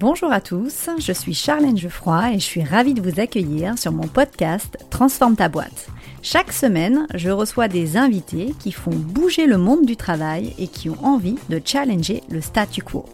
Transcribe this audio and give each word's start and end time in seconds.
Bonjour 0.00 0.32
à 0.32 0.40
tous, 0.40 0.88
je 0.98 1.12
suis 1.12 1.34
Charlène 1.34 1.76
Geoffroy 1.76 2.30
et 2.32 2.38
je 2.38 2.44
suis 2.44 2.64
ravie 2.64 2.94
de 2.94 3.02
vous 3.02 3.20
accueillir 3.20 3.76
sur 3.76 3.92
mon 3.92 4.08
podcast 4.08 4.78
Transforme 4.88 5.36
ta 5.36 5.50
boîte. 5.50 5.88
Chaque 6.22 6.54
semaine, 6.54 7.06
je 7.12 7.28
reçois 7.28 7.68
des 7.68 7.98
invités 7.98 8.54
qui 8.58 8.72
font 8.72 8.94
bouger 8.94 9.44
le 9.44 9.58
monde 9.58 9.84
du 9.84 9.96
travail 9.96 10.54
et 10.58 10.68
qui 10.68 10.88
ont 10.88 11.04
envie 11.04 11.36
de 11.50 11.60
challenger 11.62 12.22
le 12.30 12.40
statu 12.40 12.80
quo. 12.80 13.04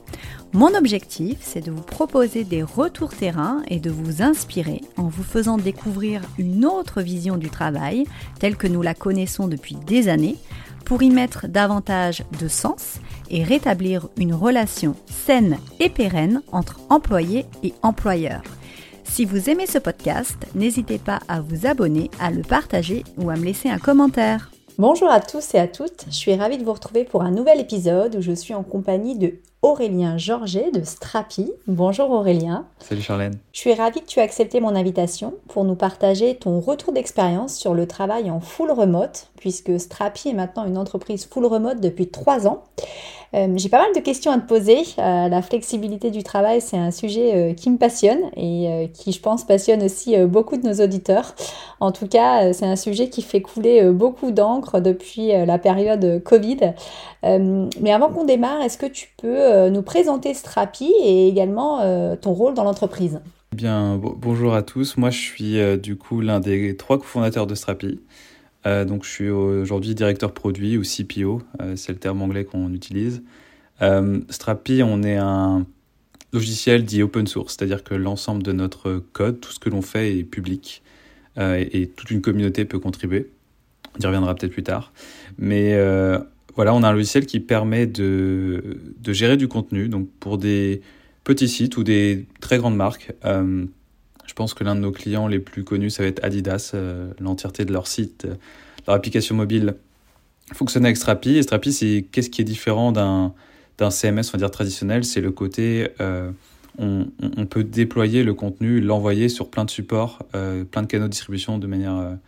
Mon 0.53 0.77
objectif, 0.77 1.39
c'est 1.41 1.61
de 1.61 1.73
vous 1.73 1.83
proposer 1.83 2.45
des 2.45 2.63
retours 2.63 3.13
terrain 3.13 3.63
et 3.67 3.81
de 3.81 3.91
vous 3.91 4.23
inspirer 4.23 4.83
en 4.97 5.09
vous 5.09 5.25
faisant 5.25 5.59
découvrir 5.59 6.23
une 6.39 6.65
autre 6.65 7.03
vision 7.03 7.37
du 7.37 7.51
travail, 7.51 8.05
telle 8.39 8.57
que 8.57 8.69
nous 8.69 8.83
la 8.83 8.95
connaissons 8.95 9.49
depuis 9.49 9.75
des 9.75 10.09
années, 10.09 10.37
pour 10.87 11.03
y 11.03 11.11
mettre 11.11 11.49
davantage 11.49 12.23
de 12.41 12.49
sens 12.49 13.01
et 13.29 13.45
rétablir 13.45 14.09
une 14.17 14.33
relation 14.33 14.95
saine 15.07 15.59
et 15.81 15.91
pérenne 15.91 16.41
entre 16.53 16.81
employés 16.89 17.45
et 17.63 17.75
employeurs. 17.83 18.45
Si 19.05 19.25
vous 19.25 19.51
aimez 19.51 19.67
ce 19.67 19.79
podcast, 19.79 20.37
n'hésitez 20.55 20.99
pas 20.99 21.21
à 21.29 21.41
vous 21.41 21.67
abonner, 21.67 22.11
à 22.21 22.31
le 22.31 22.43
partager 22.43 23.05
ou 23.19 23.31
à 23.31 23.37
me 23.37 23.45
laisser 23.45 23.69
un 23.69 23.79
commentaire. 23.79 24.51
Bonjour 24.79 25.09
à 25.09 25.21
tous 25.21 25.55
et 25.55 25.59
à 25.59 25.69
toutes, 25.69 26.05
je 26.11 26.15
suis 26.15 26.35
ravie 26.35 26.59
de 26.59 26.65
vous 26.65 26.75
retrouver 26.75 27.05
pour 27.05 27.23
un 27.23 27.31
nouvel 27.31 27.61
épisode 27.61 28.17
où 28.17 28.21
je 28.21 28.33
suis 28.33 28.53
en 28.53 28.63
compagnie 28.63 29.17
de 29.17 29.37
Aurélien 29.63 30.19
Georget 30.19 30.71
de 30.71 30.85
Strapi. 30.85 31.51
Bonjour 31.67 32.11
Aurélien. 32.11 32.67
Salut 32.81 33.01
Charlène. 33.01 33.39
Je 33.55 33.61
suis 33.61 33.73
ravie 33.73 34.03
que 34.03 34.07
tu 34.07 34.21
aies 34.21 34.23
accepté 34.23 34.61
mon 34.61 34.77
invitation 34.77 35.33
pour 35.49 35.65
nous 35.65 35.77
partager 35.77 36.35
ton 36.37 36.61
retour 36.61 36.93
d'expérience 36.93 37.55
sur 37.55 37.73
le 37.73 37.87
travail 37.87 38.31
en 38.31 38.41
full 38.41 38.71
remote, 38.71 39.29
puisque 39.39 39.81
Strapi 39.81 40.29
est 40.29 40.35
maintenant 40.35 40.67
une 40.67 40.77
entreprise 40.77 41.25
full 41.25 41.47
remote 41.47 41.81
depuis 41.81 42.09
trois 42.09 42.47
ans. 42.47 42.65
Euh, 43.35 43.53
j'ai 43.57 43.69
pas 43.69 43.79
mal 43.79 43.93
de 43.95 44.01
questions 44.01 44.31
à 44.31 44.39
te 44.39 44.47
poser. 44.47 44.79
Euh, 44.99 45.29
la 45.29 45.43
flexibilité 45.43 46.11
du 46.11 46.23
travail, 46.23 46.61
c'est 46.61 46.77
un 46.77 46.91
sujet 46.91 47.35
euh, 47.35 47.55
qui 47.55 47.71
me 47.71 47.79
passionne 47.79 48.21
et 48.37 48.91
qui, 48.95 49.13
je 49.13 49.21
pense, 49.21 49.45
passionne 49.45 49.83
aussi 49.83 50.17
beaucoup 50.27 50.57
de 50.57 50.67
nos 50.67 50.85
auditeurs. 50.85 51.35
En 51.81 51.93
tout 51.93 52.07
cas, 52.07 52.53
c'est 52.53 52.67
un 52.67 52.77
sujet 52.77 53.09
qui 53.09 53.23
fait 53.23 53.43
couler 53.43 53.91
beaucoup 53.91 54.31
d'encre 54.31 54.81
depuis 54.81 55.29
la 55.29 55.59
période 55.59 56.23
Covid. 56.23 56.75
mais 57.23 57.93
avant 57.93 58.09
qu'on 58.11 58.25
démarre, 58.25 58.63
est-ce 58.63 58.79
que 58.79 58.87
tu 58.87 59.13
peux 59.17 59.69
nous 59.69 59.83
présenter 59.83 60.35
Strapi 60.35 60.93
et 61.03 61.29
également 61.29 61.81
ton 62.17 62.33
rôle 62.33 62.55
dans 62.55 62.65
l'entreprise? 62.65 63.21
Eh 63.53 63.57
Bien, 63.57 64.01
bonjour 64.01 64.55
à 64.55 64.63
tous. 64.63 64.97
Moi, 64.97 65.11
je 65.11 65.19
suis 65.19 65.79
du 65.79 65.97
coup 65.97 66.21
l'un 66.21 66.41
des 66.41 66.77
trois 66.77 66.99
cofondateurs 66.99 67.47
de 67.47 67.55
Strapi. 67.55 68.01
Euh, 68.67 68.85
donc, 68.85 69.05
je 69.05 69.11
suis 69.11 69.31
aujourd'hui 69.31 69.95
directeur 69.95 70.33
produit 70.33 70.77
ou 70.77 70.83
CPO, 70.83 71.43
euh, 71.61 71.77
c'est 71.77 71.93
le 71.93 71.99
terme 71.99 72.21
anglais 72.21 72.45
qu'on 72.45 72.73
utilise. 72.73 73.23
Euh, 73.81 74.21
Strapi, 74.29 74.83
on 74.83 75.03
est 75.03 75.17
un 75.17 75.67
logiciel 76.33 76.85
dit 76.85 77.03
open 77.03 77.27
source, 77.27 77.57
c'est-à-dire 77.57 77.85
que 77.85 77.95
l'ensemble 77.95 78.43
de 78.43 78.53
notre 78.53 79.03
code, 79.13 79.41
tout 79.41 79.53
ce 79.53 79.61
que 79.61 79.71
l'on 79.71 79.83
fait 79.83 80.19
est 80.19 80.25
public 80.25 80.83
et, 81.39 81.91
toute 81.95 82.11
une 82.11 82.23
communauté 82.23 82.65
peut 82.65 82.79
contribuer. 82.79 83.31
On 83.95 84.03
y 84.03 84.07
reviendra 84.07 84.35
peut-être 84.35 84.53
plus 84.53 84.63
tard. 84.63 84.93
Mais 85.39 85.79
voilà, 86.55 86.75
on 86.75 86.83
a 86.83 86.89
un 86.89 86.93
logiciel 86.93 87.27
qui 87.27 87.41
permet 87.41 87.87
de, 87.87 88.79
de, 88.99 89.13
gérer 89.13 89.37
du 89.37 89.47
contenu, 89.47 89.89
donc 89.89 90.09
pour 90.19 90.39
des 90.39 90.81
petits 91.25 91.49
sites 91.49 91.77
ou 91.77 91.85
des 91.85 92.27
très 92.41 92.57
grandes 92.57 92.77
marques. 92.77 93.13
Je 94.27 94.35
pense 94.35 94.55
que 94.55 94.65
l'un 94.65 94.75
de 94.75 94.81
nos 94.81 94.93
clients 94.93 95.29
les 95.29 95.39
plus 95.39 95.65
connus, 95.65 95.91
ça 95.91 96.03
va 96.03 96.09
être 96.09 96.23
Adidas. 96.25 96.73
Euh, 96.75 97.11
l'entièreté 97.21 97.65
de 97.65 97.73
leur 97.73 97.87
site, 97.87 98.25
euh, 98.25 98.35
leur 98.87 98.97
application 98.97 99.35
mobile 99.35 99.77
fonctionne 100.53 100.85
avec 100.85 100.97
Strapi. 100.97 101.37
Et 101.37 101.43
Strapi, 101.43 101.73
c'est 101.73 102.07
qu'est-ce 102.11 102.31
qui 102.31 102.43
est 102.43 102.45
différent 102.45 102.93
d'un 102.93 103.33
CMS, 103.91 104.23
on 104.29 104.33
va 104.33 104.39
dire 104.39 104.51
traditionnel, 104.51 105.05
c'est 105.05 105.21
le 105.21 105.31
côté 105.31 105.89
euh, 106.01 106.31
on, 106.79 107.07
peut 107.49 107.65
déployer 107.65 108.23
le 108.23 108.35
contenu, 108.35 108.81
l'envoyer 108.81 109.29
sur 109.31 109.49
plein 109.49 109.65
de 109.65 109.71
supports, 109.71 110.19
plein 110.33 110.83
de 110.83 110.87
canaux 110.87 111.07
de 111.07 111.11
distribution 111.11 111.57
de 111.57 111.67
manière, 111.67 112.19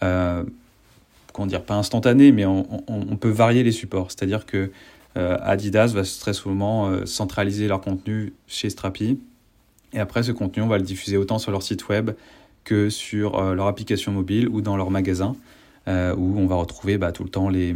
comment 0.00 1.46
dire, 1.46 1.64
pas 1.64 1.74
instantanée, 1.74 2.30
mais 2.30 2.46
on, 2.46 2.64
on 2.86 3.16
peut 3.16 3.28
varier 3.28 3.64
les 3.64 3.72
supports. 3.72 4.12
C'est-à-dire 4.12 4.46
que 4.46 4.70
Adidas 5.16 5.88
va 5.88 6.02
très 6.04 6.32
souvent 6.32 7.04
centraliser 7.06 7.66
leur 7.66 7.80
contenu 7.80 8.34
chez 8.46 8.70
Strapi 8.70 9.18
et 9.92 9.98
après, 9.98 10.22
ce 10.22 10.32
contenu, 10.32 10.62
on 10.62 10.68
va 10.68 10.78
le 10.78 10.84
diffuser 10.84 11.16
autant 11.16 11.38
sur 11.38 11.50
leur 11.50 11.62
site 11.62 11.88
web 11.88 12.10
que 12.64 12.90
sur 12.90 13.38
euh, 13.38 13.54
leur 13.54 13.66
application 13.66 14.12
mobile 14.12 14.48
ou 14.48 14.60
dans 14.60 14.76
leur 14.76 14.90
magasin, 14.90 15.36
euh, 15.86 16.14
où 16.14 16.38
on 16.38 16.46
va 16.46 16.56
retrouver 16.56 16.98
bah, 16.98 17.12
tout 17.12 17.24
le 17.24 17.30
temps 17.30 17.48
les, 17.48 17.74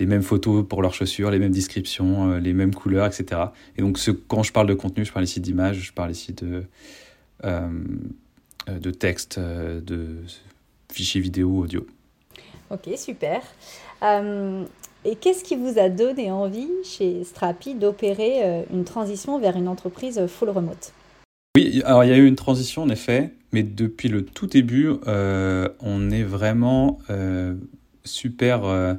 mêmes 0.00 0.22
photos 0.22 0.64
pour 0.66 0.80
leurs 0.80 0.94
chaussures, 0.94 1.30
les 1.30 1.38
mêmes 1.38 1.52
descriptions, 1.52 2.30
euh, 2.30 2.38
les 2.40 2.54
mêmes 2.54 2.74
couleurs, 2.74 3.06
etc. 3.06 3.42
Et 3.76 3.82
donc, 3.82 3.98
quand 4.28 4.42
je 4.42 4.52
parle 4.52 4.66
de 4.66 4.74
contenu, 4.74 5.04
je 5.04 5.12
parle 5.12 5.24
ici 5.24 5.40
d'images, 5.40 5.76
je 5.76 5.92
parle 5.92 6.10
ici 6.10 6.32
de, 6.32 6.64
de 7.42 8.90
texte, 8.90 9.38
de 9.38 10.16
fichiers 10.90 11.20
vidéo, 11.20 11.58
audio. 11.58 11.86
Ok, 12.70 12.88
super. 12.96 13.42
et 14.02 15.16
qu'est-ce 15.16 15.44
qui 15.44 15.56
vous 15.56 15.78
a 15.78 15.90
donné 15.90 16.30
envie 16.30 16.70
chez 16.82 17.24
Strapi 17.24 17.74
d'opérer 17.74 18.64
une 18.72 18.84
transition 18.84 19.38
vers 19.38 19.56
une 19.56 19.68
entreprise 19.68 20.26
full 20.26 20.48
remote? 20.48 20.94
Oui, 21.56 21.82
alors 21.84 22.02
il 22.02 22.10
y 22.10 22.12
a 22.12 22.16
eu 22.16 22.26
une 22.26 22.34
transition 22.34 22.82
en 22.82 22.88
effet, 22.88 23.32
mais 23.52 23.62
depuis 23.62 24.08
le 24.08 24.24
tout 24.24 24.48
début, 24.48 24.90
euh, 25.06 25.68
on 25.78 26.10
est 26.10 26.24
vraiment 26.24 26.98
euh, 27.10 27.54
super, 28.02 28.64
euh, 28.64 28.94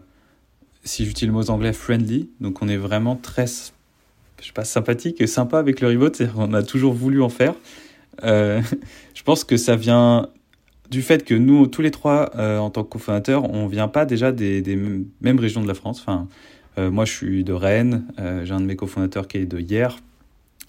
si 0.85 1.03
j'utilise 1.03 1.27
le 1.27 1.33
mot 1.33 1.49
anglais, 1.49 1.73
friendly. 1.73 2.29
Donc 2.39 2.61
on 2.61 2.69
est 2.69 2.77
vraiment 2.77 3.17
très, 3.17 3.45
je 3.47 4.45
sais 4.45 4.53
pas, 4.53 4.63
sympathique 4.63 5.19
et 5.19 5.27
sympa 5.27 5.59
avec 5.59 5.81
le 5.81 5.89
remote. 5.89 6.21
On 6.38 6.53
a 6.53 6.63
toujours 6.63 6.93
voulu 6.93 7.21
en 7.21 7.27
faire. 7.27 7.55
je 8.23 9.23
pense 9.25 9.43
que 9.43 9.57
ça 9.57 9.75
vient 9.75 10.29
du 10.89 11.01
fait 11.01 11.25
que 11.25 11.35
nous, 11.35 11.67
tous 11.67 11.81
les 11.81 11.91
trois, 11.91 12.31
en 12.37 12.69
tant 12.69 12.85
que 12.85 12.89
cofondateurs, 12.89 13.43
on 13.53 13.67
vient 13.67 13.89
pas 13.89 14.05
déjà 14.05 14.31
des, 14.31 14.61
des, 14.61 14.77
mêmes 15.19 15.39
régions 15.39 15.61
de 15.61 15.67
la 15.67 15.73
France. 15.73 15.99
Enfin, 15.99 16.29
moi, 16.77 17.03
je 17.03 17.11
suis 17.11 17.43
de 17.43 17.51
Rennes. 17.51 18.05
J'ai 18.45 18.53
un 18.53 18.61
de 18.61 18.66
mes 18.66 18.77
cofondateurs 18.77 19.27
qui 19.27 19.39
est 19.39 19.45
de 19.45 19.59
Hier 19.59 19.97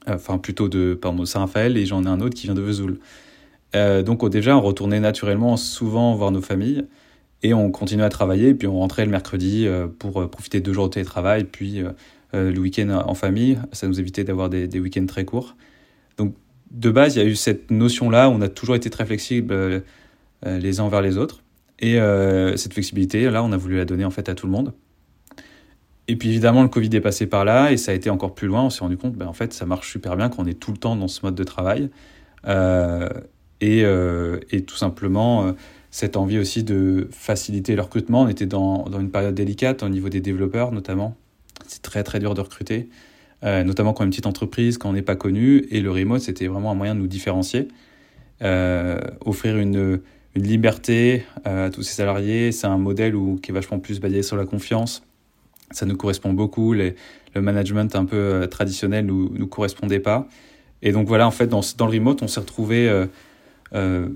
enfin 0.09 0.39
plutôt 0.39 0.69
de 0.69 0.95
pardon, 0.95 1.25
Saint-Raphaël, 1.25 1.77
et 1.77 1.87
j'en 1.87 2.05
ai 2.05 2.09
un 2.09 2.21
autre 2.21 2.35
qui 2.35 2.47
vient 2.47 2.55
de 2.55 2.61
Vesoul. 2.61 2.99
Euh, 3.75 4.03
donc 4.03 4.29
déjà, 4.29 4.57
on 4.57 4.61
retournait 4.61 5.01
naturellement 5.01 5.57
souvent 5.57 6.15
voir 6.15 6.31
nos 6.31 6.43
familles, 6.43 6.85
et 7.43 7.53
on 7.53 7.71
continuait 7.71 8.05
à 8.05 8.09
travailler, 8.09 8.55
puis 8.55 8.67
on 8.67 8.79
rentrait 8.79 9.05
le 9.05 9.11
mercredi 9.11 9.67
euh, 9.67 9.87
pour 9.87 10.21
euh, 10.21 10.27
profiter 10.29 10.61
de 10.61 10.65
deux 10.65 10.73
jours 10.73 10.89
de 10.89 10.95
télétravail, 10.95 11.45
puis 11.45 11.83
le 12.33 12.59
week-end 12.59 12.91
en 12.91 13.15
famille, 13.15 13.59
ça 13.73 13.87
nous 13.87 13.99
évitait 13.99 14.23
d'avoir 14.23 14.51
des, 14.51 14.69
des 14.69 14.79
week-ends 14.79 15.07
très 15.07 15.25
courts. 15.25 15.57
Donc 16.19 16.35
de 16.71 16.91
base, 16.91 17.17
il 17.17 17.23
y 17.23 17.23
a 17.23 17.25
eu 17.25 17.35
cette 17.35 17.71
notion-là, 17.71 18.29
on 18.29 18.43
a 18.43 18.49
toujours 18.49 18.75
été 18.75 18.91
très 18.91 19.07
flexibles 19.07 19.83
les 20.45 20.81
uns 20.81 20.85
envers 20.85 21.01
les 21.01 21.17
autres, 21.17 21.43
et 21.79 21.99
cette 22.57 22.75
flexibilité, 22.75 23.31
là, 23.31 23.43
on 23.43 23.53
a 23.53 23.57
voulu 23.57 23.77
la 23.77 23.87
donner 23.87 24.05
en 24.05 24.11
fait 24.11 24.29
à 24.29 24.35
tout 24.35 24.45
le 24.45 24.53
monde. 24.53 24.75
Et 26.09 26.17
puis 26.17 26.29
évidemment, 26.29 26.63
le 26.63 26.69
Covid 26.69 26.91
est 26.95 27.01
passé 27.01 27.27
par 27.27 27.45
là 27.45 27.73
et 27.73 27.77
ça 27.77 27.93
a 27.93 27.95
été 27.95 28.11
encore 28.11 28.35
plus 28.35 28.47
loin. 28.47 28.63
On 28.63 28.71
s'est 28.71 28.81
rendu 28.81 28.97
compte, 28.97 29.15
ben, 29.15 29.27
en 29.27 29.33
fait, 29.33 29.53
ça 29.53 29.67
marche 29.67 29.91
super 29.91 30.17
bien 30.17 30.29
qu'on 30.29 30.47
est 30.47 30.55
tout 30.59 30.71
le 30.71 30.79
temps 30.79 30.95
dans 30.97 31.09
ce 31.09 31.21
mode 31.25 31.35
de 31.35 31.45
travail. 31.45 31.91
Euh, 32.47 33.09
et, 33.61 33.85
euh, 33.85 34.39
et, 34.51 34.63
tout 34.63 34.77
simplement, 34.77 35.47
euh, 35.47 35.53
cette 35.91 36.17
envie 36.17 36.39
aussi 36.39 36.63
de 36.63 37.09
faciliter 37.11 37.75
le 37.75 37.83
recrutement. 37.83 38.23
On 38.23 38.29
était 38.29 38.47
dans, 38.47 38.85
dans, 38.85 39.01
une 39.01 39.11
période 39.11 39.35
délicate 39.35 39.83
au 39.83 39.89
niveau 39.89 40.09
des 40.09 40.21
développeurs, 40.21 40.71
notamment. 40.71 41.17
C'est 41.67 41.83
très, 41.83 42.05
très 42.05 42.21
dur 42.21 42.35
de 42.35 42.41
recruter, 42.43 42.89
notamment 43.43 43.93
quand 43.93 44.03
on 44.03 44.05
est 44.05 44.07
une 44.07 44.11
petite 44.11 44.27
entreprise, 44.27 44.79
quand 44.79 44.91
on 44.91 44.93
n'est 44.93 45.03
pas 45.03 45.17
connu. 45.17 45.67
Et 45.71 45.81
le 45.81 45.91
remote, 45.91 46.21
c'était 46.21 46.47
vraiment 46.47 46.71
un 46.71 46.75
moyen 46.75 46.95
de 46.95 47.01
nous 47.01 47.07
différencier. 47.09 47.67
Offrir 48.41 49.57
une, 49.57 50.01
une 50.35 50.43
liberté 50.43 51.25
à 51.45 51.71
tous 51.71 51.83
ces 51.83 51.95
salariés. 51.95 52.53
C'est 52.53 52.67
un 52.67 52.79
modèle 52.79 53.17
où, 53.17 53.37
qui 53.37 53.51
est 53.51 53.55
vachement 53.55 53.81
plus 53.81 53.99
basé 54.01 54.23
sur 54.23 54.37
la 54.37 54.45
confiance 54.45 55.06
ça 55.71 55.87
nous 55.87 55.97
correspond 55.97 56.33
beaucoup. 56.33 56.73
le 56.73 56.95
management 57.35 57.95
un 57.95 58.05
peu 58.05 58.17
euh, 58.17 58.47
traditionnel 58.47 59.07
nous, 59.07 59.31
nous 59.35 59.47
correspondait 59.47 60.01
pas. 60.01 60.27
Et 60.83 60.93
donc 60.93 61.09
voilà, 61.09 61.27
en 61.27 61.31
fait, 61.31 61.47
dans, 61.47 61.61
le 61.61 61.85
remote, 61.85 62.23
on 62.23 62.29
s'est 62.29 62.41
retrouvé 62.41 62.89
euh, 62.89 63.07
euh, 63.75 64.09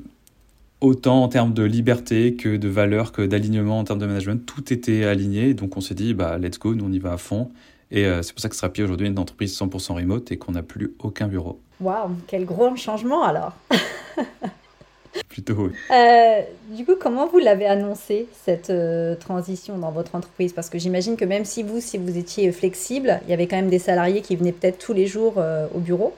autant 0.81 1.23
en 1.23 1.29
termes 1.29 1.53
de 1.55 1.63
liberté 1.63 2.35
que 2.35 2.57
de 2.57 2.69
valeur, 2.69 3.13
que 3.13 3.23
d'alignement 3.23 3.79
en 3.79 3.85
termes 3.85 3.99
de 3.99 4.07
management. 4.07 4.45
Tout 4.47 4.73
était 4.73 5.05
aligné. 5.05 5.55
Donc 5.55 5.77
on 5.77 5.81
s'est 5.81 5.95
dit, 5.95 6.15
bah, 6.15 6.39
let's 6.39 6.59
go, 6.59 6.75
nous 6.75 6.85
on 6.85 6.93
y 6.93 6.99
va 6.99 7.13
à 7.13 7.17
fond. 7.17 7.51
Et 7.93 8.05
c'est 8.23 8.33
pour 8.33 8.41
ça 8.41 8.49
que 8.49 8.55
Strapi 8.55 8.85
aujourd'hui 8.85 9.09
une 9.09 9.19
entreprise 9.19 9.59
100% 9.59 9.95
remote 9.95 10.31
et 10.31 10.37
qu'on 10.37 10.53
n'a 10.53 10.63
plus 10.63 10.95
aucun 11.01 11.27
bureau. 11.27 11.61
Waouh, 11.81 12.11
quel 12.29 12.45
gros 12.45 12.77
changement 12.77 13.25
alors 13.25 13.53
Plutôt 15.29 15.55
oui. 15.55 15.71
Euh, 15.91 16.41
du 16.71 16.85
coup, 16.85 16.95
comment 17.01 17.27
vous 17.27 17.39
l'avez 17.39 17.67
annoncé, 17.67 18.29
cette 18.45 18.71
euh, 18.71 19.15
transition 19.17 19.79
dans 19.79 19.91
votre 19.91 20.15
entreprise? 20.15 20.53
Parce 20.53 20.71
que 20.71 20.79
j'imagine 20.79 21.17
que 21.17 21.25
même 21.25 21.45
si 21.45 21.63
vous, 21.63 21.81
si 21.81 21.99
vous 21.99 22.17
étiez 22.17 22.51
flexible, 22.53 23.21
il 23.27 23.31
y 23.31 23.33
avait 23.33 23.47
quand 23.47 23.57
même 23.57 23.71
des 23.71 23.79
salariés 23.79 24.21
qui 24.21 24.37
venaient 24.37 24.53
peut-être 24.53 24.79
tous 24.79 24.93
les 24.93 25.07
jours 25.07 25.35
euh, 25.39 25.67
au 25.75 25.79
bureau. 25.81 26.15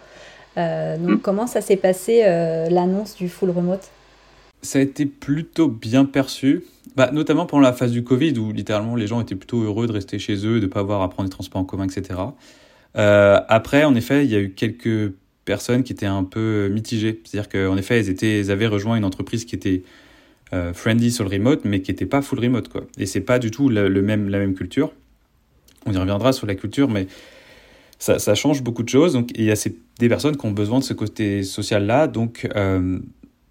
donc, 0.57 1.11
hmm. 1.11 1.21
comment 1.23 1.47
ça 1.47 1.61
s'est 1.61 1.77
passé, 1.77 2.23
l'annonce 2.71 3.17
du 3.17 3.29
full 3.29 3.51
remote? 3.51 3.89
Ça 4.61 4.79
a 4.79 4.83
été 4.83 5.07
plutôt 5.07 5.69
bien 5.69 6.05
perçu, 6.05 6.65
bah, 6.95 7.11
notamment 7.13 7.47
pendant 7.47 7.63
la 7.63 7.73
phase 7.73 7.91
du 7.91 8.05
Covid, 8.05 8.39
où 8.39 8.53
littéralement 8.53 8.95
les 8.95 9.07
gens 9.07 9.21
étaient 9.21 9.35
plutôt 9.35 9.63
heureux 9.63 9.87
de 9.87 9.93
rester 9.93 10.19
chez 10.19 10.47
eux, 10.47 10.61
de 10.61 10.67
ne 10.67 10.71
pas 10.71 10.81
avoir 10.81 11.03
à 11.03 11.09
prendre 11.09 11.29
les 11.29 11.33
transports 11.33 11.63
en 11.63 11.65
commun, 11.65 11.87
etc. 11.87 12.21
après, 12.95 13.85
en 13.85 13.95
effet, 13.95 14.25
il 14.25 14.31
y 14.31 14.37
a 14.37 14.41
eu 14.41 14.51
quelques 14.51 15.15
personnes 15.45 15.83
qui 15.83 15.93
étaient 15.93 16.07
un 16.07 16.25
peu 16.25 16.69
mitigées. 16.69 17.21
C'est-à-dire 17.25 17.49
qu'en 17.49 17.77
effet, 17.77 17.99
elles, 17.99 18.09
étaient, 18.09 18.51
avaient 18.51 18.67
rejoint 18.67 18.97
une 18.97 19.05
entreprise 19.05 19.45
qui 19.45 19.55
était 19.55 19.83
euh, 20.53 20.73
friendly 20.73 21.11
sur 21.11 21.25
le 21.25 21.31
remote, 21.31 21.65
mais 21.65 21.81
qui 21.81 21.91
n'était 21.91 22.07
pas 22.07 22.23
full 22.23 22.41
remote. 22.41 22.69
Quoi. 22.69 22.87
Et 22.99 23.07
c'est 23.07 23.21
pas 23.21 23.39
du 23.39 23.51
tout 23.51 23.69
le, 23.69 23.89
même, 24.03 24.29
la 24.29 24.39
même 24.39 24.55
culture. 24.55 24.93
On 25.87 25.93
y 25.93 25.97
reviendra 25.97 26.33
sur 26.33 26.47
la 26.47 26.55
culture, 26.55 26.89
mais 26.89 27.07
ça, 27.99 28.35
change 28.35 28.63
beaucoup 28.63 28.83
de 28.83 28.89
choses. 28.89 29.15
Donc, 29.15 29.31
il 29.37 29.45
y 29.45 29.51
a 29.51 29.57
ces, 29.57 29.77
des 29.99 30.09
personnes 30.09 30.37
qui 30.37 30.45
ont 30.45 30.51
besoin 30.51 30.79
de 30.79 30.85
ce 30.85 30.93
côté 30.93 31.43
social-là. 31.43 32.07
Donc, 32.07 32.49
euh, 32.55 32.99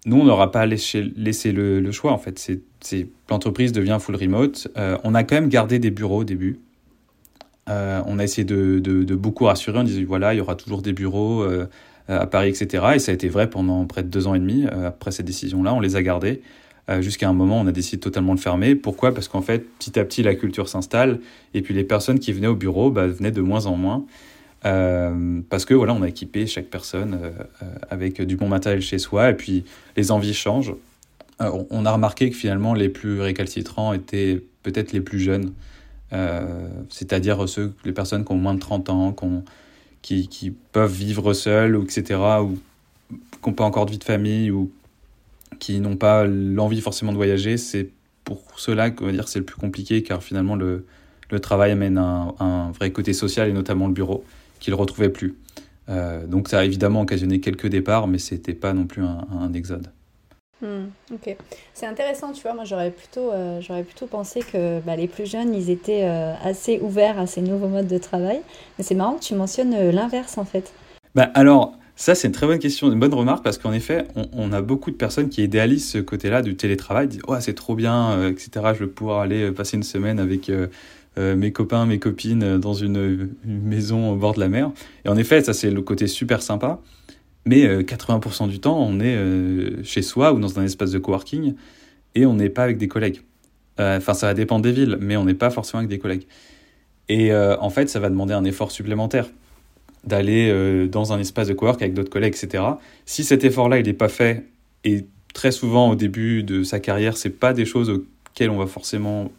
nous, 0.06 0.16
on 0.16 0.24
n'aura 0.24 0.50
pas 0.50 0.66
laissé, 0.66 1.10
laissé 1.16 1.52
le, 1.52 1.80
le, 1.80 1.92
choix, 1.92 2.12
en 2.12 2.18
fait. 2.18 2.38
C'est, 2.38 3.08
l'entreprise 3.30 3.72
devient 3.72 3.98
full 4.00 4.16
remote. 4.16 4.68
Euh, 4.76 4.96
on 5.04 5.14
a 5.14 5.24
quand 5.24 5.34
même 5.34 5.48
gardé 5.48 5.78
des 5.78 5.90
bureaux 5.90 6.20
au 6.20 6.24
début. 6.24 6.60
Euh, 7.68 8.02
on 8.06 8.18
a 8.18 8.24
essayé 8.24 8.44
de, 8.44 9.14
beaucoup 9.14 9.44
rassurer. 9.44 9.78
On 9.78 9.84
disait, 9.84 10.04
voilà, 10.04 10.34
il 10.34 10.38
y 10.38 10.40
aura 10.40 10.56
toujours 10.56 10.82
des 10.82 10.92
bureaux 10.92 11.42
euh, 11.42 11.66
à 12.08 12.26
Paris, 12.26 12.48
etc. 12.48 12.84
Et 12.94 12.98
ça 12.98 13.12
a 13.12 13.14
été 13.14 13.28
vrai 13.28 13.48
pendant 13.48 13.84
près 13.86 14.02
de 14.02 14.08
deux 14.08 14.26
ans 14.26 14.34
et 14.34 14.40
demi. 14.40 14.66
Euh, 14.66 14.88
après 14.88 15.10
cette 15.10 15.26
décision-là, 15.26 15.74
on 15.74 15.80
les 15.80 15.96
a 15.96 16.02
gardés. 16.02 16.42
Jusqu'à 17.00 17.26
un 17.26 17.32
moment, 17.32 17.58
on 17.60 17.66
a 17.68 17.72
décidé 17.72 18.00
totalement 18.00 18.34
de 18.34 18.40
fermer. 18.40 18.74
Pourquoi? 18.74 19.14
Parce 19.14 19.26
qu'en 19.26 19.40
fait, 19.40 19.60
petit 19.78 19.98
à 19.98 20.04
petit, 20.04 20.22
la 20.22 20.34
culture 20.34 20.68
s'installe. 20.68 21.20
Et 21.54 21.62
puis, 21.62 21.72
les 21.72 21.84
personnes 21.84 22.18
qui 22.18 22.32
venaient 22.32 22.48
au 22.48 22.56
bureau 22.56 22.90
bah, 22.90 23.06
venaient 23.06 23.30
de 23.30 23.40
moins 23.40 23.64
en 23.64 23.76
moins. 23.76 24.04
Euh, 24.64 25.40
parce 25.48 25.64
que 25.64 25.74
voilà, 25.74 25.92
on 25.94 26.02
a 26.02 26.08
équipé 26.08 26.46
chaque 26.46 26.66
personne 26.66 27.18
euh, 27.20 27.30
avec 27.90 28.22
du 28.22 28.36
bon 28.36 28.48
matériel 28.48 28.80
chez 28.80 28.98
soi 28.98 29.30
et 29.30 29.34
puis 29.34 29.64
les 29.96 30.12
envies 30.12 30.34
changent. 30.34 30.74
Euh, 31.40 31.50
on 31.70 31.84
a 31.84 31.92
remarqué 31.92 32.30
que 32.30 32.36
finalement 32.36 32.74
les 32.74 32.88
plus 32.88 33.20
récalcitrants 33.20 33.92
étaient 33.92 34.42
peut-être 34.62 34.92
les 34.92 35.00
plus 35.00 35.18
jeunes, 35.18 35.52
c'est-à-dire 36.88 37.48
ceux, 37.48 37.72
les 37.84 37.92
personnes 37.92 38.24
qui 38.24 38.32
ont 38.32 38.36
moins 38.36 38.54
de 38.54 38.60
30 38.60 38.90
ans, 38.90 39.16
qui, 40.02 40.54
peuvent 40.72 40.92
vivre 40.92 41.32
seuls, 41.32 41.76
ou 41.76 41.84
etc., 41.84 42.20
ou 42.42 42.58
qui 43.10 43.48
n'ont 43.48 43.54
pas 43.54 43.64
encore 43.64 43.86
de 43.86 43.92
vie 43.92 43.98
de 43.98 44.04
famille, 44.04 44.50
ou 44.50 44.70
qui 45.58 45.80
n'ont 45.80 45.96
pas 45.96 46.24
l'envie 46.24 46.80
forcément 46.80 47.12
de 47.12 47.16
voyager. 47.16 47.56
C'est 47.56 47.90
pour 48.24 48.42
cela 48.56 48.90
va 48.90 49.12
dire 49.12 49.28
c'est 49.28 49.38
le 49.38 49.44
plus 49.44 49.56
compliqué, 49.56 50.02
car 50.02 50.22
finalement 50.22 50.56
le, 50.56 50.84
travail 51.40 51.70
amène 51.70 51.96
un, 51.96 52.72
vrai 52.72 52.90
côté 52.90 53.12
social, 53.14 53.48
et 53.48 53.52
notamment 53.52 53.86
le 53.86 53.94
bureau 53.94 54.24
qu'il 54.60 54.74
ne 54.74 54.78
retrouvait 54.78 55.08
plus. 55.08 55.36
Euh, 55.88 56.26
donc 56.26 56.48
ça 56.48 56.60
a 56.60 56.64
évidemment 56.64 57.00
occasionné 57.00 57.40
quelques 57.40 57.66
départs, 57.66 58.06
mais 58.06 58.18
c'était 58.18 58.54
pas 58.54 58.74
non 58.74 58.86
plus 58.86 59.02
un 59.02 59.52
exode. 59.52 59.88
Hmm, 60.62 60.90
ok, 61.12 61.36
c'est 61.74 61.86
intéressant, 61.86 62.30
tu 62.30 62.40
vois. 62.42 62.54
Moi, 62.54 62.62
j'aurais 62.64 62.92
plutôt, 62.92 63.32
euh, 63.32 63.60
j'aurais 63.60 63.82
plutôt 63.82 64.06
pensé 64.06 64.40
que 64.40 64.78
bah, 64.80 64.94
les 64.94 65.08
plus 65.08 65.28
jeunes, 65.28 65.52
ils 65.54 65.70
étaient 65.70 66.04
euh, 66.04 66.34
assez 66.44 66.78
ouverts 66.80 67.18
à 67.18 67.26
ces 67.26 67.42
nouveaux 67.42 67.66
modes 67.66 67.88
de 67.88 67.98
travail. 67.98 68.40
Mais 68.78 68.84
c'est 68.84 68.94
marrant 68.94 69.14
que 69.14 69.24
tu 69.24 69.34
mentionnes 69.34 69.74
euh, 69.74 69.90
l'inverse, 69.90 70.38
en 70.38 70.44
fait. 70.44 70.72
Bah, 71.16 71.30
alors, 71.34 71.72
ça, 71.96 72.14
c'est 72.14 72.28
une 72.28 72.32
très 72.32 72.46
bonne 72.46 72.60
question, 72.60 72.92
une 72.92 73.00
bonne 73.00 73.12
remarque, 73.12 73.42
parce 73.42 73.58
qu'en 73.58 73.72
effet, 73.72 74.06
on, 74.32 74.52
a 74.52 74.62
beaucoup 74.62 74.92
de 74.92 74.96
personnes 74.96 75.30
qui 75.30 75.42
idéalisent 75.42 75.90
ce 75.90 75.98
côté-là 75.98 76.42
du 76.42 76.54
télétravail, 76.54 77.08
disent 77.08 77.22
oh, 77.26 77.34
c'est 77.40 77.54
trop 77.54 77.74
bien, 77.74 78.28
etc. 78.28 78.50
Je 78.74 78.84
vais 78.84 78.90
pouvoir 78.90 79.20
aller 79.20 79.50
passer 79.50 79.76
une 79.76 79.82
semaine 79.82 80.18
avec 80.18 80.50
mes 81.18 81.52
copains, 81.52 81.84
mes 81.84 81.98
copines 81.98 82.56
dans 82.56 82.72
une, 82.72 83.28
maison 83.44 84.12
au 84.12 84.16
bord 84.16 84.32
de 84.32 84.40
la 84.40 84.48
mer. 84.48 84.70
Et 85.04 85.10
en 85.10 85.18
effet, 85.18 85.42
ça 85.42 85.52
c'est 85.52 85.70
le 85.70 85.82
côté 85.82 86.06
super 86.06 86.40
sympa. 86.40 86.80
Mais 87.44 87.66
80% 87.82 88.44
euh, 88.44 88.48
du 88.48 88.60
temps, 88.60 88.78
on 88.78 89.00
est 89.00 89.16
euh, 89.16 89.82
chez 89.82 90.02
soi 90.02 90.32
ou 90.32 90.38
dans 90.38 90.58
un 90.58 90.64
espace 90.64 90.90
de 90.92 90.98
coworking 90.98 91.54
et 92.14 92.26
on 92.26 92.34
n'est 92.34 92.50
pas 92.50 92.64
avec 92.64 92.78
des 92.78 92.88
collègues. 92.88 93.22
Enfin, 93.78 94.14
ça 94.14 94.28
va 94.28 94.34
dépendre 94.34 94.62
des 94.62 94.70
villes, 94.70 94.96
mais 95.00 95.16
on 95.16 95.24
n'est 95.24 95.34
pas 95.34 95.50
forcément 95.50 95.78
avec 95.78 95.90
des 95.90 95.98
collègues. 95.98 96.26
Et 97.08 97.34
en 97.34 97.68
fait, 97.70 97.88
ça 97.88 97.98
va 97.98 98.10
demander 98.10 98.32
un 98.32 98.44
effort 98.44 98.70
supplémentaire 98.70 99.28
d'aller 100.04 100.86
dans 100.88 101.12
un 101.12 101.18
espace 101.18 101.48
de 101.48 101.54
cowork 101.54 101.82
avec 101.82 101.94
d'autres 101.94 102.10
collègues, 102.10 102.36
etc. 102.40 102.62
Si 103.06 103.24
cet 103.24 103.42
effort-là, 103.42 103.78
il 103.78 103.86
n'est 103.86 103.92
pas 103.92 104.10
fait, 104.10 104.44
et 104.84 105.06
très 105.34 105.50
souvent 105.50 105.90
au 105.90 105.94
début 105.96 106.44
de 106.44 106.62
sa 106.62 106.78
carrière, 106.78 107.16
c'est 107.16 107.30
pas 107.30 107.54
des 107.54 107.64
choses 107.64 107.90
auxquelles 107.90 108.50
on 108.50 108.58
va 108.58 108.66
forcément 108.66 109.32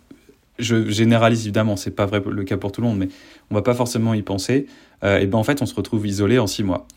je 0.59 0.89
généralise 0.89 1.41
évidemment, 1.41 1.75
c'est 1.75 1.91
pas 1.91 2.05
vrai 2.05 2.21
le 2.25 2.43
cas 2.43 2.57
pour 2.57 2.71
tout 2.71 2.81
le 2.81 2.87
monde, 2.87 2.97
mais 2.97 3.09
on 3.49 3.55
va 3.55 3.61
pas 3.61 3.73
forcément 3.73 4.13
y 4.13 4.21
penser. 4.21 4.67
Euh, 5.03 5.19
et 5.19 5.27
ben 5.27 5.37
en 5.37 5.43
fait, 5.43 5.61
on 5.61 5.65
se 5.65 5.75
retrouve 5.75 6.05
isolé 6.05 6.39
en 6.39 6.47
six 6.47 6.63
mois. 6.63 6.87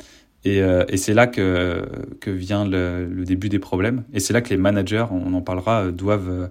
Et, 0.47 0.63
euh, 0.63 0.85
et 0.89 0.97
c'est 0.97 1.13
là 1.13 1.27
que, 1.27 1.89
vient 2.25 2.65
le, 2.65 3.25
début 3.25 3.49
des 3.49 3.59
problèmes. 3.59 4.05
Et 4.13 4.21
c'est 4.21 4.33
là 4.33 4.41
que 4.41 4.51
les 4.51 4.57
managers, 4.57 5.07
on 5.11 5.35
en 5.35 5.43
parlera, 5.43 5.91
doivent 5.91 6.31
euh, 6.31 6.47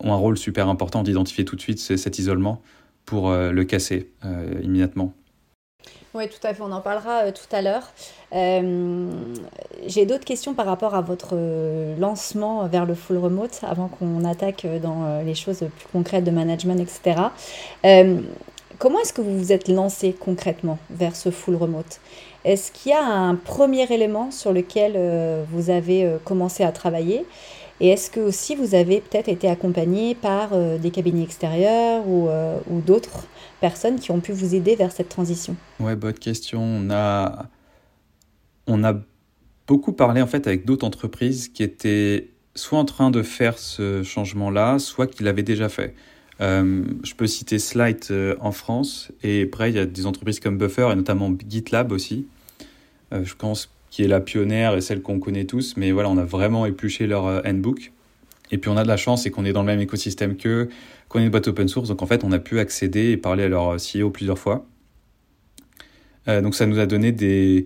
ont 0.00 0.12
un 0.12 0.16
rôle 0.16 0.36
super 0.36 0.68
important 0.68 1.02
d'identifier 1.02 1.46
tout 1.46 1.56
de 1.56 1.60
suite 1.62 1.78
cet 1.78 2.18
isolement 2.18 2.60
pour 3.06 3.30
euh, 3.30 3.50
le 3.50 3.64
casser 3.64 4.10
euh, 4.26 4.60
immédiatement. 4.62 5.14
Oui, 6.14 6.28
tout 6.28 6.46
à 6.46 6.54
fait, 6.54 6.62
on 6.62 6.72
en 6.72 6.80
parlera 6.80 7.24
euh, 7.24 7.32
tout 7.32 7.54
à 7.54 7.60
l'heure. 7.62 7.92
Euh, 8.34 9.10
J'ai 9.86 10.06
d'autres 10.06 10.24
questions 10.24 10.54
par 10.54 10.66
rapport 10.66 10.94
à 10.94 11.02
votre 11.02 11.30
euh, 11.34 11.96
lancement 11.98 12.66
vers 12.66 12.86
le 12.86 12.94
full 12.94 13.18
remote, 13.18 13.60
avant 13.62 13.88
qu'on 13.88 14.24
attaque 14.24 14.64
euh, 14.64 14.78
dans 14.78 15.22
les 15.22 15.34
choses 15.34 15.58
plus 15.58 15.88
concrètes 15.92 16.24
de 16.24 16.30
management, 16.30 16.80
etc. 16.80 17.28
Euh, 18.78 18.80
comment 18.80 19.00
est-ce 19.00 19.12
que 19.12 19.20
vous 19.20 19.38
vous 19.38 19.52
êtes 19.52 19.68
lancé 19.68 20.14
concrètement 20.18 20.78
vers 20.90 21.16
ce 21.16 21.30
full 21.30 21.56
remote? 21.56 22.00
Est-ce 22.44 22.72
qu'il 22.72 22.92
y 22.92 22.94
a 22.94 23.04
un 23.04 23.34
premier 23.34 23.92
élément 23.92 24.30
sur 24.30 24.52
lequel 24.52 24.94
euh, 24.96 25.44
vous 25.50 25.70
avez 25.70 26.16
commencé 26.24 26.62
à 26.62 26.72
travailler? 26.72 27.26
Et 27.80 27.88
est-ce 27.88 28.10
que 28.10 28.20
aussi 28.20 28.56
vous 28.56 28.74
avez 28.74 29.00
peut-être 29.00 29.28
été 29.28 29.48
accompagné 29.48 30.14
par 30.14 30.50
euh, 30.52 30.78
des 30.78 30.90
cabinets 30.90 31.22
extérieurs 31.22 32.06
ou, 32.08 32.28
euh, 32.28 32.58
ou 32.68 32.80
d'autres 32.80 33.26
personnes 33.60 34.00
qui 34.00 34.10
ont 34.10 34.20
pu 34.20 34.32
vous 34.32 34.54
aider 34.54 34.74
vers 34.74 34.90
cette 34.90 35.08
transition? 35.08 35.54
Ouais, 35.78 35.94
bonne 35.94 36.14
question. 36.14 36.60
On 36.60 36.90
a, 36.90 37.46
on 38.66 38.82
a 38.82 38.94
beaucoup 39.66 39.92
parlé 39.92 40.20
en 40.22 40.26
fait 40.26 40.46
avec 40.46 40.64
d'autres 40.64 40.86
entreprises 40.86 41.48
qui 41.48 41.62
étaient 41.62 42.30
soit 42.56 42.78
en 42.80 42.84
train 42.84 43.12
de 43.12 43.22
faire 43.22 43.58
ce 43.58 44.02
changement-là, 44.02 44.80
soit 44.80 45.06
qui 45.06 45.22
l'avaient 45.22 45.42
déjà 45.44 45.68
fait. 45.68 45.94
Euh, 46.40 46.84
je 47.02 47.14
peux 47.14 47.26
citer 47.26 47.58
Slide 47.58 47.98
euh, 48.10 48.36
en 48.40 48.52
France 48.52 49.10
et 49.24 49.42
après 49.42 49.70
il 49.70 49.76
y 49.76 49.78
a 49.80 49.86
des 49.86 50.06
entreprises 50.06 50.38
comme 50.38 50.56
Buffer 50.56 50.88
et 50.92 50.94
notamment 50.94 51.32
GitLab 51.48 51.90
aussi. 51.90 52.26
Euh, 53.12 53.24
je 53.24 53.34
pense 53.34 53.70
qui 53.90 54.04
est 54.04 54.08
la 54.08 54.20
pionnière 54.20 54.76
et 54.76 54.80
celle 54.80 55.02
qu'on 55.02 55.18
connaît 55.18 55.46
tous, 55.46 55.76
mais 55.76 55.90
voilà, 55.90 56.10
on 56.10 56.18
a 56.18 56.24
vraiment 56.24 56.66
épluché 56.66 57.06
leur 57.06 57.24
handbook. 57.46 57.92
Et 58.50 58.58
puis 58.58 58.70
on 58.70 58.76
a 58.76 58.82
de 58.82 58.88
la 58.88 58.96
chance, 58.96 59.22
c'est 59.22 59.30
qu'on 59.30 59.44
est 59.44 59.52
dans 59.52 59.62
le 59.62 59.66
même 59.66 59.80
écosystème 59.80 60.36
qu'eux, 60.36 60.68
qu'on 61.08 61.20
est 61.20 61.24
une 61.24 61.30
boîte 61.30 61.48
open 61.48 61.68
source, 61.68 61.88
donc 61.88 62.02
en 62.02 62.06
fait 62.06 62.22
on 62.22 62.32
a 62.32 62.38
pu 62.38 62.58
accéder 62.58 63.10
et 63.10 63.16
parler 63.16 63.44
à 63.44 63.48
leur 63.48 63.76
CEO 63.76 64.10
plusieurs 64.10 64.38
fois. 64.38 64.66
Donc 66.26 66.54
ça 66.54 66.66
nous 66.66 66.78
a 66.78 66.84
donné 66.84 67.10
des, 67.10 67.64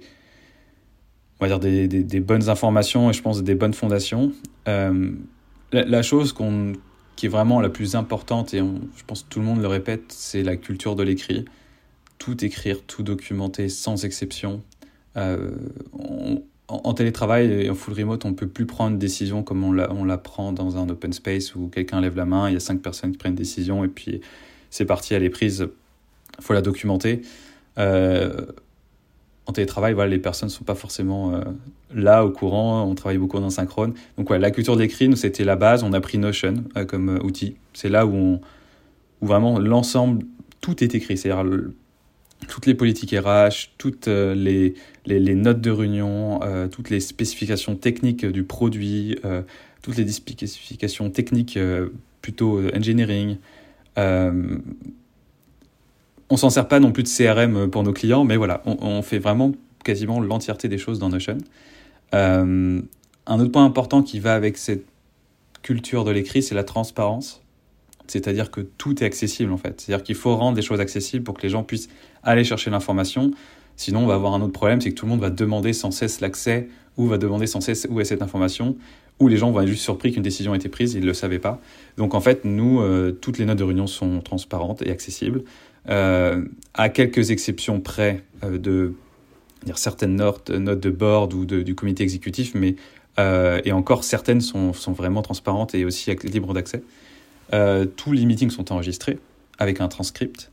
on 1.41 1.47
va 1.47 1.59
dire 1.59 1.59
des, 1.59 2.21
bonnes 2.21 2.49
informations 2.49 3.11
et 3.11 3.13
je 3.13 3.21
pense 3.21 3.43
des 3.43 3.57
bonnes 3.57 3.75
fondations. 3.75 4.33
La, 4.67 6.03
chose 6.03 6.33
qu'on, 6.33 6.75
qui 7.17 7.27
est 7.27 7.29
vraiment 7.29 7.61
la 7.61 7.69
plus 7.69 7.95
importante 7.95 8.55
et 8.55 8.59
je 8.59 9.05
pense 9.07 9.23
que 9.23 9.29
tout 9.29 9.41
le 9.41 9.45
monde 9.45 9.61
le 9.61 9.69
répète, 9.69 10.05
c'est 10.09 10.43
la 10.43 10.57
culture 10.57 10.97
de 10.97 11.03
l'écrit. 11.03 11.45
Tout 12.19 12.45
écrire, 12.45 12.83
tout 12.87 13.03
documenter 13.03 13.69
sans 13.69 14.05
exception, 14.05 14.63
euh, 15.17 15.51
en 16.69 16.95
télétravail 16.95 17.53
et 17.53 17.71
en 17.71 17.75
full 17.75 17.95
remote, 17.95 18.25
on 18.25 18.33
peut 18.33 18.47
plus 18.47 18.67
prendre 18.67 18.93
une 18.93 18.99
décision 18.99 19.43
comme 19.43 19.63
on 19.63 19.73
la, 19.73 19.93
on 19.93 20.05
la 20.05 20.17
prend 20.17 20.53
dans 20.53 20.77
un 20.77 20.89
open 20.89 21.13
space 21.13 21.55
où 21.55 21.69
quelqu'un 21.69 22.01
lève 22.01 22.17
la 22.17 22.25
main, 22.25 22.49
il 22.49 22.55
y 22.55 22.57
a 22.57 22.61
cinq 22.61 22.81
personnes 22.81 23.13
qui 23.13 23.19
prennent 23.19 23.33
une 23.33 23.37
décision 23.37 23.85
et 23.85 23.89
puis 23.89 24.21
c'est 24.71 24.87
parti, 24.87 25.13
elle 25.15 25.23
est 25.23 25.31
prise, 25.31 25.67
il 26.39 26.45
faut 26.45 26.55
la 26.55 26.63
documenter. 26.63 27.23
Euh, 27.79 28.47
en 29.59 29.81
voilà, 29.81 30.07
les 30.07 30.19
personnes 30.19 30.49
ne 30.49 30.53
sont 30.53 30.65
pas 30.65 30.75
forcément 30.75 31.35
euh, 31.35 31.41
là 31.95 32.25
au 32.25 32.31
courant, 32.31 32.85
on 32.85 32.95
travaille 32.95 33.19
beaucoup 33.19 33.39
en 33.39 33.51
synchrone. 33.51 33.95
Donc 34.17 34.29
voilà, 34.29 34.43
la 34.43 34.51
culture 34.51 34.77
d'écrit, 34.77 35.09
nous, 35.09 35.17
c'était 35.17 35.45
la 35.45 35.57
base, 35.57 35.83
on 35.83 35.93
a 35.93 36.01
pris 36.01 36.19
Notion 36.19 36.65
euh, 36.77 36.85
comme 36.85 37.09
euh, 37.11 37.23
outil. 37.23 37.57
C'est 37.73 37.89
là 37.89 38.07
où, 38.07 38.15
on, 38.15 38.41
où 39.21 39.27
vraiment 39.27 39.59
l'ensemble, 39.59 40.25
tout 40.61 40.83
est 40.83 40.95
écrit. 40.95 41.17
C'est-à-dire 41.17 41.45
toutes 42.49 42.67
les 42.67 42.75
politiques 42.75 43.13
RH, 43.13 43.71
toutes 43.79 44.09
les, 44.09 44.75
les, 45.07 45.35
notes 45.35 45.61
de 45.61 45.71
réunion, 45.71 46.41
toutes 46.73 46.91
les 46.91 46.99
spécifications 46.99 47.77
techniques 47.77 48.27
du 48.27 48.43
produit, 48.43 49.17
toutes 49.81 49.97
les 49.97 50.09
spécifications 50.09 51.09
techniques 51.11 51.59
plutôt 52.21 52.61
engineering. 52.75 53.37
Euh, 56.33 56.35
on 56.35 56.37
s'en 56.37 56.51
sert 56.51 56.69
pas 56.69 56.81
non 56.81 56.93
plus 56.93 57.03
de 57.03 57.09
CRM 57.09 57.69
pour 57.69 57.83
nos 57.83 57.93
clients, 57.93 58.25
mais 58.25 58.37
voilà, 58.37 58.63
on, 58.65 59.03
fait 59.03 59.19
vraiment 59.19 59.53
quasiment 59.85 60.21
l'entièreté 60.21 60.69
des 60.69 60.79
choses 60.79 60.99
dans 60.99 61.11
Notion. 61.11 61.39
un 62.13 62.83
autre 63.27 63.53
point 63.53 63.65
important 63.65 64.03
qui 64.03 64.19
va 64.19 64.35
avec 64.35 64.57
cette 64.57 64.87
culture 65.63 66.05
de 66.05 66.11
l'écrit, 66.11 66.43
c'est 66.43 66.55
la 66.55 66.65
transparence. 66.65 67.43
C'est-à-dire 68.09 68.51
que 68.51 68.61
tout 68.61 69.03
est 69.03 69.07
accessible 69.07 69.53
en 69.53 69.57
fait. 69.57 69.81
C'est-à-dire 69.81 70.03
qu'il 70.05 70.17
faut 70.17 70.37
rendre 70.37 70.57
des 70.57 70.63
choses 70.63 70.81
accessibles 70.81 71.25
pour 71.25 71.35
que 71.35 71.43
les 71.43 71.49
gens 71.49 71.63
puissent 71.63 71.89
aller 72.23 72.45
chercher 72.45 72.71
l'information. 72.71 73.31
Sinon, 73.77 74.01
on 74.01 74.07
va 74.07 74.15
avoir 74.15 74.35
un 74.35 74.43
autre 74.43 74.53
problème, 74.53 74.81
c'est 74.81 74.91
que 74.91 74.95
tout 74.95 75.07
le 75.07 75.11
monde 75.11 75.21
va 75.21 75.31
demander 75.31 75.73
sans 75.73 75.91
cesse 75.91 76.21
l'accès 76.21 76.69
ou 76.97 77.07
va 77.07 77.17
demander 77.17 77.47
sans 77.47 77.61
cesse 77.61 77.87
où 77.91 78.01
est 78.01 78.05
cette 78.05 78.23
information, 78.23 78.77
ou 79.19 79.29
les 79.29 79.37
gens 79.37 79.51
vont 79.51 79.61
être 79.61 79.69
juste 79.69 79.83
surpris 79.83 80.13
qu'une 80.13 80.23
décision 80.23 80.53
a 80.53 80.57
été 80.57 80.69
prise, 80.69 80.95
ils 80.95 81.01
ne 81.01 81.07
le 81.07 81.15
savaient 81.15 81.39
pas. 81.39 81.61
Donc 81.97 82.15
en 82.15 82.21
fait, 82.21 82.45
nous, 82.45 82.81
euh, 82.81 83.13
toutes 83.13 83.39
les 83.39 83.47
notes 83.47 83.59
de 83.59 83.65
réunion 83.65 83.87
sont 83.87 84.21
transparentes 84.21 84.83
et 84.83 84.91
accessibles, 84.91 85.39
euh, 85.41 85.72
à 85.87 86.89
quelques 86.89 87.31
exceptions 87.31 87.81
près 87.81 88.23
euh, 88.45 88.59
de 88.59 88.95
certaines 89.77 90.17
notes, 90.17 90.51
de 90.51 90.91
board 90.91 91.35
ou 91.35 91.45
du 91.45 91.75
comité 91.75 92.03
exécutif, 92.03 92.55
mais 92.55 92.77
et 93.19 93.73
encore 93.73 94.05
certaines 94.05 94.41
sont, 94.41 94.73
sont, 94.73 94.93
vraiment 94.93 95.23
transparentes 95.23 95.75
et 95.75 95.85
aussi 95.85 96.11
libres 96.25 96.55
d'accès. 96.55 96.83
tous 97.51 98.13
les 98.13 98.25
meetings 98.25 98.51
sont 98.51 98.73
enregistrés 98.73 99.19
avec 99.59 99.81
un 99.81 99.89
transcript 99.89 100.51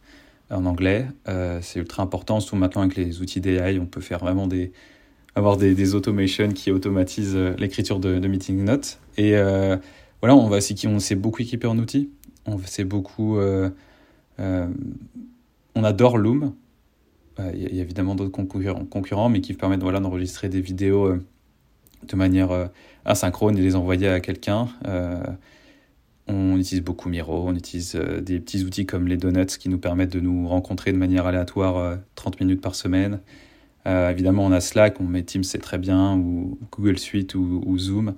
en 0.52 0.66
anglais. 0.66 1.08
c'est 1.62 1.80
ultra 1.80 2.04
important, 2.04 2.40
surtout 2.40 2.58
maintenant 2.58 2.84
avec 2.84 2.98
les 2.98 3.22
outils 3.22 3.42
d'AI, 3.42 3.80
on 3.80 3.88
peut 3.88 4.02
faire 4.02 4.20
vraiment 4.20 4.46
des, 4.46 4.72
avoir 5.36 5.58
des, 5.58 5.96
automations 5.96 6.50
qui 6.50 6.72
automatisent 6.72 7.38
l'écriture 7.58 8.00
de, 8.00 8.20
meeting 8.28 8.64
notes. 8.64 9.00
Et 9.18 9.34
voilà, 10.22 10.36
on 10.36 10.52
on 10.52 11.00
s'est 11.00 11.16
beaucoup 11.16 11.42
équipé 11.42 11.68
en 11.68 11.78
outils. 11.78 12.10
On 12.46 12.58
s'est 12.60 12.84
beaucoup, 12.84 13.38
euh, 13.38 13.42
euh, 13.42 13.70
on 14.40 15.84
adore 15.84 16.18
Loom. 16.18 16.54
Euh, 17.40 17.52
il 17.54 17.76
y 17.76 17.80
a 17.80 17.82
évidemment 17.82 18.16
d'autres 18.16 18.32
concurrents, 18.32 19.30
mais 19.30 19.42
qui 19.42 19.54
permettent 19.54 19.82
voilà 19.82 20.00
d'enregistrer 20.00 20.50
des 20.50 20.62
vidéos 20.62 21.14
de 22.08 22.16
manière 22.16 22.70
asynchrone 23.06 23.58
et 23.58 23.62
les 23.62 23.76
envoyer 23.76 24.08
à 24.08 24.20
quelqu'un. 24.20 24.70
on 26.28 26.58
utilise 26.58 26.84
beaucoup 26.84 27.10
Miro, 27.10 27.48
on 27.48 27.56
utilise 27.56 27.96
des 27.96 28.40
petits 28.40 28.64
outils 28.64 28.86
comme 28.86 29.08
les 29.08 29.18
Donuts 29.18 29.58
qui 29.60 29.68
nous 29.68 29.80
permettent 29.80 30.14
de 30.14 30.20
nous 30.20 30.48
rencontrer 30.48 30.92
de 30.92 30.98
manière 30.98 31.26
aléatoire 31.26 31.98
30 32.16 32.40
minutes 32.40 32.62
par 32.62 32.76
semaine. 32.76 33.20
évidemment, 33.86 34.46
on 34.46 34.52
a 34.52 34.62
Slack, 34.62 35.02
on 35.02 35.06
met 35.06 35.24
Teams, 35.24 35.44
c'est 35.44 35.60
très 35.60 35.78
bien, 35.78 36.16
ou 36.18 36.58
Google 36.72 36.98
Suite 36.98 37.36
ou, 37.36 37.78
Zoom. 37.78 38.16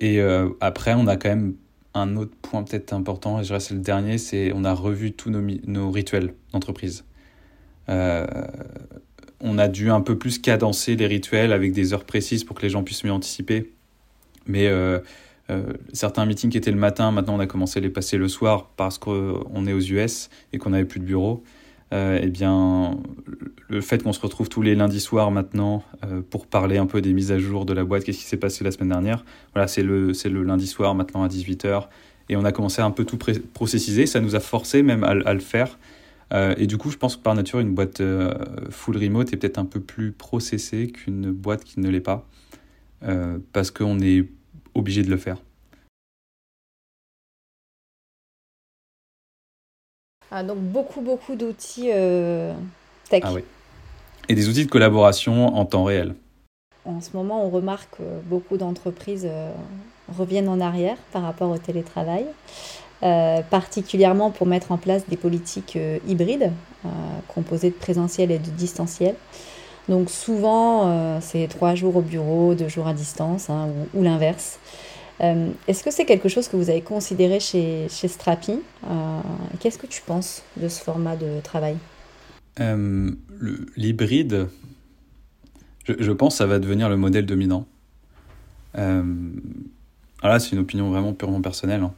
Et 0.00 0.18
euh, 0.20 0.48
après, 0.60 0.94
on 0.94 1.06
a 1.06 1.16
quand 1.16 1.28
même 1.28 1.54
un 1.94 2.16
autre 2.16 2.34
point 2.42 2.62
peut-être 2.62 2.92
important, 2.92 3.40
et 3.40 3.42
je 3.42 3.48
dirais 3.48 3.60
c'est 3.60 3.74
le 3.74 3.80
dernier, 3.80 4.18
c'est 4.18 4.52
on 4.54 4.64
a 4.64 4.72
revu 4.72 5.12
tous 5.12 5.30
nos, 5.30 5.90
rituels 5.90 6.34
d'entreprise. 6.52 7.04
Euh, 7.88 8.26
on 9.40 9.58
a 9.58 9.68
dû 9.68 9.90
un 9.90 10.00
peu 10.00 10.18
plus 10.18 10.38
cadencer 10.38 10.96
les 10.96 11.06
rituels 11.06 11.52
avec 11.52 11.72
des 11.72 11.92
heures 11.92 12.04
précises 12.04 12.44
pour 12.44 12.56
que 12.56 12.62
les 12.62 12.68
gens 12.68 12.84
puissent 12.84 13.04
mieux 13.04 13.12
anticiper. 13.12 13.72
Mais 14.46 14.66
euh, 14.68 15.00
certains 15.92 16.26
meetings 16.26 16.50
qui 16.50 16.58
étaient 16.58 16.70
le 16.70 16.76
matin, 16.76 17.10
maintenant 17.10 17.36
on 17.36 17.40
a 17.40 17.46
commencé 17.46 17.78
à 17.78 17.82
les 17.82 17.90
passer 17.90 18.18
le 18.18 18.28
soir 18.28 18.70
parce 18.76 18.98
qu'on 18.98 19.66
est 19.66 19.72
aux 19.72 19.80
US 19.80 20.30
et 20.52 20.58
qu'on 20.58 20.70
n'avait 20.70 20.84
plus 20.84 21.00
de 21.00 21.04
bureau. 21.04 21.42
Euh, 21.92 22.20
eh 22.22 22.28
bien, 22.28 22.98
le 23.68 23.80
fait 23.80 24.02
qu'on 24.02 24.12
se 24.12 24.20
retrouve 24.20 24.48
tous 24.48 24.62
les 24.62 24.76
lundis 24.76 25.00
soirs 25.00 25.32
maintenant 25.32 25.82
euh, 26.04 26.22
pour 26.28 26.46
parler 26.46 26.78
un 26.78 26.86
peu 26.86 27.00
des 27.00 27.12
mises 27.12 27.32
à 27.32 27.38
jour 27.38 27.64
de 27.64 27.72
la 27.72 27.84
boîte, 27.84 28.04
qu'est-ce 28.04 28.18
qui 28.18 28.24
s'est 28.24 28.36
passé 28.36 28.62
la 28.62 28.70
semaine 28.70 28.90
dernière, 28.90 29.24
voilà, 29.54 29.66
c'est 29.66 29.82
le, 29.82 30.14
c'est 30.14 30.28
le 30.28 30.44
lundi 30.44 30.68
soir 30.68 30.94
maintenant 30.94 31.24
à 31.24 31.28
18h. 31.28 31.88
Et 32.28 32.36
on 32.36 32.44
a 32.44 32.52
commencé 32.52 32.80
à 32.80 32.84
un 32.84 32.92
peu 32.92 33.04
tout 33.04 33.18
processiser, 33.52 34.06
ça 34.06 34.20
nous 34.20 34.36
a 34.36 34.40
forcé 34.40 34.82
même 34.82 35.02
à, 35.02 35.34
le 35.34 35.40
faire. 35.40 35.78
Euh, 36.32 36.54
et 36.58 36.68
du 36.68 36.78
coup, 36.78 36.92
je 36.92 36.96
pense 36.96 37.16
que 37.16 37.22
par 37.22 37.34
nature, 37.34 37.58
une 37.58 37.74
boîte 37.74 38.00
full 38.70 38.96
remote 38.96 39.32
est 39.32 39.36
peut-être 39.36 39.58
un 39.58 39.64
peu 39.64 39.80
plus 39.80 40.12
processée 40.12 40.92
qu'une 40.92 41.32
boîte 41.32 41.64
qui 41.64 41.80
ne 41.80 41.88
l'est 41.88 41.98
pas, 41.98 42.24
parce 43.52 43.72
qu'on 43.72 43.98
est 43.98 44.28
obligé 44.74 45.02
de 45.02 45.10
le 45.10 45.16
faire. 45.16 45.38
Ah, 50.32 50.44
donc 50.44 50.58
beaucoup, 50.58 51.00
beaucoup 51.00 51.34
d'outils 51.34 51.90
euh, 51.92 52.52
tech. 53.08 53.22
Ah 53.24 53.32
oui. 53.32 53.42
Et 54.28 54.34
des 54.34 54.48
outils 54.48 54.64
de 54.64 54.70
collaboration 54.70 55.56
en 55.56 55.64
temps 55.64 55.84
réel. 55.84 56.14
En 56.84 57.00
ce 57.00 57.10
moment, 57.14 57.44
on 57.44 57.50
remarque 57.50 57.98
que 57.98 58.02
beaucoup 58.26 58.56
d'entreprises 58.56 59.26
euh, 59.28 59.52
reviennent 60.16 60.48
en 60.48 60.60
arrière 60.60 60.96
par 61.12 61.22
rapport 61.22 61.50
au 61.50 61.58
télétravail, 61.58 62.26
euh, 63.02 63.40
particulièrement 63.50 64.30
pour 64.30 64.46
mettre 64.46 64.70
en 64.70 64.76
place 64.76 65.06
des 65.08 65.16
politiques 65.16 65.78
hybrides, 66.06 66.52
composées 67.28 67.70
de 67.70 67.74
présentiel 67.74 68.30
et 68.30 68.38
de 68.38 68.50
distanciel. 68.50 69.14
Donc 69.88 70.10
souvent, 70.10 71.20
c'est 71.20 71.48
trois 71.48 71.74
jours 71.74 71.96
au 71.96 72.00
bureau, 72.00 72.54
deux 72.54 72.68
jours 72.68 72.86
à 72.86 72.94
distance, 72.94 73.50
hein, 73.50 73.68
ou 73.94 74.02
l'inverse. 74.02 74.58
Euh, 75.22 75.50
est-ce 75.68 75.84
que 75.84 75.90
c'est 75.90 76.06
quelque 76.06 76.28
chose 76.28 76.48
que 76.48 76.56
vous 76.56 76.70
avez 76.70 76.80
considéré 76.80 77.40
chez, 77.40 77.88
chez 77.90 78.08
Strapi 78.08 78.52
euh, 78.88 79.20
Qu'est-ce 79.60 79.78
que 79.78 79.86
tu 79.86 80.02
penses 80.02 80.42
de 80.56 80.68
ce 80.68 80.82
format 80.82 81.16
de 81.16 81.40
travail? 81.42 81.76
Euh, 82.60 83.10
L'hybride, 83.76 84.48
je, 85.86 86.12
pense 86.12 86.34
que 86.34 86.38
ça 86.38 86.46
va 86.46 86.58
devenir 86.58 86.88
le 86.88 86.96
modèle 86.96 87.26
dominant. 87.26 87.66
Euh, 88.78 89.02
là, 90.22 90.38
c'est 90.38 90.52
une 90.52 90.60
opinion 90.60 90.90
vraiment 90.90 91.12
purement 91.12 91.42
personnelle. 91.42 91.82
Hein. 91.82 91.92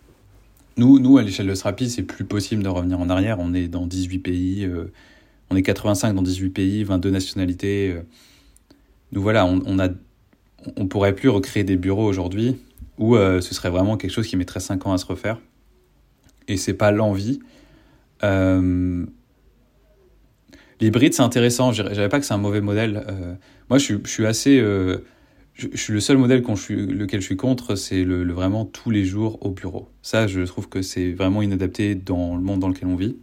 Nous, 0.77 0.99
nous, 0.99 1.19
à 1.19 1.23
l'échelle 1.23 1.47
de 1.47 1.55
Strapi, 1.55 1.91
c'est 1.91 2.03
plus 2.03 2.25
possible 2.25 2.63
de 2.63 2.69
revenir 2.69 2.99
en 2.99 3.09
arrière. 3.09 3.39
On 3.39 3.55
est 3.55 3.69
dans 3.69 3.87
18 3.87 4.19
pays, 4.19 4.71
on 5.51 5.57
est 5.57 5.63
85 5.63 6.15
dans 6.15 6.23
18 6.23 6.51
pays, 6.51 6.83
22 6.83 7.11
nationalités. 7.11 7.95
nous 9.13 9.23
voilà, 9.23 9.45
on, 9.45 9.61
on 9.67 9.79
on 10.77 10.87
pourrait 10.87 11.15
plus 11.15 11.29
recréer 11.29 11.65
des 11.65 11.77
bureaux 11.77 12.07
aujourd'hui 12.07 12.57
ou 12.99 13.17
euh, 13.17 13.41
ce 13.41 13.55
serait 13.55 13.71
vraiment 13.71 13.97
quelque 13.97 14.11
chose 14.11 14.27
qui 14.27 14.37
mettrait 14.37 14.61
5 14.61 14.87
ans 14.87 14.93
à 14.93 14.99
se 14.99 15.07
refaire. 15.07 15.39
Et 16.49 16.57
c'est 16.57 16.75
pas 16.75 16.91
l'envie. 16.91 17.41
Euh, 18.25 19.05
L'hybride, 20.81 21.15
c'est 21.15 21.23
intéressant. 21.23 21.73
Je 21.73 21.83
dirais 21.83 22.09
pas 22.09 22.19
que 22.19 22.27
c'est 22.27 22.35
un 22.35 22.39
mauvais 22.39 22.61
modèle. 22.61 23.05
Euh, 23.09 23.35
moi, 23.71 23.79
je 23.79 23.99
suis, 24.05 24.27
assez. 24.27 24.59
Euh, 24.59 24.99
je, 25.55 25.69
suis 25.75 25.93
le 25.93 26.01
seul 26.01 26.19
modèle 26.19 26.43
je 26.45 26.73
lequel 26.73 27.21
je 27.21 27.27
suis 27.27 27.37
contre, 27.37 27.77
c'est 27.77 28.05
le, 28.05 28.31
vraiment 28.33 28.65
tous 28.65 28.91
les 28.91 29.05
jours 29.05 29.39
au 29.47 29.51
bureau. 29.51 29.89
Ça, 30.03 30.27
je 30.27 30.41
trouve 30.43 30.69
que 30.69 30.83
c'est 30.83 31.13
vraiment 31.13 31.41
inadapté 31.41 31.95
dans 31.95 32.35
le 32.37 32.43
monde 32.43 32.61
dans 32.61 32.69
lequel 32.69 32.89
on 32.89 32.97
vit. 32.97 33.17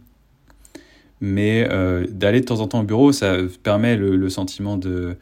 Mais 1.20 1.68
d'aller 2.08 2.40
de 2.40 2.46
temps 2.46 2.60
en 2.60 2.66
temps 2.66 2.80
au 2.80 2.84
bureau, 2.84 3.12
ça 3.12 3.36
permet 3.62 3.94
le, 3.94 4.16
le 4.16 4.28
sentiment 4.30 4.78
de, 4.78 5.16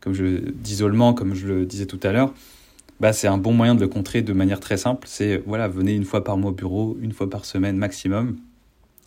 comme 0.00 0.12
je, 0.12 0.50
d'isolement, 0.50 1.14
comme 1.14 1.36
je 1.36 1.46
le 1.46 1.64
disais 1.64 1.86
tout 1.86 2.00
à 2.02 2.10
l'heure 2.10 2.34
bah, 3.00 3.12
c'est 3.12 3.26
un 3.26 3.38
bon 3.38 3.52
moyen 3.52 3.74
de 3.74 3.80
le 3.80 3.88
contrer 3.88 4.22
de 4.22 4.32
manière 4.32 4.60
très 4.60 4.76
simple. 4.76 5.06
C'est 5.08 5.42
voilà, 5.46 5.68
venez 5.68 5.94
une 5.94 6.04
fois 6.04 6.24
par 6.24 6.36
mois 6.36 6.50
au 6.50 6.54
bureau, 6.54 6.96
une 7.00 7.12
fois 7.12 7.28
par 7.28 7.44
semaine 7.44 7.76
maximum. 7.76 8.36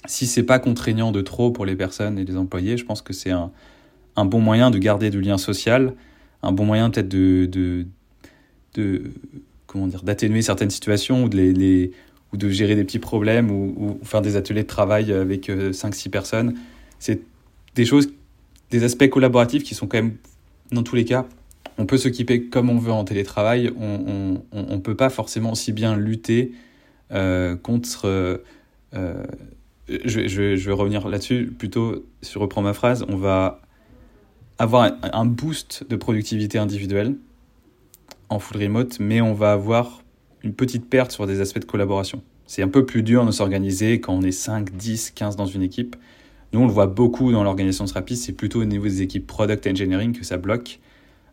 Si 0.06 0.28
c'est 0.28 0.44
pas 0.44 0.60
contraignant 0.60 1.12
de 1.12 1.22
trop 1.22 1.52
pour 1.52 1.66
les 1.66 1.76
personnes 1.76 2.20
et 2.20 2.26
les 2.26 2.38
employés, 2.38 2.78
je 2.78 2.86
pense 2.86 3.02
que 3.02 3.14
c'est 3.14 3.32
un, 3.32 3.52
un, 4.16 4.26
bon 4.26 4.40
moyen 4.40 4.72
de 4.72 4.78
garder 4.78 5.10
du 5.10 5.22
lien 5.22 5.38
social, 5.38 5.94
un 6.44 6.52
bon 6.52 6.66
moyen 6.66 6.90
peut-être 6.90 7.10
de, 7.10 7.46
de, 7.46 7.88
de, 8.76 9.12
comment 9.66 9.88
dire 9.88 10.04
d'atténuer 10.04 10.42
certaines 10.42 10.70
situations 10.70 11.24
ou 11.24 11.30
de 11.30 11.38
les, 11.38 11.92
ou 12.34 12.38
de 12.38 12.50
gérer 12.50 12.76
des 12.76 12.84
petits 12.84 13.00
problèmes 13.00 13.50
ou, 13.52 13.74
ou 13.78 14.06
faire 14.06 14.22
des 14.22 14.36
ateliers 14.36 14.64
de 14.64 14.68
travail 14.68 15.12
avec 15.12 15.50
5-6 15.50 16.08
euh, 16.08 16.12
personnes. 16.12 16.56
C'est 17.00 17.22
des 17.76 17.86
choses, 17.86 18.10
des 18.70 18.84
aspects 18.84 19.10
collaboratifs 19.10 19.64
qui 19.64 19.76
sont 19.76 19.88
quand 19.88 19.98
même 19.98 20.16
dans 20.72 20.84
tous 20.84 20.96
les 20.96 21.06
cas 21.06 21.26
on 21.78 21.86
peut 21.86 21.98
s'équiper 21.98 22.46
comme 22.46 22.70
on 22.70 22.78
veut 22.78 22.92
en 22.92 23.04
télétravail, 23.04 23.72
on 23.80 24.42
ne 24.54 24.78
peut 24.78 24.96
pas 24.96 25.10
forcément 25.10 25.56
si 25.56 25.72
bien 25.72 25.96
lutter 25.96 26.54
euh, 27.12 27.56
contre... 27.56 28.06
Euh, 28.06 28.38
euh, 28.94 29.24
je, 29.88 30.66
vais 30.66 30.74
revenir 30.74 31.08
là-dessus, 31.08 31.54
plutôt, 31.58 32.06
si 32.22 32.34
je 32.34 32.40
reprends 32.40 32.62
ma 32.62 32.74
phrase, 32.74 33.06
on 33.08 33.16
va 33.16 33.62
avoir 34.58 34.92
un, 35.02 35.26
boost 35.26 35.86
de 35.88 35.96
productivité 35.96 36.58
individuelle 36.58 37.16
en 38.30 38.40
full 38.40 38.62
remote, 38.62 39.00
mais 39.00 39.22
on 39.22 39.34
va 39.34 39.54
avoir 39.54 40.02
une 40.44 40.54
petite 40.54 40.90
perte 40.90 41.12
sur 41.12 41.26
des 41.26 41.40
aspects 41.40 41.60
de 41.60 41.66
collaboration. 41.66 42.22
C'est 42.48 42.64
un 42.64 42.68
peu 42.68 42.86
plus 42.86 43.04
dur 43.04 43.26
de 43.26 43.32
s'organiser 43.32 44.02
quand 44.02 44.14
on 44.14 44.22
est 44.22 44.32
5, 44.32 44.76
10, 44.76 45.12
15 45.12 45.36
dans 45.38 45.46
une 45.46 45.62
équipe. 45.62 45.96
Nous, 46.52 46.60
on 46.60 46.68
le 46.68 46.74
voit 46.74 46.88
beaucoup 46.88 47.32
dans 47.32 47.44
l'organisation 47.44 47.86
de 47.86 48.16
c'est 48.16 48.34
plutôt 48.34 48.62
au 48.62 48.66
niveau 48.66 48.86
des 48.86 49.02
équipes 49.02 49.28
product 49.28 49.68
engineering 49.68 50.18
que 50.18 50.26
ça 50.26 50.38
bloque. 50.38 50.80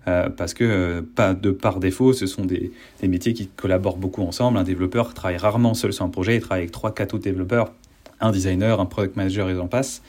Euh, 0.06 0.28
parce 0.28 0.52
que 0.52 0.64
euh, 0.64 1.02
pas 1.02 1.32
de 1.32 1.50
par 1.50 1.80
défaut, 1.80 2.12
ce 2.12 2.26
sont 2.26 2.44
des, 2.44 2.73
métiers 3.02 3.32
qui 3.32 3.49
collaborent 3.49 3.96
beaucoup 3.96 4.23
ensemble. 4.23 4.58
Un 4.58 4.64
développeur 4.64 5.14
travaille 5.14 5.38
rarement 5.38 5.75
seul 5.75 5.92
sur 5.92 6.04
un 6.04 6.11
projet, 6.11 6.37
il 6.37 6.40
travaille 6.40 6.62
avec 6.62 6.73
trois, 6.73 6.92
quatre 6.92 7.14
autres 7.14 7.25
développeurs, 7.25 7.73
un 8.20 8.30
designer, 8.30 8.80
un 8.80 8.87
product 8.87 9.16
manager 9.16 9.49
et 9.49 9.54
j'en 9.54 9.68
passe. 9.68 10.02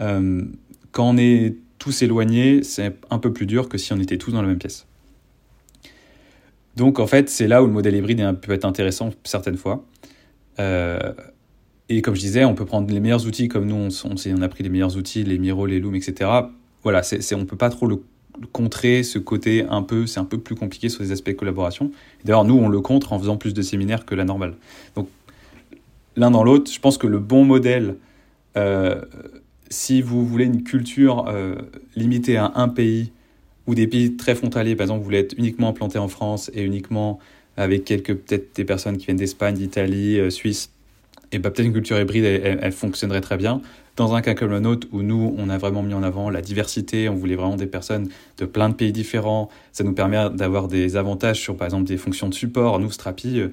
Euh, 0.00 0.44
quand 0.92 1.10
on 1.10 1.16
est 1.18 1.56
tous 1.78 2.02
éloignés, 2.02 2.62
c'est 2.62 2.96
un 3.10 3.18
peu 3.18 3.32
plus 3.32 3.46
dur 3.46 3.68
que 3.68 3.76
si 3.76 3.92
on 3.92 3.98
était 3.98 4.16
tous 4.16 4.32
dans 4.32 4.42
la 4.42 4.48
même 4.48 4.58
pièce. 4.58 4.86
Donc 6.76 6.98
en 6.98 7.06
fait, 7.06 7.28
c'est 7.28 7.48
là 7.48 7.62
où 7.62 7.66
le 7.66 7.72
modèle 7.72 7.96
hybride 7.96 8.38
peut 8.40 8.52
être 8.52 8.64
intéressant 8.64 9.10
certaines 9.24 9.56
fois. 9.56 9.84
et 10.58 12.02
comme 12.02 12.14
je 12.14 12.20
disais, 12.20 12.44
on 12.44 12.54
peut 12.54 12.64
prendre 12.64 12.90
les 12.92 13.00
meilleurs 13.00 13.26
outils 13.26 13.48
comme 13.48 13.66
nous, 13.66 13.88
on, 14.04 14.42
a 14.42 14.48
pris 14.48 14.62
les 14.62 14.70
meilleurs 14.70 14.96
outils, 14.96 15.24
les 15.24 15.38
Miro, 15.38 15.66
les 15.66 15.80
Loom, 15.80 15.94
etc. 15.96 16.30
Voilà, 16.82 17.02
on 17.32 17.38
ne 17.38 17.44
peut 17.44 17.56
pas 17.56 17.70
trop 17.70 17.86
le 17.86 18.00
contrer 18.52 19.02
ce 19.02 19.18
côté 19.18 19.64
un 19.68 19.82
peu, 19.82 20.06
c'est 20.06 20.20
un 20.20 20.24
peu 20.24 20.38
plus 20.38 20.54
compliqué 20.54 20.88
sur 20.88 21.02
les 21.02 21.12
aspects 21.12 21.34
collaboration. 21.34 21.90
D'ailleurs, 22.24 22.44
nous, 22.44 22.56
on 22.56 22.68
le 22.68 22.80
contre 22.80 23.12
en 23.12 23.18
faisant 23.18 23.36
plus 23.36 23.54
de 23.54 23.62
séminaires 23.62 24.04
que 24.04 24.14
la 24.14 24.24
normale. 24.24 24.54
Donc, 24.94 25.08
l'un 26.16 26.30
dans 26.30 26.44
l'autre, 26.44 26.70
je 26.70 26.80
pense 26.80 26.98
que 26.98 27.06
le 27.06 27.18
bon 27.18 27.44
modèle, 27.44 27.96
euh, 28.56 29.00
si 29.70 30.02
vous 30.02 30.26
voulez 30.26 30.44
une 30.44 30.62
culture 30.62 31.26
euh, 31.28 31.56
limitée 31.96 32.36
à 32.36 32.52
un 32.54 32.68
pays 32.68 33.12
ou 33.66 33.74
des 33.74 33.86
pays 33.86 34.16
très 34.16 34.34
frontaliers, 34.34 34.76
par 34.76 34.84
exemple, 34.84 35.00
vous 35.00 35.04
voulez 35.04 35.18
être 35.18 35.34
uniquement 35.36 35.68
implanté 35.68 35.98
en 35.98 36.08
France 36.08 36.50
et 36.54 36.62
uniquement 36.62 37.18
avec 37.56 37.84
quelques, 37.84 38.14
peut-être 38.14 38.54
des 38.56 38.64
personnes 38.64 38.96
qui 38.96 39.06
viennent 39.06 39.16
d'Espagne, 39.16 39.54
d'Italie, 39.54 40.18
euh, 40.18 40.30
Suisse, 40.30 40.70
et 41.32 41.38
bah, 41.38 41.50
peut-être 41.50 41.66
une 41.66 41.72
culture 41.72 41.98
hybride, 42.00 42.24
elle, 42.24 42.72
fonctionnerait 42.72 43.20
très 43.20 43.36
bien. 43.36 43.60
Dans 43.96 44.14
un 44.14 44.22
cas 44.22 44.34
comme 44.34 44.50
le 44.50 44.60
nôtre, 44.60 44.86
où 44.92 45.02
nous, 45.02 45.34
on 45.36 45.50
a 45.50 45.58
vraiment 45.58 45.82
mis 45.82 45.94
en 45.94 46.02
avant 46.02 46.30
la 46.30 46.40
diversité, 46.40 47.08
on 47.08 47.14
voulait 47.14 47.34
vraiment 47.34 47.56
des 47.56 47.66
personnes 47.66 48.08
de 48.38 48.46
plein 48.46 48.68
de 48.68 48.74
pays 48.74 48.92
différents, 48.92 49.48
ça 49.72 49.84
nous 49.84 49.92
permet 49.92 50.30
d'avoir 50.30 50.68
des 50.68 50.96
avantages 50.96 51.40
sur, 51.40 51.56
par 51.56 51.66
exemple, 51.66 51.84
des 51.84 51.96
fonctions 51.96 52.28
de 52.28 52.34
support. 52.34 52.78
Nous, 52.78 52.90
Strapi, 52.90 53.40
euh, 53.40 53.48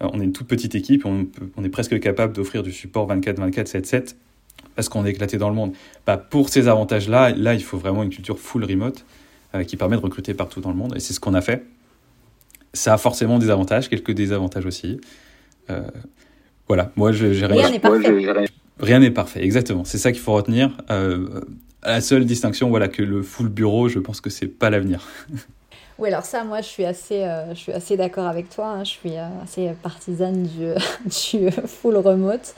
on 0.00 0.20
est 0.20 0.24
une 0.24 0.32
toute 0.32 0.46
petite 0.46 0.74
équipe, 0.74 1.04
on, 1.04 1.26
est 1.62 1.68
presque 1.68 1.98
capable 2.00 2.32
d'offrir 2.32 2.62
du 2.62 2.72
support 2.72 3.08
24-24, 3.08 3.66
7-7, 3.66 4.16
parce 4.74 4.88
qu'on 4.88 5.04
est 5.04 5.10
éclaté 5.10 5.36
dans 5.36 5.50
le 5.50 5.54
monde. 5.54 5.72
Bah, 6.06 6.16
pour 6.16 6.48
ces 6.48 6.66
avantages-là, 6.66 7.30
là, 7.30 7.54
il 7.54 7.62
faut 7.62 7.78
vraiment 7.78 8.02
une 8.02 8.10
culture 8.10 8.38
full 8.38 8.64
remote 8.64 9.04
euh, 9.54 9.64
qui 9.64 9.76
permet 9.76 9.96
de 9.96 10.02
recruter 10.02 10.32
partout 10.32 10.60
dans 10.60 10.70
le 10.70 10.76
monde, 10.76 10.94
et 10.96 11.00
c'est 11.00 11.12
ce 11.12 11.20
qu'on 11.20 11.34
a 11.34 11.42
fait. 11.42 11.64
Ça 12.72 12.94
a 12.94 12.98
forcément 12.98 13.38
des 13.38 13.50
avantages, 13.50 13.90
quelques 13.90 14.12
désavantages 14.12 14.64
aussi. 14.64 15.00
Euh, 15.68 15.82
voilà, 16.70 16.92
moi 16.94 17.10
j'ai 17.10 17.30
rien. 17.46 17.62
Rien 17.62 17.70
n'est 17.70 17.80
parfait. 17.80 18.46
Rien 18.78 19.00
n'est 19.00 19.10
parfait, 19.10 19.42
exactement. 19.42 19.84
C'est 19.84 19.98
ça 19.98 20.12
qu'il 20.12 20.20
faut 20.20 20.34
retenir. 20.34 20.70
Euh, 20.88 21.40
la 21.82 22.00
seule 22.00 22.24
distinction, 22.24 22.70
voilà, 22.70 22.86
que 22.86 23.02
le 23.02 23.22
full 23.22 23.48
bureau, 23.48 23.88
je 23.88 23.98
pense 23.98 24.20
que 24.20 24.30
c'est 24.30 24.46
pas 24.46 24.70
l'avenir. 24.70 25.08
Oui, 25.98 26.08
alors 26.08 26.24
ça, 26.24 26.44
moi, 26.44 26.62
je 26.62 26.66
suis 26.66 26.86
assez, 26.86 27.24
euh, 27.24 27.50
je 27.50 27.58
suis 27.58 27.72
assez 27.72 27.94
d'accord 27.98 28.26
avec 28.26 28.48
toi. 28.48 28.68
Hein. 28.68 28.84
Je 28.84 28.88
suis 28.88 29.18
euh, 29.18 29.26
assez 29.44 29.68
partisane 29.82 30.44
du, 30.44 30.72
du 31.04 31.50
full 31.66 31.98
remote. 31.98 32.54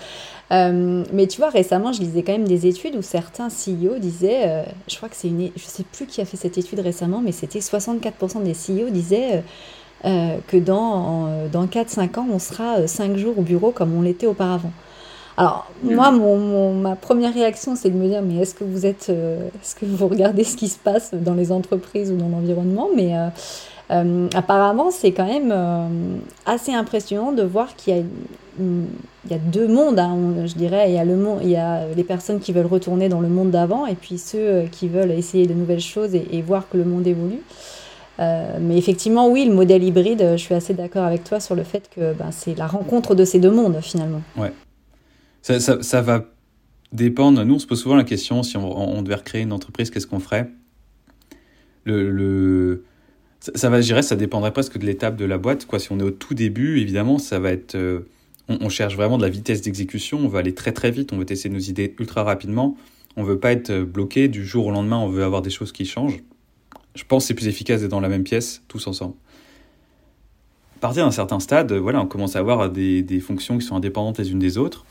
mais 0.48 1.26
tu 1.26 1.38
vois, 1.38 1.50
récemment, 1.50 1.92
je 1.92 2.02
lisais 2.02 2.22
quand 2.22 2.30
même 2.30 2.46
des 2.46 2.68
études 2.68 2.94
où 2.94 3.02
certains 3.02 3.48
CEO 3.48 3.98
disaient, 3.98 4.64
je 4.88 4.96
crois 4.96 5.08
que 5.08 5.16
c'est 5.16 5.26
une, 5.26 5.50
je 5.56 5.64
sais 5.64 5.82
plus 5.82 6.06
qui 6.06 6.20
a 6.20 6.24
fait 6.24 6.36
cette 6.36 6.56
étude 6.56 6.78
récemment, 6.78 7.20
mais 7.20 7.32
c'était 7.32 7.58
64% 7.58 8.44
des 8.44 8.52
CEO 8.52 8.90
disaient 8.90 9.42
euh, 10.04 10.38
que 10.48 10.56
dans, 10.56 11.28
dans 11.52 11.66
4-5 11.66 12.18
ans, 12.18 12.26
on 12.32 12.40
sera 12.40 12.88
5 12.88 13.10
euh, 13.10 13.16
jours 13.16 13.38
au 13.38 13.42
bureau 13.42 13.70
comme 13.70 13.94
on 13.96 14.02
l'était 14.02 14.26
auparavant. 14.26 14.72
Alors, 15.36 15.70
mm. 15.84 15.94
moi, 15.94 16.10
mon, 16.10 16.74
ma 16.74 16.96
première 16.96 17.32
réaction, 17.32 17.76
c'est 17.76 17.90
de 17.90 17.96
me 17.96 18.08
dire, 18.08 18.20
mais 18.20 18.38
est-ce 18.38 18.54
que 18.54 18.64
vous 18.64 18.84
êtes, 18.84 19.06
euh, 19.10 19.46
est-ce 19.62 19.76
que 19.76 19.86
vous 19.86 20.08
regardez 20.08 20.42
ce 20.44 20.56
qui 20.56 20.68
se 20.68 20.78
passe 20.78 21.14
dans 21.14 21.34
les 21.34 21.52
entreprises 21.52 22.10
ou 22.10 22.16
dans 22.16 22.28
l'environnement? 22.28 22.88
Mais 22.96 23.14
apparemment, 24.34 24.90
c'est 24.90 25.12
quand 25.12 25.26
même 25.26 25.54
assez 26.46 26.72
impressionnant 26.72 27.30
de 27.30 27.42
voir 27.42 27.76
qu'il 27.76 27.94
y 27.94 28.00
a, 28.00 28.02
il 28.58 29.30
y 29.30 29.34
a 29.34 29.38
deux 29.38 29.68
mondes, 29.68 29.98
hein, 29.98 30.16
je 30.46 30.54
dirais. 30.54 30.90
Il 30.90 30.94
y, 30.94 30.98
a 30.98 31.04
le 31.04 31.16
monde, 31.16 31.40
il 31.42 31.50
y 31.50 31.56
a 31.56 31.82
les 31.94 32.02
personnes 32.02 32.40
qui 32.40 32.52
veulent 32.52 32.66
retourner 32.66 33.10
dans 33.10 33.20
le 33.20 33.28
monde 33.28 33.50
d'avant 33.50 33.86
et 33.86 33.94
puis 33.94 34.16
ceux 34.16 34.62
qui 34.72 34.88
veulent 34.88 35.12
essayer 35.12 35.46
de 35.46 35.52
nouvelles 35.52 35.80
choses 35.80 36.14
et, 36.14 36.26
et 36.32 36.40
voir 36.40 36.68
que 36.70 36.78
le 36.78 36.84
monde 36.84 37.06
évolue. 37.06 37.42
Euh, 38.18 38.58
mais 38.60 38.76
effectivement, 38.76 39.28
oui, 39.28 39.44
le 39.46 39.54
modèle 39.54 39.82
hybride, 39.82 40.32
je 40.32 40.42
suis 40.42 40.54
assez 40.54 40.74
d'accord 40.74 41.04
avec 41.04 41.24
toi 41.24 41.40
sur 41.40 41.54
le 41.54 41.64
fait 41.64 41.88
que 41.94 42.12
ben, 42.12 42.30
c'est 42.30 42.56
la 42.56 42.66
rencontre 42.66 43.14
de 43.14 43.24
ces 43.24 43.38
deux 43.38 43.50
mondes 43.50 43.80
finalement. 43.80 44.22
Ouais. 44.36 44.52
Ça, 45.40 46.00
va 46.02 46.24
dépendre. 46.92 47.44
Nous, 47.44 47.54
on 47.54 47.58
se 47.58 47.66
pose 47.66 47.80
souvent 47.80 47.96
la 47.96 48.04
question 48.04 48.42
si 48.42 48.56
on, 48.56 49.02
devait 49.02 49.16
recréer 49.16 49.42
une 49.42 49.52
entreprise, 49.52 49.90
qu'est-ce 49.90 50.06
qu'on 50.06 50.20
ferait? 50.20 50.50
Le, 51.84 52.84
ça, 53.40 53.68
va, 53.68 53.80
je 53.80 53.86
dirais, 53.86 54.02
ça 54.02 54.14
dépendrait 54.14 54.52
presque 54.52 54.78
de 54.78 54.86
l'étape 54.86 55.16
de 55.16 55.24
la 55.24 55.38
boîte. 55.38 55.66
Quoi. 55.66 55.80
Si 55.80 55.90
on 55.90 55.98
est 55.98 56.04
au 56.04 56.12
tout 56.12 56.34
début, 56.34 56.78
évidemment, 56.80 57.18
ça 57.18 57.40
va 57.40 57.50
être. 57.50 57.74
Euh, 57.74 58.00
on, 58.48 58.68
cherche 58.68 58.94
vraiment 58.94 59.16
de 59.18 59.22
la 59.22 59.30
vitesse 59.30 59.62
d'exécution. 59.62 60.18
On 60.18 60.28
veut 60.28 60.38
aller 60.38 60.54
très 60.54 60.72
très 60.72 60.90
vite. 60.90 61.12
On 61.12 61.18
veut 61.18 61.24
tester 61.24 61.48
nos 61.48 61.58
idées 61.58 61.94
ultra 61.98 62.22
rapidement. 62.22 62.76
On 63.16 63.24
veut 63.24 63.38
pas 63.38 63.52
être 63.52 63.80
bloqué 63.80 64.28
du 64.28 64.44
jour 64.44 64.66
au 64.66 64.70
lendemain. 64.70 64.98
On 64.98 65.08
veut 65.08 65.24
avoir 65.24 65.42
des 65.42 65.50
choses 65.50 65.72
qui 65.72 65.86
changent 65.86 66.22
je 66.94 67.04
pense 67.04 67.24
que 67.24 67.28
c'est 67.28 67.34
plus 67.34 67.48
efficace 67.48 67.80
d'être 67.80 67.90
dans 67.90 68.00
la 68.00 68.08
même 68.08 68.24
pièce, 68.24 68.62
tous 68.68 68.86
ensemble. 68.86 69.14
À 70.76 70.80
partir 70.80 71.04
d'un 71.04 71.10
certain 71.10 71.40
stade, 71.40 71.72
voilà, 71.72 72.00
on 72.00 72.06
commence 72.06 72.36
à 72.36 72.40
avoir 72.40 72.68
des, 72.70 73.20
fonctions 73.20 73.58
qui 73.58 73.64
sont 73.64 73.76
indépendantes 73.76 74.18
les 74.18 74.32
unes 74.32 74.38
des 74.38 74.58
autres. 74.58 74.84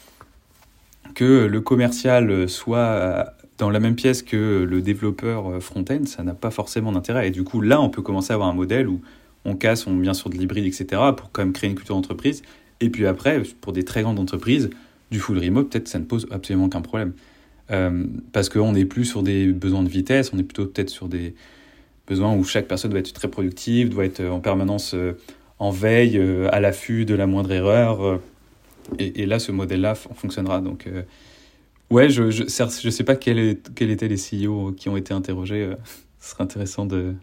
Que 1.16 1.46
le 1.46 1.62
commercial 1.62 2.48
soit 2.48 3.34
dans 3.58 3.70
la 3.70 3.82
même 3.82 3.96
pièce 3.96 4.24
que 4.24 4.66
le 4.68 4.82
développeur 4.82 5.62
front-end, 5.62 6.06
ça 6.06 6.24
n'a 6.24 6.34
pas 6.34 6.50
forcément 6.50 6.94
d'intérêt. 6.94 7.28
Et 7.28 7.32
du 7.32 7.44
coup, 7.44 7.60
là, 7.60 7.82
on 7.82 7.90
peut 7.90 8.02
commencer 8.02 8.32
à 8.32 8.36
avoir 8.36 8.48
un 8.48 8.54
modèle 8.54 8.88
où 8.88 9.02
on 9.44 9.56
casse, 9.56 9.86
on 9.86 10.00
vient 10.00 10.14
sur 10.14 10.30
de 10.30 10.38
l'hybride, 10.38 10.66
etc., 10.66 10.86
pour 11.18 11.32
quand 11.32 11.44
même 11.44 11.54
créer 11.54 11.70
une 11.70 11.76
culture 11.76 11.96
d'entreprise. 11.96 12.42
Et 12.80 12.90
puis 12.90 13.06
après, 13.06 13.42
pour 13.60 13.74
des 13.74 13.84
très 13.84 14.02
grandes 14.02 14.20
entreprises, 14.20 14.70
du 15.12 15.20
full 15.20 15.38
remote, 15.38 15.70
peut-être 15.70 15.88
ça 15.88 16.00
ne 16.00 16.06
pose 16.06 16.26
absolument 16.32 16.66
aucun 16.66 16.82
problème. 16.82 17.14
Euh, 17.70 18.06
parce 18.32 18.50
qu'on 18.50 18.72
n'est 18.72 18.86
plus 18.86 19.06
sur 19.06 19.24
des 19.24 19.48
besoins 19.52 19.84
de 19.84 19.90
vitesse, 19.90 20.32
on 20.34 20.40
est 20.40 20.44
plutôt 20.44 20.66
peut-être 20.66 20.90
sur 20.90 21.08
des, 21.08 21.36
besoin 22.08 22.36
où 22.36 22.44
chaque 22.44 22.68
personne 22.68 22.92
doit 22.92 23.00
être 23.00 23.14
très 23.14 23.28
productive, 23.28 23.90
doit 23.90 24.06
être 24.06 24.24
en 24.24 24.40
permanence 24.40 24.94
euh, 24.94 25.18
en 25.60 25.72
veille, 25.72 26.18
euh, 26.18 26.50
à 26.52 26.60
l'affût 26.60 27.06
de 27.06 27.16
la 27.16 27.28
moindre 27.28 27.52
erreur. 27.52 28.04
Euh, 28.04 28.22
et, 28.98 29.26
là, 29.26 29.40
ce 29.40 29.52
modèle-là 29.52 29.96
fonctionnera. 29.96 30.60
Donc, 30.60 30.90
ouais, 31.92 32.10
je 32.10 32.24
ne 32.24 32.32
je, 32.32 32.90
sais 32.90 33.04
pas 33.04 33.16
quels 33.16 33.58
étaient 33.80 34.08
les 34.08 34.18
CEO 34.18 34.74
qui 34.76 34.90
ont 34.90 34.98
été 34.98 35.14
interrogés. 35.14 35.72
ce 36.20 36.32
serait 36.32 36.44
intéressant 36.44 36.86
de 36.86 37.14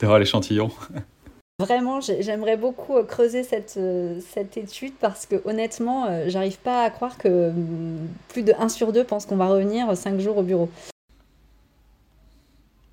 d'avoir 0.00 0.18
l'échantillon. 0.18 0.70
Vraiment, 1.60 2.00
j'aimerais 2.00 2.56
beaucoup 2.56 3.02
creuser 3.04 3.42
cette, 3.42 3.78
cette 4.20 4.56
étude 4.56 4.92
parce 5.00 5.24
que 5.24 5.36
honnêtement, 5.44 6.28
j'arrive 6.28 6.58
pas 6.58 6.84
à 6.84 6.90
croire 6.90 7.16
que 7.16 7.50
mm, 7.50 8.08
plus 8.28 8.42
de 8.42 8.52
1 8.58 8.68
sur 8.68 8.92
2 8.92 9.02
pense 9.04 9.24
qu'on 9.24 9.36
va 9.36 9.48
revenir 9.48 9.96
5 9.96 10.20
jours 10.20 10.36
au 10.36 10.42
bureau. 10.42 10.68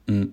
Mm. 0.08 0.24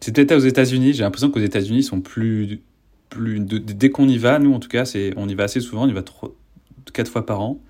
C'est 0.00 0.32
aux 0.32 0.38
États-Unis. 0.38 0.94
J'ai 0.94 1.04
l'impression 1.04 1.30
qu'aux 1.30 1.40
États-Unis, 1.40 1.78
ils 1.78 1.84
sont 1.84 2.00
plus. 2.00 2.60
plus 3.08 3.40
dès 3.40 3.90
qu'on 3.90 4.08
y 4.08 4.18
va, 4.18 4.38
nous 4.38 4.52
en 4.52 4.58
tout 4.58 4.68
cas, 4.68 4.84
on 5.16 5.28
y 5.28 5.34
va 5.34 5.44
assez 5.44 5.60
souvent, 5.60 5.84
on 5.84 5.88
y 5.88 5.92
va 5.92 6.02
trois, 6.02 6.34
quatre 6.92 7.10
fois 7.10 7.24
par 7.24 7.40
an. 7.40 7.60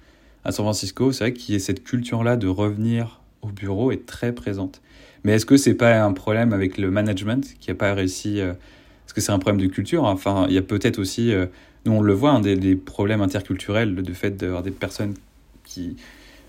À 0.44 0.50
San 0.50 0.64
Francisco, 0.64 1.12
c'est 1.12 1.24
vrai 1.24 1.32
qu'il 1.32 1.54
y 1.54 1.56
a 1.56 1.60
cette 1.60 1.84
culture-là 1.84 2.36
de 2.36 2.48
revenir 2.48 3.20
au 3.42 3.48
bureau 3.48 3.92
est 3.92 4.06
très 4.06 4.32
présente. 4.32 4.80
Mais 5.24 5.32
est-ce 5.32 5.46
que 5.46 5.56
c'est 5.56 5.74
pas 5.74 6.02
un 6.02 6.12
problème 6.12 6.52
avec 6.52 6.78
le 6.78 6.90
management 6.90 7.54
qui 7.60 7.70
n'a 7.70 7.74
pas 7.74 7.92
réussi 7.94 8.40
euh, 8.40 8.52
Est-ce 8.52 9.14
que 9.14 9.20
c'est 9.20 9.32
un 9.32 9.38
problème 9.38 9.60
de 9.60 9.72
culture 9.72 10.04
Enfin, 10.04 10.46
il 10.48 10.54
y 10.54 10.58
a 10.58 10.62
peut-être 10.62 10.98
aussi, 10.98 11.32
euh, 11.32 11.46
nous 11.84 11.92
on 11.92 12.00
le 12.00 12.12
voit, 12.12 12.30
hein, 12.30 12.40
des, 12.40 12.76
problèmes 12.76 13.20
interculturels, 13.20 13.94
le 13.94 14.14
fait 14.14 14.36
d'avoir 14.36 14.62
des 14.62 14.70
personnes 14.70 15.14
qui 15.64 15.96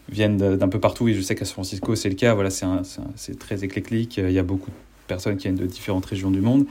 viennent 0.10 0.38
d'un 0.38 0.70
peu 0.70 0.80
partout. 0.80 1.08
Et 1.08 1.14
je 1.14 1.22
sais 1.22 1.36
qu'à 1.36 1.46
San 1.46 1.54
Francisco, 1.54 1.96
c'est 1.96 2.10
le 2.10 2.16
cas. 2.16 2.34
Voilà, 2.34 2.50
c'est 2.50 3.40
très 3.40 3.64
éclectique. 3.64 4.18
Il 4.18 4.32
y 4.32 4.40
a 4.40 4.44
beaucoup 4.44 4.70
de 4.70 4.76
personnes 5.08 5.38
qui 5.38 5.44
viennent 5.44 5.56
de 5.56 5.66
différentes 5.66 6.06
régions 6.06 6.32
du 6.32 6.42
monde, 6.42 6.66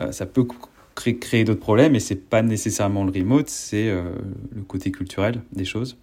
euh, 0.00 0.12
ça 0.12 0.26
peut 0.26 0.46
créer, 0.94 1.18
créer 1.18 1.44
d'autres 1.44 1.60
problèmes 1.60 1.94
et 1.94 2.00
c'est 2.00 2.16
pas 2.16 2.42
nécessairement 2.42 3.04
le 3.04 3.12
remote, 3.12 3.48
c'est 3.48 3.88
euh, 3.88 4.12
le 4.54 4.62
côté 4.62 4.90
culturel 4.90 5.40
des 5.52 5.64
choses. 5.64 5.96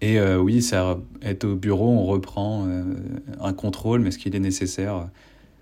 Et 0.00 0.18
euh, 0.20 0.38
oui, 0.38 0.62
ça, 0.62 0.98
être 1.22 1.44
au 1.44 1.56
bureau, 1.56 1.88
on 1.88 2.04
reprend 2.04 2.68
un 3.40 3.52
contrôle, 3.52 4.00
mais 4.00 4.08
est-ce 4.08 4.18
qu'il 4.18 4.36
est 4.36 4.40
nécessaire 4.40 5.08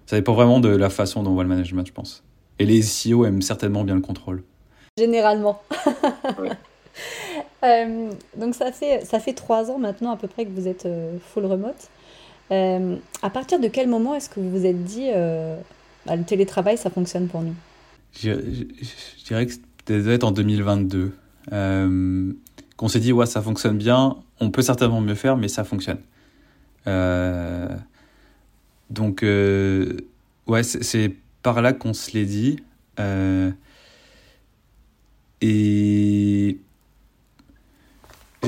Ça 0.04 0.16
dépend 0.16 0.34
vraiment 0.34 0.60
de 0.60 0.68
la 0.68 0.90
façon 0.90 1.22
dont 1.22 1.30
on 1.30 1.34
voit 1.34 1.42
le 1.42 1.48
management, 1.48 1.86
je 1.86 1.92
pense. 1.92 2.22
Et 2.58 2.66
les 2.66 2.80
CEO 2.80 3.24
aiment 3.24 3.40
certainement 3.40 3.82
bien 3.84 3.94
le 3.94 4.02
contrôle. 4.02 4.42
Généralement. 4.98 5.62
donc 8.36 8.54
ça 8.54 8.72
fait, 8.72 9.04
ça 9.06 9.20
fait 9.20 9.32
trois 9.32 9.70
ans 9.70 9.78
maintenant 9.78 10.10
à 10.10 10.16
peu 10.16 10.28
près 10.28 10.44
que 10.44 10.50
vous 10.50 10.68
êtes 10.68 10.86
full 11.32 11.46
remote. 11.46 11.88
Euh, 12.52 12.96
à 13.22 13.30
partir 13.30 13.59
de 13.59 13.68
quel 13.68 13.88
moment 13.88 14.14
est-ce 14.14 14.30
que 14.30 14.38
vous 14.40 14.50
vous 14.50 14.66
êtes 14.66 14.85
dit 14.85 15.09
euh, 15.12 15.59
bah, 16.06 16.16
le 16.16 16.24
télétravail, 16.24 16.78
ça 16.78 16.90
fonctionne 16.90 17.28
pour 17.28 17.42
nous? 17.42 17.54
Je, 18.18 18.30
dirais 19.26 19.46
que 19.46 19.52
ça 19.52 19.59
devait 19.87 20.14
être 20.14 20.24
en 20.24 20.32
2022. 20.32 21.12
Euh, 21.52 22.32
qu'on 22.76 22.88
s'est 22.88 23.00
dit, 23.00 23.12
ouais, 23.12 23.26
ça 23.26 23.42
fonctionne 23.42 23.78
bien, 23.78 24.16
on 24.40 24.50
peut 24.50 24.62
certainement 24.62 25.00
mieux 25.00 25.14
faire, 25.14 25.37
mais 25.37 25.48
ça 25.48 25.64
fonctionne. 25.64 25.98
Euh, 26.87 27.68
donc, 28.90 29.22
ouais, 29.22 30.62
c'est 30.62 31.14
par 31.42 31.62
là 31.62 31.72
qu'on 31.72 31.94
se 31.94 32.12
l'est 32.12 32.26
dit. 32.26 32.59
et 35.40 36.59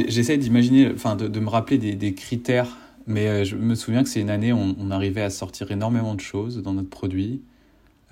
j'essaie 0.07 0.39
d'imaginer, 0.39 0.93
enfin, 0.95 1.17
de, 1.17 1.41
me 1.41 1.49
rappeler 1.49 1.79
des 1.79 2.15
critères 2.15 2.77
mais 3.09 3.27
euh, 3.27 3.45
je 3.45 3.57
me 3.57 3.75
souviens 3.75 4.05
que 4.05 4.09
c'est 4.09 4.21
une 4.21 4.31
année 4.31 4.53
où 4.53 4.59
on, 4.59 4.91
arrivait 4.91 5.23
à 5.23 5.31
sortir 5.31 5.71
énormément 5.71 6.15
de 6.15 6.21
choses 6.21 6.63
dans 6.63 6.75
notre 6.75 6.91
produit. 6.91 7.43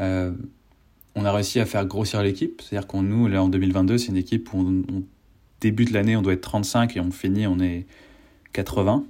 Euh, 0.00 0.32
on 1.14 1.24
a 1.26 1.32
réussi 1.32 1.60
à 1.60 1.66
faire 1.66 1.84
grossir 1.84 2.22
l'équipe. 2.22 2.62
C'est-à-dire 2.62 2.86
qu'on 2.86 3.02
nous, 3.02 3.28
là, 3.28 3.42
en 3.42 3.48
2022, 3.48 3.98
c'est 3.98 4.08
une 4.08 4.16
équipe 4.16 4.52
où 4.54 4.58
on, 4.58 5.04
débute 5.60 5.90
l'année, 5.90 6.16
on 6.16 6.22
doit 6.22 6.34
être 6.34 6.42
35 6.42 6.96
et 6.96 7.00
on 7.00 7.10
finit, 7.10 7.46
on 7.46 7.58
est 7.60 7.86
80. 8.52 9.04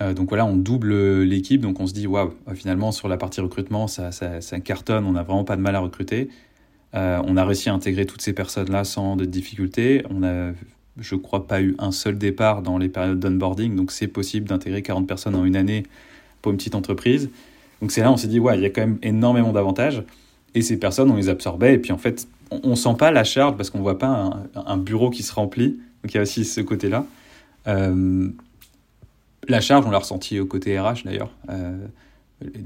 Euh, 0.00 0.14
donc 0.14 0.28
voilà, 0.28 0.44
on 0.44 0.56
double 0.56 1.22
l'équipe. 1.22 1.62
Donc 1.62 1.80
on 1.80 1.86
se 1.86 1.94
dit, 1.94 2.06
waouh, 2.06 2.34
finalement, 2.54 2.92
sur 2.92 3.08
la 3.08 3.16
partie 3.16 3.40
recrutement, 3.40 3.86
ça, 3.86 4.12
ça, 4.12 4.60
cartonne. 4.60 5.06
On 5.06 5.12
n'a 5.12 5.22
vraiment 5.22 5.44
pas 5.44 5.56
de 5.56 5.62
mal 5.62 5.74
à 5.74 5.80
recruter. 5.80 6.28
on 6.92 7.36
a 7.36 7.44
réussi 7.46 7.70
à 7.70 7.74
intégrer 7.74 8.04
toutes 8.04 8.22
ces 8.22 8.34
personnes-là 8.34 8.84
sans 8.84 9.16
de 9.16 9.24
difficultés. 9.24 10.04
On 10.10 10.22
a 10.22 10.52
je 11.00 11.14
crois, 11.14 11.46
pas 11.46 11.60
eu 11.60 11.74
un 11.78 11.92
seul 11.92 12.18
départ 12.18 12.62
dans 12.62 12.78
les 12.78 12.88
périodes 12.88 13.20
d'onboarding. 13.20 13.74
Donc, 13.74 13.92
c'est 13.92 14.08
possible 14.08 14.48
d'intégrer 14.48 14.82
40 14.82 15.06
personnes 15.06 15.34
en 15.34 15.44
une 15.44 15.56
année 15.56 15.84
pour 16.42 16.52
une 16.52 16.58
petite 16.58 16.74
entreprise. 16.74 17.30
Donc, 17.80 17.92
c'est 17.92 18.00
là, 18.00 18.10
on 18.10 18.16
s'est 18.16 18.28
dit, 18.28 18.40
ouais, 18.40 18.56
il 18.56 18.62
y 18.62 18.66
a 18.66 18.70
quand 18.70 18.80
même 18.80 18.98
énormément 19.02 19.52
d'avantages. 19.52 20.02
Et 20.54 20.62
ces 20.62 20.78
personnes, 20.78 21.10
on 21.10 21.16
les 21.16 21.28
absorbait. 21.28 21.74
Et 21.74 21.78
puis, 21.78 21.92
en 21.92 21.98
fait, 21.98 22.26
on, 22.50 22.70
ne 22.70 22.74
sent 22.74 22.94
pas 22.98 23.10
la 23.10 23.24
charge 23.24 23.56
parce 23.56 23.70
qu'on 23.70 23.80
voit 23.80 23.98
pas 23.98 24.30
un, 24.54 24.76
bureau 24.76 25.10
qui 25.10 25.22
se 25.22 25.32
remplit. 25.32 25.78
Donc 26.02 26.12
il 26.12 26.16
y 26.16 26.18
a 26.18 26.22
aussi 26.22 26.44
ce 26.44 26.60
côté-là. 26.60 27.04
la 27.66 29.60
charge, 29.60 29.84
on 29.86 29.90
l'a 29.90 29.98
ressenti 29.98 30.40
au 30.40 30.46
côté 30.46 30.78
RH 30.78 31.04
d'ailleurs. 31.04 31.30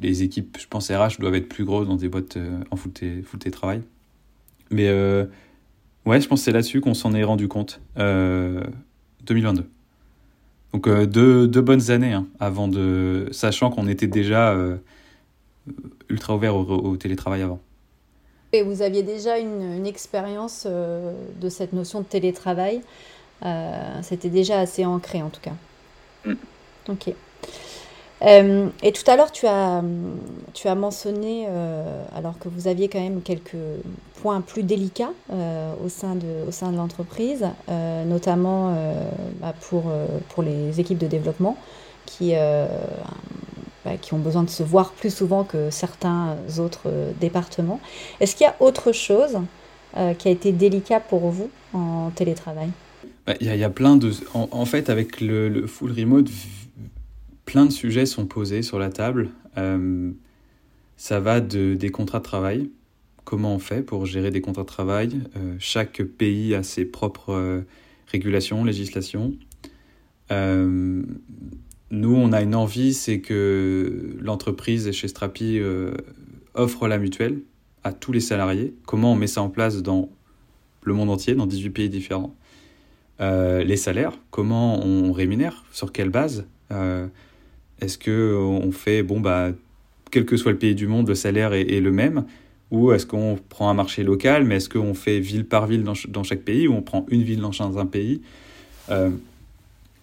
les 0.01 0.23
équipes, 0.23 0.57
je 0.61 0.67
pense, 0.69 0.91
RH 0.91 1.19
doivent 1.19 1.35
être 1.35 1.49
plus 1.49 1.65
grosses 1.65 1.89
dans 1.89 1.97
des 1.97 2.09
boîtes 2.09 2.39
en 2.71 2.77
full, 2.77 2.93
télétravail. 2.93 3.83
Mais 4.71 4.89
ouais, 6.07 6.21
je 6.21 6.29
pense 6.29 6.41
que 6.41 6.45
c'est 6.45 6.53
là-dessus 6.53 6.81
qu'on 6.81 6.95
s'en 6.95 7.15
est 7.15 7.25
rendu 7.25 7.49
compte. 7.49 7.81
2022. 7.97 9.65
Donc 10.73 10.89
deux, 10.89 11.47
deux, 11.47 11.61
bonnes 11.61 11.91
années 11.91 12.13
hein, 12.13 12.27
avant 12.41 12.67
de, 12.67 13.29
sachant 13.31 13.71
qu'on 13.71 13.87
était 13.87 14.07
déjà 14.07 14.57
ultra 16.09 16.35
ouvert 16.35 16.57
au, 16.57 16.97
télétravail 16.97 17.43
avant. 17.43 17.61
Et 18.53 18.63
vous 18.63 18.83
aviez 18.83 19.03
déjà 19.03 19.39
une, 19.39 19.87
expérience 19.87 20.65
euh, 20.67 21.15
de 21.41 21.49
cette 21.49 21.73
notion 21.73 22.01
de 22.01 22.05
télétravail. 22.05 22.83
Euh, 23.45 23.99
c'était 24.03 24.29
déjà 24.29 24.61
assez 24.61 24.85
ancré 24.85 25.23
en 25.23 25.31
tout 25.31 25.41
cas. 25.41 25.55
Mm. 26.27 26.35
Ok. 26.89 27.15
Euh, 28.25 28.69
et 28.83 28.93
tout 28.93 29.09
à 29.11 29.17
l'heure, 29.17 29.33
tu 29.33 29.47
as, 29.47 29.83
tu 30.53 30.69
as 30.69 30.75
mentionné, 30.75 31.47
alors 32.15 32.39
que 32.39 32.49
vous 32.49 32.69
aviez 32.69 32.89
quand 32.89 33.01
même 33.01 33.23
quelques 33.23 33.57
points 34.21 34.41
plus 34.41 34.63
délicats 34.63 35.13
au 35.31 35.89
sein 35.89 36.15
de, 36.15 36.47
au 36.47 36.53
sein 36.53 36.71
de 36.71 36.77
l'entreprise, 36.77 37.47
notamment 38.07 38.75
bah, 39.41 39.55
pour, 39.61 39.85
pour 40.29 40.43
les 40.43 40.79
équipes 40.79 40.99
de 40.99 41.09
développement 41.09 41.57
qui 42.07 42.35
bah, 43.85 43.97
qui 44.01 44.15
ont 44.15 44.19
besoin 44.19 44.45
de 44.45 44.51
se 44.51 44.63
voir 44.63 44.93
plus 44.93 45.13
souvent 45.13 45.43
que 45.43 45.71
certains 45.71 46.37
autres 46.59 46.83
euh, 46.87 47.11
départements. 47.21 47.81
Est-ce 48.21 48.37
qu'il 48.37 48.45
y 48.45 48.49
a 48.49 48.55
autre 48.61 48.93
chose 48.93 49.39
euh, 49.97 50.15
qui 50.15 50.29
a 50.29 50.31
été 50.31 50.53
délicat 50.53 51.01
pour 51.01 51.31
vous 51.31 51.51
en 51.73 52.11
télétravail? 52.15 52.71
Bah, 53.27 53.35
Il 53.41 53.53
y, 53.53 53.65
a 53.65 53.71
plein 53.71 53.97
de... 53.97 54.13
En, 54.35 54.65
fait, 54.67 54.89
avec 54.89 55.21
le, 55.21 55.67
full 55.67 55.91
remote, 55.93 56.29
plein 57.53 57.67
de 57.67 57.73
sujets 57.73 58.07
sont 58.07 58.27
posés 58.27 58.63
sur 58.63 58.79
la 58.79 58.89
table. 58.91 59.31
Euh, 59.59 60.11
ça 60.97 61.21
va 61.21 61.41
de, 61.41 61.75
des 61.75 61.91
contrats 61.91 62.19
de 62.19 62.25
travail. 62.25 62.71
Comment 63.25 63.55
on 63.55 63.59
fait 63.59 63.83
pour 63.83 64.07
gérer 64.07 64.31
des 64.31 64.41
contrats 64.41 64.63
de 64.63 64.69
travail? 64.69 65.21
Chaque 65.59 66.03
pays 66.03 66.55
a 66.55 66.63
ses 66.63 66.85
propres 66.85 67.63
régulations, 68.09 68.65
législations. 68.65 69.35
Nous, 71.93 72.15
on 72.15 72.33
a 72.33 72.41
une 72.41 72.55
envie, 72.55 72.95
c'est 72.95 73.21
que 73.21 74.17
l'entreprise 74.19 74.91
chez 74.93 75.09
Strapi 75.09 75.59
euh, 75.59 75.93
offre 76.55 76.89
la 76.89 76.97
mutuelle 76.97 77.43
à 77.85 77.93
tous 77.93 78.13
les 78.13 78.21
salariés. 78.21 78.75
Comment 78.87 79.13
on 79.13 79.15
met 79.15 79.27
ça 79.27 79.43
en 79.43 79.51
place 79.51 79.83
dans 79.83 80.09
le 80.85 80.95
monde 80.95 81.11
entier, 81.11 81.35
dans 81.35 81.47
18 81.47 81.69
pays 81.69 81.91
différents? 81.91 82.35
Euh, 83.21 83.63
Les 83.63 83.77
salaires, 83.77 84.19
comment 84.31 84.83
on 84.83 85.13
rémunère, 85.13 85.67
sur 85.71 85.93
quelle 85.93 86.09
base? 86.09 86.47
Euh, 86.71 87.09
Est-ce 87.83 87.99
que 87.99 88.35
on 88.35 88.73
fait, 88.73 89.03
bon, 89.03 89.21
bah, 89.21 89.51
quel 90.11 90.25
que 90.25 90.37
soit 90.37 90.53
le 90.53 90.59
pays 90.59 90.75
du 90.75 90.87
monde, 90.87 91.09
le 91.09 91.15
salaire 91.15 91.53
est, 91.53 91.81
le 91.81 91.93
même? 91.93 92.25
Ou 92.71 92.93
est-ce 92.93 93.05
qu'on 93.05 93.39
prend 93.51 93.69
un 93.69 93.75
marché 93.75 94.03
local, 94.03 94.45
mais 94.45 94.57
est-ce 94.57 94.71
qu'on 94.71 94.95
fait 94.95 95.21
ville 95.21 95.45
par 95.45 95.67
ville 95.67 95.85
dans, 95.85 96.23
chaque 96.23 96.41
pays, 96.41 96.69
ou 96.69 96.75
on 96.75 96.81
prend 96.81 97.05
une 97.11 97.23
ville 97.23 97.41
dans 97.41 97.79
un 97.79 97.87
pays? 97.87 98.23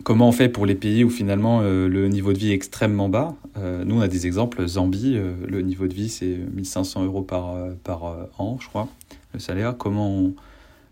Comment 0.03 0.29
on 0.29 0.31
fait 0.31 0.47
pour 0.47 0.65
les 0.65 0.75
pays 0.75 1.03
où 1.03 1.09
finalement 1.09 1.59
euh, 1.61 1.89
le 1.89 2.07
niveau 2.07 2.31
de 2.31 2.37
vie 2.37 2.51
est 2.51 2.55
extrêmement 2.55 3.09
bas? 3.09 3.35
Euh, 3.57 3.83
Nous, 3.83 3.97
on 3.97 4.01
a 4.01 4.07
des 4.07 4.27
exemples. 4.27 4.65
Zambie, 4.65 5.15
euh, 5.17 5.33
le 5.45 5.61
niveau 5.61 5.87
de 5.87 5.93
vie, 5.93 6.07
c'est 6.07 6.37
1500 6.53 7.03
euros 7.03 7.21
par, 7.21 7.55
par 7.83 8.03
an, 8.37 8.57
je 8.61 8.67
crois, 8.67 8.87
le 9.33 9.39
salaire. 9.39 9.75
Comment 9.77 10.09
on, 10.09 10.33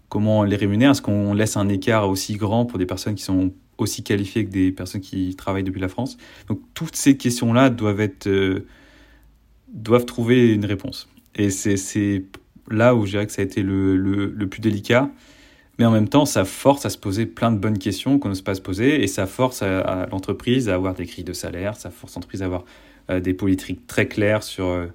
comment 0.10 0.39
on 0.39 0.43
les 0.43 0.58
rémunère? 0.58 0.91
Est-ce 0.91 1.02
qu'on 1.02 1.34
laisse 1.34 1.56
un 1.56 1.69
écart 1.69 2.10
aussi 2.10 2.36
grand 2.36 2.65
pour 2.65 2.80
des 2.80 2.86
personnes 2.86 3.15
qui 3.15 3.23
sont 3.23 3.52
aussi 3.78 4.04
qualifiées 4.04 4.46
que 4.46 4.52
des 4.52 4.72
personnes 4.72 5.02
qui 5.02 5.36
travaillent 5.36 5.63
depuis 5.63 5.82
la 5.82 5.90
France 5.90 6.18
Donc, 6.48 6.60
toutes 6.74 6.96
ces 6.96 7.18
questions-là 7.18 7.70
doivent, 7.70 8.02
être, 8.02 8.30
doivent 9.68 10.06
trouver 10.06 10.54
une 10.54 10.66
réponse. 10.66 11.08
Et 11.36 11.50
c'est 11.50 12.24
là 12.70 12.96
où 12.96 13.06
je 13.06 13.12
dirais 13.12 13.26
que 13.26 13.32
ça 13.32 13.42
a 13.42 13.46
été 13.46 13.62
le, 13.62 13.96
le, 13.96 14.48
plus 14.48 14.62
délicat 14.62 15.10
mais 15.80 15.86
en 15.86 15.92
même 15.92 16.10
temps, 16.10 16.26
ça 16.26 16.44
force 16.44 16.86
à 16.86 16.90
se 16.90 16.98
poser 16.98 17.26
plein 17.26 17.52
de 17.52 17.58
bonnes 17.58 17.78
questions 17.78 18.18
qu'on 18.18 18.30
n'ose 18.30 18.42
pas 18.42 18.56
se 18.56 18.62
poser, 18.62 19.04
et 19.04 19.08
ça 19.08 19.28
force 19.28 19.62
à, 19.62 20.08
l'entreprise 20.12 20.70
à 20.70 20.74
avoir 20.74 20.96
des 20.96 21.06
grilles 21.06 21.24
de 21.24 21.34
salaire, 21.34 21.76
ça 21.76 21.92
force 21.92 22.16
l'entreprise 22.16 22.42
à 22.42 22.46
avoir 22.46 22.66
euh, 23.10 23.20
des 23.20 23.34
politiques 23.34 23.86
très 23.86 24.08
claires 24.08 24.42
sur, 24.42 24.66
euh, 24.66 24.88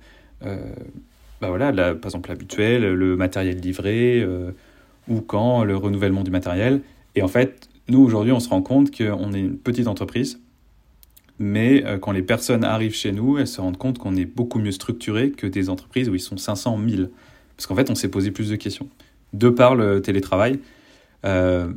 euh, 0.44 0.56
bah 1.40 1.48
voilà, 1.48 1.72
par 1.94 2.08
exemple 2.08 2.30
l'habituel, 2.30 2.82
le 2.94 3.16
matériel 3.16 3.60
livré, 3.60 4.26
ou 5.08 5.20
quand, 5.20 5.64
le 5.64 5.76
renouvellement 5.76 6.22
du 6.22 6.30
matériel. 6.30 6.82
Et 7.14 7.22
en 7.22 7.28
fait, 7.28 7.68
nous, 7.88 8.00
aujourd'hui, 8.00 8.32
on 8.32 8.40
se 8.40 8.48
rend 8.48 8.62
compte 8.62 8.96
qu'on 8.96 9.32
est 9.32 9.40
une 9.40 9.58
petite 9.58 9.88
entreprise, 9.88 10.40
mais 11.38 11.84
quand 12.00 12.12
les 12.12 12.22
personnes 12.22 12.62
arrivent 12.62 12.94
chez 12.94 13.10
nous, 13.10 13.38
elles 13.38 13.48
se 13.48 13.60
rendent 13.60 13.76
compte 13.76 13.98
qu'on 13.98 14.14
est 14.14 14.24
beaucoup 14.24 14.60
mieux 14.60 14.70
structuré 14.70 15.32
que 15.32 15.46
des 15.46 15.68
entreprises 15.68 16.08
où 16.08 16.14
ils 16.14 16.20
sont 16.20 16.36
500, 16.36 16.78
1000. 16.78 17.10
Parce 17.56 17.66
qu'en 17.66 17.74
fait, 17.74 17.90
on 17.90 17.94
s'est 17.94 18.08
posé 18.08 18.30
plus 18.30 18.50
de 18.50 18.56
questions 18.56 18.88
de 19.32 19.48
par 19.48 19.74
le 19.74 20.02
télétravail. 20.02 20.58
Euh, 21.24 21.72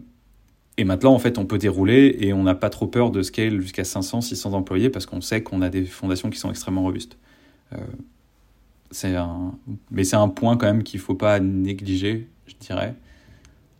et 0.77 0.83
maintenant, 0.83 1.13
en 1.13 1.19
fait, 1.19 1.37
on 1.37 1.45
peut 1.45 1.57
dérouler 1.57 2.17
et 2.19 2.33
on 2.33 2.43
n'a 2.43 2.55
pas 2.55 2.69
trop 2.69 2.87
peur 2.87 3.11
de 3.11 3.21
scale 3.21 3.61
jusqu'à 3.61 3.83
500, 3.83 4.21
600 4.21 4.53
employés 4.53 4.89
parce 4.89 5.05
qu'on 5.05 5.21
sait 5.21 5.41
qu'on 5.41 5.61
a 5.61 5.69
des 5.69 5.85
fondations 5.85 6.29
qui 6.29 6.37
sont 6.37 6.49
extrêmement 6.49 6.83
robustes. 6.83 7.17
Euh, 7.73 7.77
c'est 8.91 9.15
un... 9.15 9.53
Mais 9.91 10.03
c'est 10.03 10.17
un 10.17 10.27
point 10.27 10.57
quand 10.57 10.67
même 10.67 10.83
qu'il 10.83 10.99
ne 10.99 11.03
faut 11.03 11.15
pas 11.15 11.39
négliger, 11.39 12.27
je 12.47 12.55
dirais. 12.59 12.95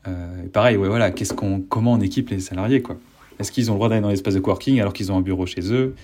Euh, 0.08 0.48
pareil, 0.54 0.78
ouais, 0.78 0.88
voilà, 0.88 1.12
qu'est-ce 1.12 1.34
qu'on, 1.34 1.62
comment 1.62 1.94
on 1.94 2.02
équipe 2.02 2.30
les 2.30 2.39
salariés 2.39 2.82
quoi? 2.82 2.98
Est-ce 3.39 3.52
qu'ils 3.52 3.70
ont 3.70 3.74
le 3.74 3.78
droit 3.78 3.89
d'aller 3.89 4.02
dans 4.02 4.10
l'espace 4.10 4.34
de 4.34 4.39
coworking 4.39 4.80
alors 4.80 4.94
qu'ils 4.94 5.12
ont 5.12 5.18
un 5.18 5.22
bureau 5.22 5.46
chez 5.46 5.74
eux? 5.74 5.96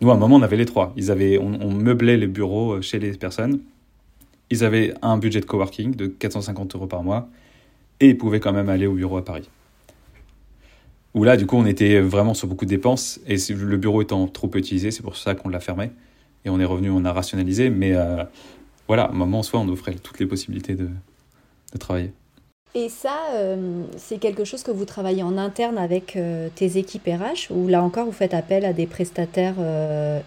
Nous, 0.00 0.10
à 0.10 0.14
un 0.14 0.16
moment, 0.16 0.36
on 0.36 0.42
avait 0.42 0.56
les 0.56 0.66
trois. 0.66 0.92
Ils 0.96 1.12
avaient, 1.12 1.38
on, 1.38 1.58
on 1.62 1.70
meublait 1.72 2.16
les 2.16 2.26
bureaux 2.26 2.82
chez 2.82 2.98
les 2.98 3.12
personnes 3.12 3.60
ils 4.50 4.64
avaient 4.64 4.94
un 5.02 5.18
budget 5.18 5.40
de 5.40 5.46
coworking 5.46 5.94
de 5.94 6.06
450 6.06 6.74
euros 6.74 6.86
par 6.86 7.02
mois 7.02 7.28
et 8.00 8.10
ils 8.10 8.18
pouvaient 8.18 8.40
quand 8.40 8.52
même 8.52 8.68
aller 8.68 8.86
au 8.86 8.94
bureau 8.94 9.16
à 9.16 9.24
Paris. 9.24 9.48
Où 11.14 11.24
là, 11.24 11.36
du 11.36 11.46
coup, 11.46 11.56
on 11.56 11.66
était 11.66 12.00
vraiment 12.00 12.34
sur 12.34 12.48
beaucoup 12.48 12.64
de 12.64 12.70
dépenses 12.70 13.20
et 13.26 13.36
le 13.52 13.76
bureau 13.76 14.02
étant 14.02 14.26
trop 14.26 14.50
utilisé, 14.54 14.90
c'est 14.90 15.02
pour 15.02 15.16
ça 15.16 15.34
qu'on 15.34 15.48
l'a 15.48 15.60
fermé 15.60 15.90
et 16.44 16.50
on 16.50 16.58
est 16.58 16.64
revenu, 16.64 16.90
on 16.90 17.04
a 17.04 17.12
rationalisé. 17.12 17.70
Mais 17.70 17.94
euh, 17.94 18.24
voilà, 18.88 19.04
à 19.04 19.10
un 19.10 19.14
moment, 19.14 19.42
soit 19.42 19.60
on 19.60 19.68
offrait 19.68 19.94
toutes 19.94 20.18
les 20.18 20.26
possibilités 20.26 20.74
de, 20.74 20.88
travailler. 21.78 22.12
Et 22.74 22.88
ça, 22.88 23.16
euh, 23.34 23.84
c'est 23.96 24.18
quelque 24.18 24.44
chose 24.44 24.62
que 24.62 24.72
vous 24.72 24.84
travaillez 24.84 25.22
en 25.22 25.38
interne 25.38 25.78
avec 25.78 26.16
euh, 26.16 26.48
tes 26.54 26.76
équipes 26.76 27.06
RH 27.06 27.52
ou 27.52 27.68
là 27.68 27.82
encore, 27.82 28.06
vous 28.06 28.12
faites 28.12 28.34
appel 28.34 28.64
à 28.64 28.72
des 28.72 28.86
prestataires 28.86 29.54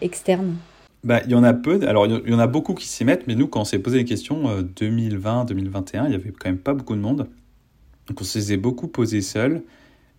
externes? 0.02 0.56
Bah, 1.04 1.22
il 1.26 1.32
y 1.32 1.36
en 1.36 1.44
a 1.44 1.54
peu. 1.54 1.80
Alors, 1.88 2.06
il 2.06 2.30
y 2.30 2.34
en 2.34 2.40
a 2.40 2.48
beaucoup 2.48 2.74
qui 2.74 2.88
s'y 2.88 3.06
mettent, 3.06 3.28
mais 3.28 3.36
nous, 3.36 3.48
quand 3.48 3.62
on 3.62 3.66
s'est 3.66 3.80
posé 3.80 3.98
les 4.00 4.06
questions, 4.06 4.62
2020, 4.62 5.42
euh, 5.42 5.46
2021, 5.46 6.08
il 6.08 6.12
y 6.12 6.16
avait 6.16 6.32
quand 6.32 6.50
même 6.50 6.58
pas 6.58 6.74
beaucoup 6.74 6.96
de 6.96 7.00
monde. 7.00 7.30
Donc, 8.08 8.22
on 8.22 8.24
se 8.24 8.40
faisait 8.40 8.58
beaucoup 8.58 8.88
poser 8.88 9.22
seul. 9.22 9.64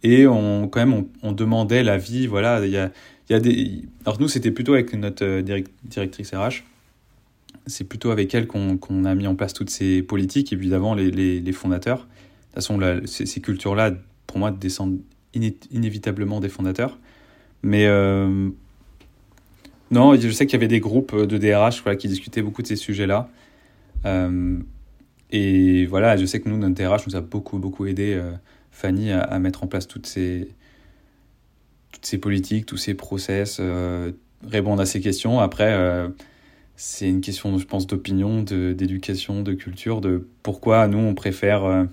Et 0.02 0.26
on, 0.26 0.68
quand 0.68 0.80
même, 0.80 1.04
on, 1.22 1.32
demandait 1.32 1.82
l'avis. 1.82 2.26
Voilà, 2.26 2.64
il 2.64 2.70
y 2.70 2.78
a, 2.78 2.90
il 3.28 3.32
y 3.32 3.36
a 3.36 3.40
des. 3.40 3.82
Alors, 4.06 4.20
nous, 4.20 4.28
c'était 4.28 4.52
plutôt 4.52 4.74
avec 4.74 4.94
notre 4.94 5.24
euh, 5.24 5.60
directrice 5.84 6.32
RH. 6.32 6.64
C'est 7.68 7.84
plutôt 7.84 8.10
avec 8.10 8.34
elle 8.34 8.46
qu'on 8.46 9.04
a 9.04 9.14
mis 9.14 9.26
en 9.26 9.34
place 9.34 9.52
toutes 9.52 9.70
ces 9.70 10.02
politiques, 10.02 10.52
évidemment, 10.52 10.94
les, 10.94 11.52
fondateurs. 11.52 11.98
De 11.98 12.02
toute 12.02 12.54
façon, 12.54 12.80
ces, 13.06 13.40
cultures-là, 13.40 13.92
pour 14.26 14.38
moi, 14.38 14.50
descendent 14.50 14.98
inévitablement 15.34 16.40
des 16.40 16.48
fondateurs. 16.48 16.98
Mais. 17.62 17.86
Euh, 17.86 18.50
non, 19.90 20.14
je 20.14 20.30
sais 20.30 20.46
qu'il 20.46 20.52
y 20.52 20.56
avait 20.56 20.68
des 20.68 20.80
groupes 20.80 21.16
de 21.16 21.38
DRH 21.38 21.82
qui 21.96 22.08
discutaient 22.08 22.42
beaucoup 22.42 22.60
de 22.60 22.66
ces 22.66 22.76
sujets-là. 22.76 23.30
Euh, 24.04 24.58
et 25.30 25.86
voilà, 25.86 26.16
je 26.18 26.26
sais 26.26 26.40
que 26.40 26.48
nous, 26.48 26.58
notre 26.58 26.74
DRH 26.74 27.06
nous 27.06 27.16
a 27.16 27.22
beaucoup, 27.22 27.58
beaucoup 27.58 27.86
aidé, 27.86 28.12
euh, 28.14 28.32
Fanny, 28.70 29.10
à, 29.12 29.38
mettre 29.38 29.64
en 29.64 29.66
place 29.66 29.88
toutes 29.88 30.06
ces, 30.06 30.48
toutes 31.92 32.04
ces 32.04 32.18
politiques, 32.18 32.66
tous 32.66 32.76
ces 32.76 32.92
process, 32.94 33.62
répondre 34.46 34.82
à 34.82 34.86
ces 34.86 35.00
questions. 35.00 35.40
Après, 35.40 35.74
c'est 36.80 37.08
une 37.08 37.20
question, 37.20 37.58
je 37.58 37.66
pense, 37.66 37.86
d'opinion, 37.86 38.42
d'éducation, 38.42 39.42
de, 39.42 39.52
culture, 39.52 40.00
de 40.00 40.26
pourquoi 40.42 40.88
nous, 40.88 40.98
on 40.98 41.14
préfère 41.14 41.86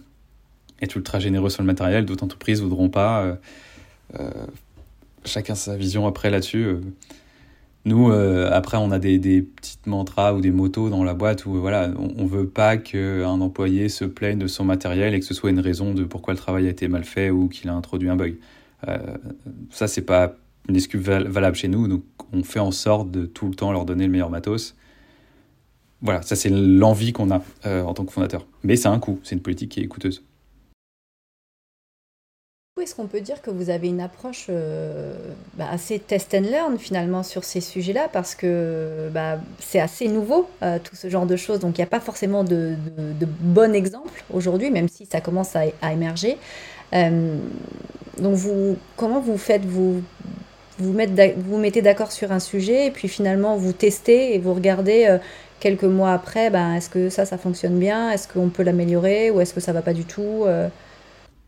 être 0.82 0.96
ultra 0.96 1.20
généreux 1.20 1.50
sur 1.50 1.64
le 1.64 1.68
matériel, 1.68 2.06
d'autres 2.06 2.24
entreprises 2.24 2.62
voudront 2.62 2.90
pas. 2.90 3.38
chacun 5.26 5.56
sa 5.56 5.76
vision 5.76 6.08
après 6.08 6.30
là-dessus. 6.30 6.78
Nous, 7.86 8.10
euh, 8.10 8.50
après, 8.52 8.78
on 8.78 8.90
a 8.90 8.98
des, 8.98 9.44
petites 9.44 9.86
mantras 9.86 10.34
ou 10.34 10.42
des 10.42 10.50
motos 10.50 10.90
dans 10.90 11.04
la 11.04 11.14
boîte 11.14 11.46
où 11.46 11.54
voilà, 11.54 11.92
on, 11.98 12.24
ne 12.24 12.28
veut 12.28 12.48
pas 12.48 12.78
qu'un 12.78 13.42
employé 13.42 13.90
se 13.90 14.06
plaigne 14.06 14.40
de 14.40 14.48
son 14.48 14.66
matériel 14.66 15.14
et 15.14 15.20
que 15.20 15.26
ce 15.26 15.36
soit 15.36 15.52
une 15.52 15.60
raison 15.60 15.94
de 15.94 16.04
pourquoi 16.04 16.34
le 16.34 16.40
travail 16.40 16.66
a 16.66 16.72
été 16.72 16.88
mal 16.88 17.04
fait 17.04 17.30
ou 17.30 17.48
qu'il 17.48 17.70
a 17.70 17.74
introduit 17.74 18.10
un 18.10 18.16
bug. 18.16 18.38
Euh, 18.88 18.98
ça, 19.70 19.88
c'est 19.88 20.02
pas 20.02 20.36
une 20.70 20.76
excuse 20.76 21.02
valable 21.02 21.56
chez 21.56 21.68
nous, 21.68 21.88
donc 21.88 22.04
on 22.34 22.44
fait 22.44 22.60
en 22.60 22.72
sorte 22.72 23.12
de 23.12 23.26
tout 23.26 23.48
le 23.48 23.56
temps 23.56 23.72
leur 23.72 23.86
donner 23.86 24.06
le 24.06 24.12
meilleur 24.12 24.30
matos. 24.30 24.76
Voilà, 26.02 26.22
ça 26.22 26.36
c'est 26.36 26.50
l'envie 26.50 27.14
qu'on 27.14 27.32
a 27.32 27.42
euh, 27.66 27.84
en 27.84 27.94
tant 27.94 28.06
que 28.06 28.12
fondateur. 28.12 28.46
Mais 28.64 28.76
c'est 28.76 28.88
un 28.88 29.00
coût, 29.00 29.20
c'est 29.24 29.36
une 29.36 29.42
politique 29.42 29.72
qui 29.72 29.82
est 29.82 29.88
coûteuse. 29.88 30.24
Est-ce 32.82 32.94
qu'on 32.94 33.08
peut 33.08 33.22
dire 33.22 33.42
que 33.42 33.50
vous 33.50 33.70
avez 33.70 33.88
une 33.88 34.02
approche 34.02 34.48
euh, 34.50 35.16
bah, 35.54 35.66
assez 35.72 35.98
test 35.98 36.36
and 36.36 36.42
learn 36.42 36.78
finalement 36.78 37.24
sur 37.24 37.46
ces 37.46 37.62
sujets-là? 37.62 38.10
Parce 38.12 38.36
que 38.36 39.10
bah, 39.14 39.40
c'est 39.60 39.80
assez 39.80 40.10
nouveau 40.10 40.50
euh, 40.62 40.78
tout 40.84 40.96
ce 40.96 41.10
genre 41.10 41.26
de 41.26 41.38
choses 41.38 41.60
donc 41.60 41.78
il 41.78 41.82
n'y 41.82 41.86
a 41.86 41.90
pas 41.90 42.02
forcément 42.02 42.44
de, 42.44 42.76
de, 42.98 43.26
bon 43.26 43.74
exemple 43.74 44.26
aujourd'hui 44.32 44.72
même 44.72 44.90
si 44.90 45.06
ça 45.06 45.22
commence 45.22 45.56
à, 45.56 45.92
émerger. 45.92 46.38
Euh, 46.94 47.38
donc 48.20 48.36
vous, 48.36 48.76
comment 48.98 49.22
vous 49.22 49.38
faites? 49.38 49.64
Vous 49.64 50.04
vous, 50.80 50.94
vous 50.94 51.58
mettez 51.58 51.82
d'accord 51.82 52.12
sur 52.12 52.32
un 52.32 52.40
sujet 52.40 52.88
et 52.88 52.92
puis 52.92 53.08
finalement 53.08 53.58
vous 53.58 53.74
testez 53.74 54.36
et 54.36 54.40
vous 54.40 54.54
regardez 54.54 55.18
quelques 55.60 55.84
mois 55.84 56.12
après 56.12 56.50
ben, 56.50 56.74
est-ce 56.74 56.90
que 56.90 57.10
ça 57.10 57.26
ça 57.26 57.38
fonctionne 57.38 57.80
bien? 57.80 58.12
Est-ce 58.12 58.28
qu'on 58.28 58.50
peut 58.50 58.64
l'améliorer 58.64 59.32
ou 59.32 59.42
est-ce 59.42 59.54
que 59.54 59.62
ça 59.62 59.74
va 59.74 59.82
pas 59.82 59.94
du 59.94 60.04
tout 60.06 60.46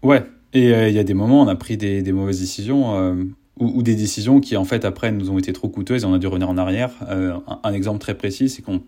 Ouais, 0.03 0.23
et 0.53 0.73
euh, 0.73 0.89
il 0.89 0.95
y 0.95 0.99
a 0.99 1.03
des 1.03 1.13
moments, 1.13 1.41
on 1.41 1.47
a 1.47 1.55
pris 1.55 1.77
des, 1.77 2.11
mauvaises 2.11 2.39
décisions 2.39 2.97
euh, 2.97 3.15
ou, 3.59 3.83
des 3.83 3.95
décisions 3.95 4.39
qui, 4.39 4.55
en 4.55 4.65
fait, 4.65 4.85
après, 4.85 5.11
nous 5.11 5.29
ont 5.29 5.37
été 5.37 5.53
trop 5.53 5.69
coûteuses 5.69 6.03
et 6.03 6.05
on 6.05 6.13
a 6.13 6.19
dû 6.19 6.27
revenir 6.27 6.49
en 6.49 6.57
arrière. 6.57 6.91
Euh, 7.09 7.37
un, 7.63 7.73
exemple 7.73 7.99
très 7.99 8.15
précis, 8.15 8.49
c'est 8.49 8.61
qu'on 8.61 8.81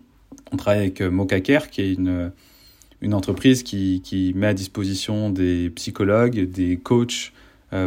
on 0.52 0.56
travaille 0.56 0.80
avec 0.80 1.00
Mocacare, 1.00 1.70
qui 1.70 1.82
est 1.82 1.92
une, 1.92 2.32
une 3.00 3.14
entreprise 3.14 3.62
qui, 3.62 4.00
qui, 4.02 4.32
met 4.34 4.48
à 4.48 4.54
disposition 4.54 5.30
des 5.30 5.70
psychologues, 5.70 6.50
des 6.50 6.76
coachs 6.76 7.32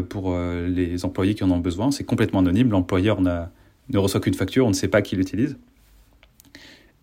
pour 0.10 0.38
les 0.38 1.04
employés 1.04 1.36
qui 1.36 1.44
en 1.44 1.52
ont 1.52 1.60
besoin. 1.60 1.92
C'est 1.92 2.04
complètement 2.06 2.40
anonyme. 2.40 2.70
L'employeur 2.72 3.22
ne 3.22 3.98
reçoit 3.98 4.22
qu'une 4.22 4.34
facture, 4.34 4.66
on 4.66 4.70
ne 4.70 4.74
sait 4.74 4.88
pas 4.88 5.02
qui 5.02 5.16
l'utilise. 5.16 5.58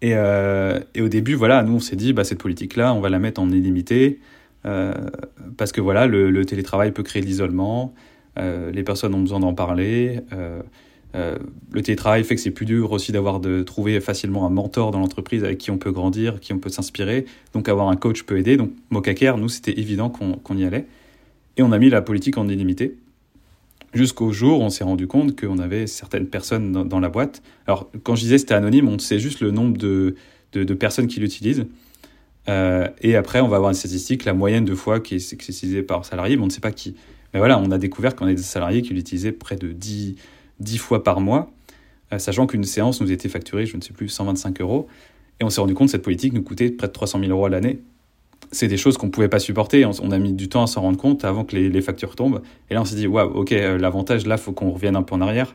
Et, 0.03 0.13
et, 0.13 1.03
au 1.03 1.09
début, 1.09 1.35
voilà, 1.35 1.63
nous, 1.63 1.75
on 1.75 1.81
s'est 1.81 1.97
dit, 1.97 2.13
bah, 2.13 2.25
cette 2.25 2.39
politique-là, 2.39 2.95
on 2.95 3.01
va 3.01 3.11
la 3.11 3.19
mettre 3.19 3.41
en 3.41 3.51
illimité. 3.51 4.19
Euh, 4.67 4.93
parce 5.57 5.73
que 5.73 5.81
voilà, 5.81 6.07
le, 6.07 6.45
télétravail 6.45 6.93
peut 6.93 7.03
créer 7.03 7.23
de 7.23 7.27
l'isolement, 7.27 7.95
euh, 8.39 8.71
les 8.71 8.83
personnes 8.83 9.15
ont 9.15 9.21
besoin 9.21 9.41
d'en 9.41 9.55
parler. 9.55 10.21
Euh, 10.33 10.63
le 11.73 11.83
télétravail 11.83 12.23
fait 12.23 12.37
que 12.37 12.41
c'est 12.41 12.53
plus 12.53 12.67
dur 12.67 12.93
aussi 12.93 13.11
d'avoir 13.11 13.41
de 13.41 13.63
trouver 13.63 14.01
facilement 14.01 14.47
un 14.47 14.51
mentor 14.51 14.93
dans 14.93 15.01
l'entreprise 15.01 15.43
avec 15.43 15.59
qui 15.59 15.71
on 15.73 15.79
peut 15.79 15.91
grandir, 15.91 16.39
qui 16.41 16.53
on 16.53 16.59
peut 16.59 16.71
s'inspirer. 16.71 17.25
Donc 17.53 17.69
avoir 17.69 17.89
un 17.89 17.97
coach 17.97 18.23
peut 18.23 18.39
aider. 18.39 18.57
Donc 18.57 18.71
Mocacare, 18.91 19.37
nous, 19.37 19.49
c'était 19.49 19.79
évident 19.79 20.09
qu'on 20.09 20.57
y 20.57 20.65
allait. 20.65 20.87
Et 21.61 21.63
on 21.63 21.73
a 21.73 21.79
mis 21.79 21.91
la 21.91 22.01
politique 22.01 22.39
en 22.39 22.49
illimité. 22.49 22.97
Jusqu'au 23.93 24.33
jour 24.33 24.61
où 24.61 24.63
on 24.63 24.71
s'est 24.71 24.83
rendu 24.83 25.07
compte 25.07 25.39
qu'on 25.39 25.59
avait 25.59 25.87
certaines 25.87 26.27
personnes 26.27 26.73
dans, 26.73 27.01
la 27.01 27.11
boîte. 27.11 27.43
Alors, 27.67 27.91
quand 28.03 28.15
je 28.15 28.23
disais 28.23 28.39
c'était 28.39 28.55
anonyme, 28.55 28.89
on 28.89 28.99
sait 28.99 29.19
juste 29.19 29.41
le 29.41 29.51
nombre 29.51 29.77
de, 29.77 30.15
de, 30.53 30.75
personnes 30.75 31.07
qui 31.07 31.21
l'utilisent. 31.21 31.67
Euh, 32.49 32.89
et 33.03 33.15
après, 33.15 33.43
on 33.43 33.49
va 33.49 33.57
avoir 33.57 33.73
une 33.73 33.77
statistique, 33.77 34.25
la 34.25 34.33
moyenne 34.33 34.65
de 34.65 34.75
fois 34.75 35.01
qui 35.01 35.17
est, 35.17 35.33
utilisée 35.33 35.83
par 35.83 36.07
salarié, 36.07 36.37
mais 36.37 36.43
on 36.45 36.47
ne 36.47 36.51
sait 36.51 36.63
pas 36.63 36.73
qui. 36.73 36.97
Mais 37.35 37.41
voilà, 37.41 37.59
on 37.59 37.71
a 37.73 37.77
découvert 37.77 38.17
qu'on 38.17 38.25
a 38.25 38.33
des 38.33 38.41
salariés 38.41 38.81
qui 38.81 38.95
l'utilisaient 38.95 39.33
près 39.33 39.57
de 39.57 39.71
10, 39.71 40.15
10 40.61 40.79
fois 40.79 41.05
par 41.05 41.21
mois, 41.21 41.53
euh, 42.15 42.19
sachant 42.19 42.47
qu'une 42.47 42.65
séance 42.65 43.03
nous 43.03 43.13
était 43.13 43.29
facturée, 43.29 43.67
je 43.67 43.77
ne 43.77 43.83
sais 43.83 43.93
plus, 43.93 44.09
125 44.09 44.63
euros. 44.63 44.89
Et 45.41 45.45
on 45.45 45.51
s'est 45.51 45.61
rendu 45.61 45.75
compte 45.75 45.89
que 45.89 45.93
cette 45.93 46.05
politique 46.05 46.33
nous 46.33 46.43
coûtait 46.43 46.71
près 46.71 46.87
de 46.87 46.93
300 46.95 47.21
000 47.21 47.31
euros 47.31 47.45
à 47.45 47.51
l'année. 47.51 47.81
C'est 48.53 48.69
des 48.69 48.77
choses 48.77 48.97
qu'on 48.97 49.07
ne 49.07 49.13
pouvait 49.13 49.29
pas 49.29 49.39
supporter. 49.39 49.85
On, 49.85 50.11
a 50.11 50.19
mis 50.19 50.33
du 50.33 50.49
temps 50.49 50.65
à 50.65 50.67
s'en 50.67 50.81
rendre 50.81 50.99
compte 50.99 51.25
avant 51.25 51.45
que 51.45 51.55
les, 51.57 51.83
factures 51.83 52.17
tombent. 52.17 52.43
Et 52.69 52.75
là, 52.75 52.81
on 52.81 52.85
s'est 52.85 52.97
dit, 52.97 53.07
waouh, 53.07 53.31
ok, 53.31 53.53
euh, 53.53 53.79
l'avantage, 53.79 54.27
là, 54.27 54.37
faut 54.37 54.53
qu'on 54.53 54.71
revienne 54.71 54.97
un 54.97 55.03
peu 55.03 55.15
en 55.15 55.21
arrière. 55.21 55.55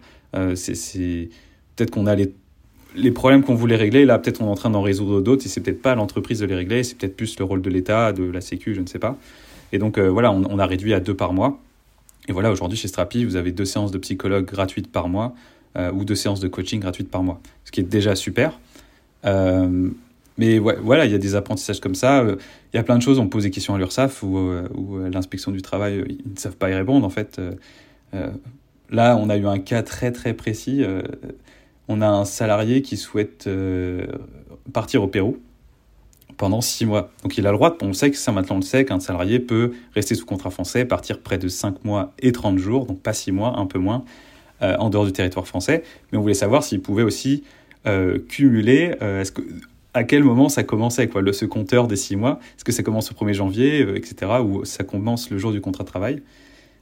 c'est 0.55 1.29
Peut-être 1.75 1.91
qu'on 1.91 2.07
a 2.07 2.15
les 2.15 2.31
les 2.97 3.11
problèmes 3.11 3.43
qu'on 3.43 3.55
voulait 3.55 3.75
régler, 3.75 4.05
là, 4.05 4.17
peut-être 4.19 4.41
on 4.41 4.47
est 4.47 4.49
en 4.49 4.55
train 4.55 4.69
d'en 4.69 4.81
résoudre 4.81 5.21
d'autres, 5.21 5.45
et 5.45 5.49
c'est 5.49 5.61
peut-être 5.61 5.81
pas 5.81 5.95
l'entreprise 5.95 6.39
de 6.39 6.45
les 6.45 6.55
régler, 6.55 6.83
c'est 6.83 6.97
peut-être 6.97 7.15
plus 7.15 7.37
le 7.37 7.45
rôle 7.45 7.61
de 7.61 7.69
l'État, 7.69 8.13
de 8.13 8.23
la 8.23 8.41
Sécu, 8.41 8.73
je 8.73 8.81
ne 8.81 8.87
sais 8.87 8.99
pas. 8.99 9.17
Et 9.71 9.77
donc, 9.77 9.97
euh, 9.97 10.09
voilà, 10.09 10.31
on, 10.31 10.59
a 10.59 10.65
réduit 10.65 10.93
à 10.93 10.99
deux 10.99 11.13
par 11.13 11.33
mois. 11.33 11.59
Et 12.27 12.31
voilà, 12.31 12.51
aujourd'hui, 12.51 12.77
chez 12.77 12.87
Strapi, 12.87 13.25
vous 13.25 13.35
avez 13.35 13.51
deux 13.51 13.65
séances 13.65 13.91
de 13.91 13.97
psychologue 13.97 14.45
gratuites 14.45 14.91
par 14.91 15.09
mois, 15.09 15.35
euh, 15.77 15.91
ou 15.91 16.05
deux 16.05 16.15
séances 16.15 16.39
de 16.39 16.47
coaching 16.47 16.79
gratuites 16.79 17.09
par 17.09 17.23
mois, 17.23 17.41
ce 17.65 17.71
qui 17.71 17.81
est 17.81 17.83
déjà 17.83 18.15
super. 18.15 18.59
Euh, 19.25 19.89
mais 20.37 20.59
voilà, 20.59 21.05
il 21.05 21.11
y 21.11 21.15
a 21.15 21.17
des 21.17 21.35
apprentissages 21.35 21.79
comme 21.79 21.95
ça. 21.95 22.23
Il 22.73 22.75
y 22.75 22.79
a 22.79 22.83
plein 22.83 22.97
de 22.97 23.01
choses, 23.01 23.19
on 23.19 23.27
pose 23.27 23.43
des 23.43 23.51
questions 23.51 23.73
à 23.73 23.77
l'URSSAF 23.77 24.21
ou, 24.23 24.51
ou 24.73 24.97
à 24.97 25.09
l'inspection 25.09 25.51
du 25.51 25.61
travail, 25.61 26.03
ils 26.09 26.31
ne 26.33 26.37
savent 26.37 26.57
pas 26.57 26.69
y 26.69 26.73
répondre, 26.73 27.05
en 27.05 27.09
fait. 27.09 27.39
là, 28.89 29.17
on 29.17 29.29
a 29.29 29.37
eu 29.37 29.47
un 29.47 29.59
cas 29.59 29.81
très, 29.81 30.11
très 30.11 30.33
précis 30.33 30.83
on 31.87 32.01
a 32.01 32.07
un 32.07 32.25
salarié 32.25 32.81
qui 32.81 32.97
souhaite 32.97 33.47
euh, 33.47 34.05
partir 34.73 35.03
au 35.03 35.07
Pérou 35.07 35.37
pendant 36.37 36.61
six 36.61 36.85
mois. 36.85 37.11
Donc 37.23 37.37
il 37.37 37.47
a 37.47 37.51
le 37.51 37.57
droit, 37.57 37.77
on 37.81 37.93
sait 37.93 38.11
que 38.11 38.17
ça 38.17 38.31
maintenant 38.31 38.57
on 38.57 38.59
le 38.59 38.65
sait, 38.65 38.83
qu'un 38.83 38.99
salarié 38.99 39.39
peut 39.39 39.71
rester 39.93 40.15
sous 40.15 40.25
contrat 40.25 40.49
français, 40.49 40.83
partir 40.83 41.21
près 41.21 41.37
de 41.37 41.47
cinq 41.47 41.85
mois 41.85 42.13
et 42.19 42.31
30 42.31 42.57
jours, 42.57 42.85
donc 42.85 43.01
pas 43.01 43.13
six 43.13 43.31
mois, 43.31 43.57
un 43.57 43.65
peu 43.65 43.79
moins, 43.79 44.03
euh, 44.61 44.75
en 44.77 44.89
dehors 44.89 45.05
du 45.05 45.13
territoire 45.13 45.47
français. 45.47 45.83
Mais 46.11 46.17
on 46.17 46.21
voulait 46.21 46.33
savoir 46.33 46.63
s'il 46.63 46.81
pouvait 46.81 47.03
aussi 47.03 47.43
euh, 47.87 48.19
cumuler, 48.27 48.95
est-ce 48.99 49.31
que, 49.31 49.41
à 49.95 50.03
quel 50.03 50.23
moment 50.23 50.49
ça 50.49 50.63
commençait, 50.63 51.07
quoi, 51.07 51.21
le, 51.21 51.33
ce 51.33 51.45
compteur 51.45 51.87
des 51.87 51.95
six 51.95 52.15
mois 52.15 52.39
Est-ce 52.55 52.63
que 52.63 52.71
ça 52.71 52.83
commence 52.83 53.11
au 53.11 53.15
1er 53.15 53.33
janvier, 53.33 53.79
etc., 53.95 54.33
ou 54.43 54.65
ça 54.65 54.83
commence 54.83 55.29
le 55.29 55.37
jour 55.37 55.51
du 55.51 55.61
contrat 55.61 55.83
de 55.83 55.89
travail? 55.89 56.21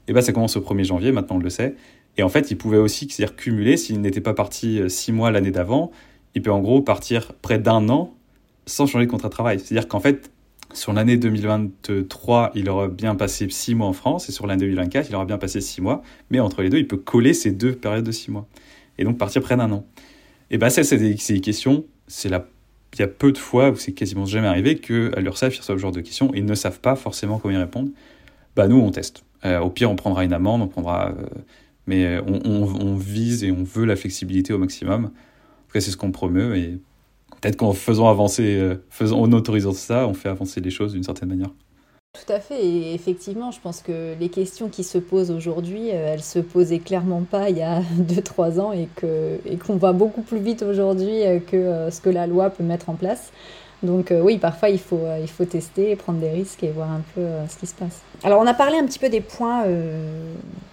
Eh 0.07 0.13
bien 0.13 0.21
ça 0.21 0.33
commence 0.33 0.57
au 0.57 0.61
1er 0.61 0.83
janvier, 0.83 1.11
maintenant 1.11 1.37
on 1.37 1.39
le 1.39 1.49
sait. 1.49 1.75
Et 2.17 2.23
en 2.23 2.29
fait, 2.29 2.51
il 2.51 2.57
pouvait 2.57 2.77
aussi 2.77 3.07
c'est-à-dire 3.09 3.35
cumuler, 3.35 3.77
s'il 3.77 4.01
n'était 4.01 4.21
pas 4.21 4.33
parti 4.33 4.79
euh, 4.79 4.89
six 4.89 5.11
mois 5.11 5.31
l'année 5.31 5.51
d'avant, 5.51 5.91
il 6.35 6.41
peut 6.41 6.51
en 6.51 6.59
gros 6.59 6.81
partir 6.81 7.33
près 7.33 7.59
d'un 7.59 7.87
an 7.89 8.13
sans 8.65 8.87
changer 8.87 9.05
de 9.05 9.11
contrat 9.11 9.29
de 9.29 9.33
travail. 9.33 9.59
C'est-à-dire 9.59 9.87
qu'en 9.87 9.99
fait, 9.99 10.31
sur 10.73 10.93
l'année 10.93 11.17
2023, 11.17 12.51
il 12.55 12.69
aura 12.69 12.87
bien 12.87 13.15
passé 13.15 13.47
six 13.49 13.75
mois 13.75 13.87
en 13.87 13.93
France, 13.93 14.29
et 14.29 14.31
sur 14.31 14.47
l'année 14.47 14.65
2024, 14.65 15.09
il 15.09 15.15
aura 15.15 15.25
bien 15.25 15.37
passé 15.37 15.61
six 15.61 15.81
mois, 15.81 16.01
mais 16.31 16.39
entre 16.39 16.63
les 16.63 16.69
deux, 16.69 16.79
il 16.79 16.87
peut 16.87 16.97
coller 16.97 17.33
ces 17.33 17.51
deux 17.51 17.73
périodes 17.73 18.05
de 18.05 18.11
six 18.11 18.31
mois, 18.31 18.47
et 18.97 19.03
donc 19.03 19.17
partir 19.17 19.41
près 19.41 19.55
d'un 19.55 19.71
an. 19.71 19.85
Et 20.49 20.57
bien, 20.57 20.69
ça, 20.69 20.83
c'est 20.83 20.97
des, 20.97 21.13
des, 21.13 21.41
questions, 21.41 21.85
c'est 22.07 22.29
la... 22.29 22.47
il 22.93 22.99
y 22.99 23.03
a 23.03 23.07
peu 23.07 23.31
de 23.31 23.37
fois 23.37 23.71
où 23.71 23.75
c'est 23.75 23.93
quasiment 23.93 24.25
jamais 24.25 24.47
arrivé 24.47 24.77
qu'à 24.77 25.19
l'URSSAF, 25.19 25.57
ils 25.57 25.63
ce 25.63 25.77
genre 25.77 25.91
de 25.91 26.01
questions, 26.01 26.33
et 26.33 26.41
ne 26.41 26.55
savent 26.55 26.79
pas 26.79 26.95
forcément 26.95 27.39
comment 27.39 27.53
y 27.53 27.57
répondre. 27.57 27.89
Bah, 28.55 28.67
nous, 28.67 28.77
on 28.77 28.91
teste. 28.91 29.23
Euh, 29.45 29.59
au 29.59 29.69
pire, 29.69 29.89
on 29.89 29.95
prendra 29.95 30.23
une 30.23 30.33
amende, 30.33 30.61
on 30.61 30.67
prendra... 30.67 31.09
Euh, 31.09 31.25
mais 31.85 32.05
euh, 32.05 32.21
on, 32.25 32.95
vise 32.95 33.43
et 33.43 33.51
on 33.51 33.63
veut 33.63 33.83
la 33.83 33.97
flexibilité 33.97 34.53
au 34.53 34.57
maximum. 34.57 35.05
En 35.05 35.07
tout 35.07 35.73
cas, 35.73 35.81
c'est 35.81 35.91
ce 35.91 35.97
qu'on 35.97 36.11
promeut 36.11 36.55
et 36.55 36.79
peut-être 37.41 37.57
qu'en 37.57 37.73
faisant 37.73 38.07
avancer, 38.07 38.77
en 39.01 39.31
autorisant 39.33 39.73
ça, 39.73 40.07
on 40.07 40.13
fait 40.13 40.29
avancer 40.29 40.61
les 40.61 40.69
choses 40.69 40.93
d'une 40.93 41.03
certaine 41.03 41.27
manière. 41.27 41.49
Tout 42.13 42.31
à 42.31 42.39
fait, 42.39 42.63
et 42.63 42.93
effectivement, 42.93 43.49
je 43.49 43.59
pense 43.59 43.81
que 43.81 44.13
les 44.19 44.29
questions 44.29 44.69
qui 44.69 44.83
se 44.83 44.99
posent 44.99 45.31
aujourd'hui, 45.31 45.89
euh, 45.89 46.13
elles 46.13 46.21
se 46.21 46.37
posaient 46.37 46.77
clairement 46.77 47.23
pas 47.23 47.49
il 47.49 47.57
y 47.57 47.63
a 47.63 47.81
2-3 47.97 48.59
ans 48.59 48.71
et 48.71 48.87
qu'on 48.99 49.39
et 49.45 49.57
qu'on 49.57 49.77
va 49.77 49.93
beaucoup 49.93 50.21
plus 50.21 50.37
vite 50.37 50.61
aujourd'hui 50.61 51.21
que 51.47 51.89
ce 51.89 51.99
que 52.01 52.11
la 52.11 52.27
loi 52.27 52.51
peut 52.51 52.63
mettre 52.63 52.91
en 52.91 52.93
place. 52.93 53.31
Donc 53.83 54.11
euh, 54.11 54.21
oui, 54.21 54.37
parfois 54.37 54.69
il 54.69 54.79
faut, 54.79 55.01
euh, 55.03 55.19
il 55.21 55.29
faut 55.29 55.43
tester, 55.43 55.95
prendre 55.97 56.19
des 56.19 56.29
risques 56.29 56.63
et 56.63 56.71
voir 56.71 56.89
un 56.89 57.01
peu 57.13 57.21
euh, 57.21 57.47
ce 57.47 57.57
qui 57.57 57.67
se 57.67 57.75
passe. 57.75 58.01
Alors 58.23 58.41
on 58.41 58.47
a 58.47 58.53
parlé 58.53 58.77
un 58.77 58.85
petit 58.85 58.97
peu 58.99 59.09
des 59.09 59.19
points, 59.19 59.65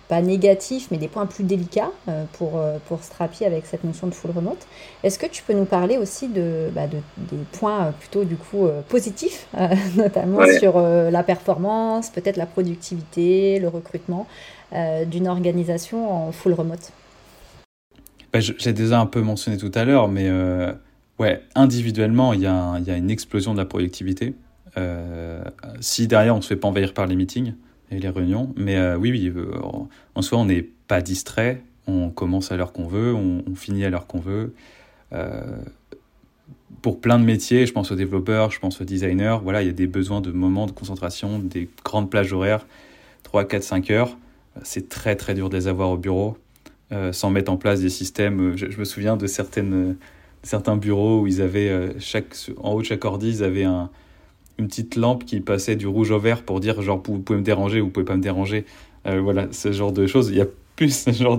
pas 0.08 0.22
négatifs, 0.22 0.88
mais 0.92 0.98
des 0.98 1.08
points 1.08 1.26
plus 1.26 1.42
délicats 1.42 1.90
pour, 2.34 2.60
pour 2.86 3.02
Strapi 3.02 3.44
avec 3.44 3.66
cette 3.66 3.82
notion 3.82 4.06
de 4.06 4.14
full 4.14 4.30
remote. 4.30 4.66
Est-ce 5.02 5.18
que 5.18 5.26
tu 5.26 5.42
peux 5.42 5.52
nous 5.52 5.64
parler 5.64 5.98
aussi 5.98 6.28
de, 6.28 6.68
bah, 6.72 6.86
de 6.86 6.98
des 7.16 7.42
points 7.52 7.92
plutôt 7.98 8.22
du 8.22 8.36
coup 8.36 8.68
positifs, 8.88 9.48
notamment 9.96 10.46
sur 10.60 10.80
la 10.80 11.22
performance, 11.24 12.10
peut-être 12.10 12.36
la 12.36 12.46
productivité, 12.46 13.58
le 13.58 13.66
recrutement 13.66 14.28
d'une 15.06 15.26
organisation 15.26 16.28
en 16.28 16.30
full 16.30 16.52
remote? 16.52 16.92
Bah, 18.32 18.38
J'ai 18.38 18.72
déjà 18.72 19.00
un 19.00 19.06
peu 19.06 19.22
mentionné 19.22 19.56
tout 19.56 19.72
à 19.74 19.84
l'heure, 19.84 20.06
mais 20.06 20.30
Ouais, 21.20 21.42
individuellement, 21.54 22.32
il 22.32 22.40
y, 22.40 22.46
a 22.46 22.96
une 22.96 23.10
explosion 23.10 23.52
de 23.52 23.58
la 23.58 23.66
productivité. 23.66 24.32
Euh, 24.78 25.44
si 25.78 26.06
derrière, 26.06 26.32
on 26.32 26.38
ne 26.38 26.42
se 26.42 26.48
fait 26.48 26.56
pas 26.56 26.66
envahir 26.66 26.94
par 26.94 27.06
les 27.06 27.14
meetings 27.14 27.52
et 27.90 27.98
les 27.98 28.08
réunions. 28.08 28.54
Mais 28.56 28.76
euh, 28.76 28.96
oui, 28.96 29.10
oui, 29.10 29.30
euh, 29.36 29.52
en 30.14 30.22
soi, 30.22 30.38
on 30.38 30.46
n'est 30.46 30.62
pas 30.62 31.02
distrait. 31.02 31.62
On 31.86 32.08
commence 32.08 32.52
à 32.52 32.56
l'heure 32.56 32.72
qu'on 32.72 32.86
veut, 32.86 33.14
on, 33.14 33.54
finit 33.54 33.84
à 33.84 33.90
l'heure 33.90 34.06
qu'on 34.06 34.18
veut. 34.18 34.54
pour 36.80 37.02
plein 37.02 37.18
de 37.18 37.24
métiers, 37.24 37.66
je 37.66 37.72
pense 37.74 37.92
aux 37.92 37.96
développeurs, 37.96 38.50
je 38.50 38.58
pense 38.58 38.80
aux 38.80 38.84
designers, 38.84 39.36
voilà, 39.42 39.60
il 39.60 39.66
y 39.66 39.70
a 39.70 39.74
des 39.74 39.88
besoins 39.88 40.22
de 40.22 40.30
moments 40.30 40.64
de 40.64 40.72
concentration, 40.72 41.38
des 41.38 41.68
grandes 41.84 42.08
plages 42.08 42.32
horaires, 42.32 42.64
3, 43.24 43.44
4, 43.44 43.62
5 43.62 43.90
heures. 43.90 44.16
C'est 44.62 44.88
très, 44.88 45.16
très 45.16 45.34
dur 45.34 45.50
de 45.50 45.56
les 45.58 45.68
avoir 45.68 45.90
au 45.90 45.98
bureau, 45.98 46.38
sans 47.12 47.28
mettre 47.28 47.52
en 47.52 47.58
place 47.58 47.80
des 47.80 47.90
systèmes. 47.90 48.56
je 48.56 48.78
me 48.78 48.84
souviens 48.84 49.18
de 49.18 49.26
certaines 49.26 49.96
certains 50.42 50.76
bureaux 50.76 51.20
où 51.20 51.26
ils 51.26 51.42
avaient, 51.42 51.68
euh, 51.68 51.92
chaque, 51.98 52.34
en 52.58 52.72
haut 52.72 52.80
de 52.80 52.86
chaque 52.86 53.04
ordi, 53.04 53.28
ils 53.28 53.44
avaient 53.44 53.64
un, 53.64 53.90
une 54.58 54.68
petite 54.68 54.96
lampe 54.96 55.24
qui 55.24 55.40
passait 55.40 55.76
du 55.76 55.86
rouge 55.86 56.10
au 56.10 56.18
vert 56.18 56.42
pour 56.42 56.60
dire 56.60 56.80
genre 56.82 57.02
vous 57.04 57.18
pouvez 57.18 57.38
me 57.38 57.44
déranger 57.44 57.80
ou 57.80 57.86
vous 57.86 57.90
pouvez 57.90 58.06
pas 58.06 58.16
me 58.16 58.22
déranger. 58.22 58.64
Euh, 59.06 59.20
voilà, 59.20 59.48
ce 59.52 59.72
genre 59.72 59.92
de 59.92 60.06
choses. 60.06 60.28
Il 60.30 60.36
y 60.36 60.40
a 60.40 60.46
plus 60.76 61.04
ce 61.04 61.12
genre 61.12 61.38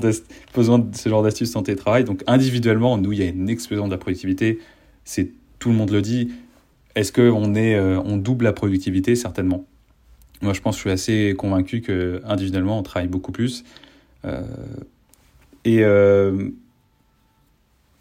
besoin 0.55 0.79
de 0.79 0.95
ce 0.95 1.09
genre 1.09 1.23
d'astuces 1.23 1.55
en 1.55 1.63
télétravail. 1.63 2.03
Donc 2.03 2.23
individuellement, 2.27 2.97
nous, 2.97 3.11
il 3.11 3.19
y 3.19 3.23
a 3.23 3.27
une 3.27 3.49
explosion 3.49 3.85
de 3.87 3.91
la 3.91 3.97
productivité. 3.97 4.59
C'est 5.03 5.31
tout 5.59 5.69
le 5.69 5.75
monde 5.75 5.91
le 5.91 6.01
dit. 6.01 6.31
Est-ce 6.95 7.13
qu'on 7.13 7.55
est, 7.55 7.75
euh, 7.75 8.01
on 8.03 8.17
double 8.17 8.45
la 8.45 8.53
productivité? 8.53 9.15
Certainement. 9.15 9.65
moi, 10.41 10.53
je 10.53 10.61
pense 10.61 10.75
que 10.75 10.77
je 10.77 10.81
suis 10.81 10.91
assez 10.91 11.35
convaincu 11.37 11.81
que 11.81 12.21
individuellement, 12.25 12.77
on 12.77 12.83
travaille 12.83 13.07
beaucoup 13.07 13.31
plus. 13.31 13.63
et 15.63 15.83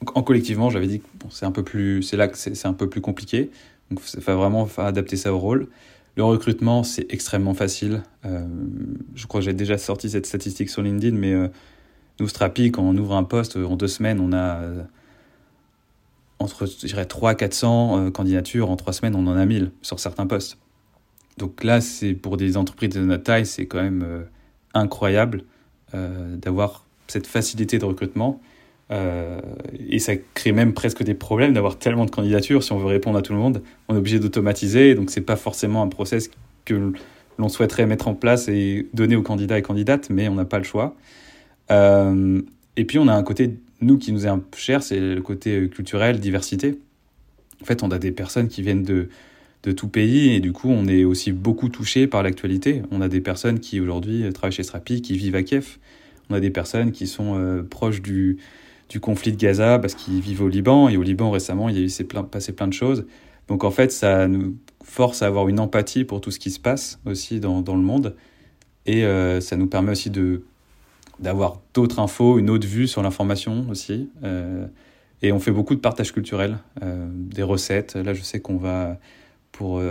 en 0.07 0.23
collectivement, 0.23 0.71
j'avais 0.71 0.87
dit 0.87 1.01
que 1.01 1.07
c'est 1.31 1.47
un 1.47 1.53
peu 1.53 1.63
plus, 1.63 2.03
c'est 2.03 2.17
là 2.17 2.29
que 2.29 2.37
c'est 2.37 2.67
un 2.67 2.73
peu 2.73 2.89
plus 2.89 3.01
compliqué. 3.01 3.51
Donc, 3.91 4.01
il 4.15 4.21
faut 4.21 4.37
vraiment 4.37 4.69
adapter 4.79 5.17
ça 5.17 5.33
au 5.33 5.39
rôle. 5.39 5.69
Le 6.17 6.25
recrutement, 6.25 6.83
c'est 6.83 7.13
extrêmement 7.13 7.55
facile. 7.55 8.03
Euh, 8.25 8.47
je 9.15 9.27
crois 9.27 9.41
que 9.41 9.45
j'ai 9.45 9.53
déjà 9.53 9.79
sorti 9.79 10.11
cette 10.11 10.27
statistique 10.27 10.71
sur 10.71 10.83
LinkedIn, 10.83 11.17
mais 11.17 11.33
euh, 11.33 11.49
nous, 12.19 12.29
Strapi, 12.29 12.73
quand 12.73 12.83
on 12.83 12.97
ouvre 12.97 13.15
un 13.15 13.25
poste, 13.25 13.57
en 13.57 13.77
deux 13.77 13.89
semaines, 13.89 14.21
on 14.21 14.33
a 14.33 14.61
euh, 14.61 14.83
entre, 16.39 16.67
je 16.67 16.87
dirais, 16.87 17.07
300 17.07 17.37
400 17.37 18.11
candidatures. 18.13 18.71
En 18.71 18.77
trois 18.77 18.93
semaines, 18.93 19.15
on 19.15 19.27
en 19.27 19.37
a 19.37 19.45
1000 19.45 19.71
sur 19.83 20.01
certains 20.01 20.27
postes. 20.27 20.59
Donc 21.39 21.63
là, 21.65 21.81
c'est 21.81 22.15
pour 22.15 22.37
des 22.37 22.57
entreprises 22.57 22.91
de 22.91 23.01
notre 23.01 23.25
taille, 23.25 23.47
c'est 23.47 23.67
quand 23.67 23.83
même 23.83 24.27
incroyable 24.75 25.45
d'avoir 25.95 26.85
cette 27.07 27.27
facilité 27.27 27.79
de 27.79 27.85
recrutement. 27.85 28.41
Euh, 28.91 29.41
et 29.89 29.99
ça 29.99 30.15
crée 30.35 30.53
même 30.53 30.73
presque 30.73 31.03
des 31.03 31.15
problèmes 31.15 31.53
d'avoir 31.53 31.79
tellement 31.79 32.07
de 32.07 32.11
candidatures. 32.11 32.63
Si 32.63 32.73
on 32.73 32.79
veut 32.79 32.87
répondre 32.87 33.19
à 33.19 33.23
tout 33.23 33.33
le 33.33 33.39
monde, 33.39 33.63
on 33.89 33.95
est 33.95 33.99
obligé 33.99 34.19
d'automatiser. 34.19 34.95
Donc, 34.95 35.11
c'est 35.11 35.21
pas 35.21 35.37
forcément 35.37 35.83
un 35.83 35.89
process 35.89 36.31
que 36.65 36.93
l'on 37.39 37.49
souhaiterait 37.49 37.87
mettre 37.87 38.09
en 38.09 38.15
place 38.15 38.49
et 38.49 38.89
donner 38.93 39.17
aux 39.17 39.23
candidats 39.23 39.59
et 39.59 39.63
candidates, 39.63 40.11
mais 40.11 40.29
on 40.29 40.35
n'a 40.35 40.45
pas 40.45 40.59
le 40.59 40.65
choix. 40.65 40.97
Euh, 41.71 42.43
et 42.77 42.85
puis, 42.85 42.99
on 42.99 43.07
a 43.07 43.15
un 43.15 43.23
côté, 43.23 43.57
nous, 43.81 43.97
qui 43.99 44.13
nous 44.13 44.27
est 44.27 44.31
un 44.31 44.39
peu 44.39 44.59
cher, 44.59 44.83
c'est 44.83 44.99
le 44.99 45.23
côté 45.23 45.69
culturel, 45.69 46.19
diversité. 46.19 46.79
En 47.63 47.65
fait, 47.65 47.83
on 47.83 47.91
a 47.91 47.99
des 47.99 48.11
personnes 48.11 48.49
qui 48.49 48.63
viennent 48.63 48.83
de, 48.83 49.09
de 49.63 49.73
tout 49.73 49.89
pays 49.89 50.33
et 50.35 50.41
du 50.41 50.53
coup, 50.53 50.69
on 50.69 50.89
est 50.89 51.05
aussi 51.05 51.31
beaucoup 51.31 51.69
touché 51.69 52.09
par 52.09 52.23
l'actualité. 52.25 52.83
On 52.91 53.03
a 53.03 53.09
des 53.09 53.21
personnes 53.21 53.61
qui, 53.61 53.79
aujourd'hui, 53.79 54.25
travaillent 54.33 54.53
chez 54.53 54.63
Strapi, 54.63 55.01
qui 55.01 55.17
vivent 55.17 55.37
à 55.37 55.43
Kiev. 55.43 55.79
On 56.29 56.35
a 56.35 56.41
des 56.41 56.51
personnes 56.51 56.93
qui 56.93 57.07
sont 57.07 57.39
euh, 57.39 57.63
proches 57.63 58.03
du, 58.03 58.39
du 58.91 59.01
conflit 59.01 59.33
de 59.33 59.39
Gaza 59.39 59.79
parce 59.79 59.95
qu'ils 59.95 60.21
vivent 60.21 60.43
au 60.43 60.49
Liban. 60.49 60.89
Et 60.91 60.99
au 60.99 61.03
Liban, 61.03 61.31
récemment, 61.31 61.71
il 61.71 61.79
y 61.79 61.83
a 61.83 61.87
eu 61.87 62.25
passé 62.31 62.53
plein 62.53 62.69
de 62.69 62.75
choses. 62.75 63.07
Donc 63.49 63.65
en 63.65 63.71
fait, 63.71 63.91
ça 63.93 64.29
nous 64.29 64.57
force 64.85 65.23
à 65.23 65.27
avoir 65.27 65.49
une 65.49 65.61
empathie 65.61 66.05
pour 66.05 66.21
tout 66.21 66.31
ce 66.31 66.39
qui 66.39 66.51
se 66.51 66.61
passe 66.61 66.99
aussi 67.07 67.41
dans, 67.41 67.63
le 67.63 67.83
monde. 67.83 68.17
Et 68.87 69.05
euh, 69.05 69.41
ça 69.41 69.57
nous 69.57 69.67
permet 69.67 69.93
aussi 69.93 70.11
de 70.11 70.43
d'avoir 71.21 71.61
d'autres 71.75 71.99
infos, 71.99 72.39
une 72.39 72.49
autre 72.49 72.67
vue 72.67 72.89
sur 72.89 73.03
l'information 73.03 73.67
aussi. 73.69 74.09
Euh, 74.25 74.67
et 75.21 75.33
on 75.33 75.39
fait 75.39 75.51
beaucoup 75.51 75.75
de 75.75 75.81
partage 75.81 76.13
culturel, 76.13 76.57
euh, 76.83 77.11
des 77.13 77.43
recettes. 77.43 77.95
Là, 77.95 78.15
je 78.15 78.23
sais 78.23 78.41
qu'on 78.41 78.57
va, 78.57 78.99
pour 79.53 79.83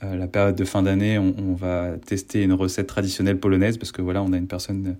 la 0.00 0.26
période 0.26 0.56
de 0.56 0.64
fin 0.64 0.82
d'année, 0.82 1.18
on, 1.18 1.34
on, 1.36 1.52
va 1.52 1.98
tester 2.06 2.42
une 2.42 2.54
recette 2.54 2.86
traditionnelle 2.86 3.38
polonaise 3.38 3.76
parce 3.76 3.92
que 3.92 4.00
voilà, 4.00 4.22
on 4.22 4.32
a 4.32 4.38
une 4.38 4.46
personne, 4.46 4.96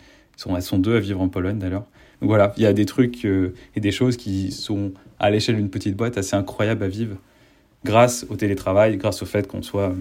elles 0.55 0.63
sont 0.63 0.79
deux 0.79 0.97
à 0.97 1.01
vivre 1.01 1.23
en 1.23 1.31
Pologne 1.31 1.59
d'ailleurs 1.59 1.87
voilà, 2.23 2.53
il 2.57 2.63
y 2.63 2.67
a 2.67 2.73
des 2.73 2.87
trucs 2.87 3.25
euh, 3.25 3.55
et 3.77 3.81
des 3.81 3.93
choses 3.93 4.17
qui 4.17 4.53
sont 4.53 4.93
à 5.19 5.31
l'échelle 5.31 5.57
d'une 5.57 5.71
petite 5.71 5.97
boîte 5.97 6.19
assez 6.19 6.37
incroyables 6.37 6.85
à 6.85 6.89
vivre 6.89 7.17
grâce 7.85 8.27
au 8.29 8.37
télétravail, 8.37 8.97
grâce 8.99 9.23
au 9.23 9.27
fait 9.27 9.47
qu'on 9.47 9.63
soit 9.63 9.95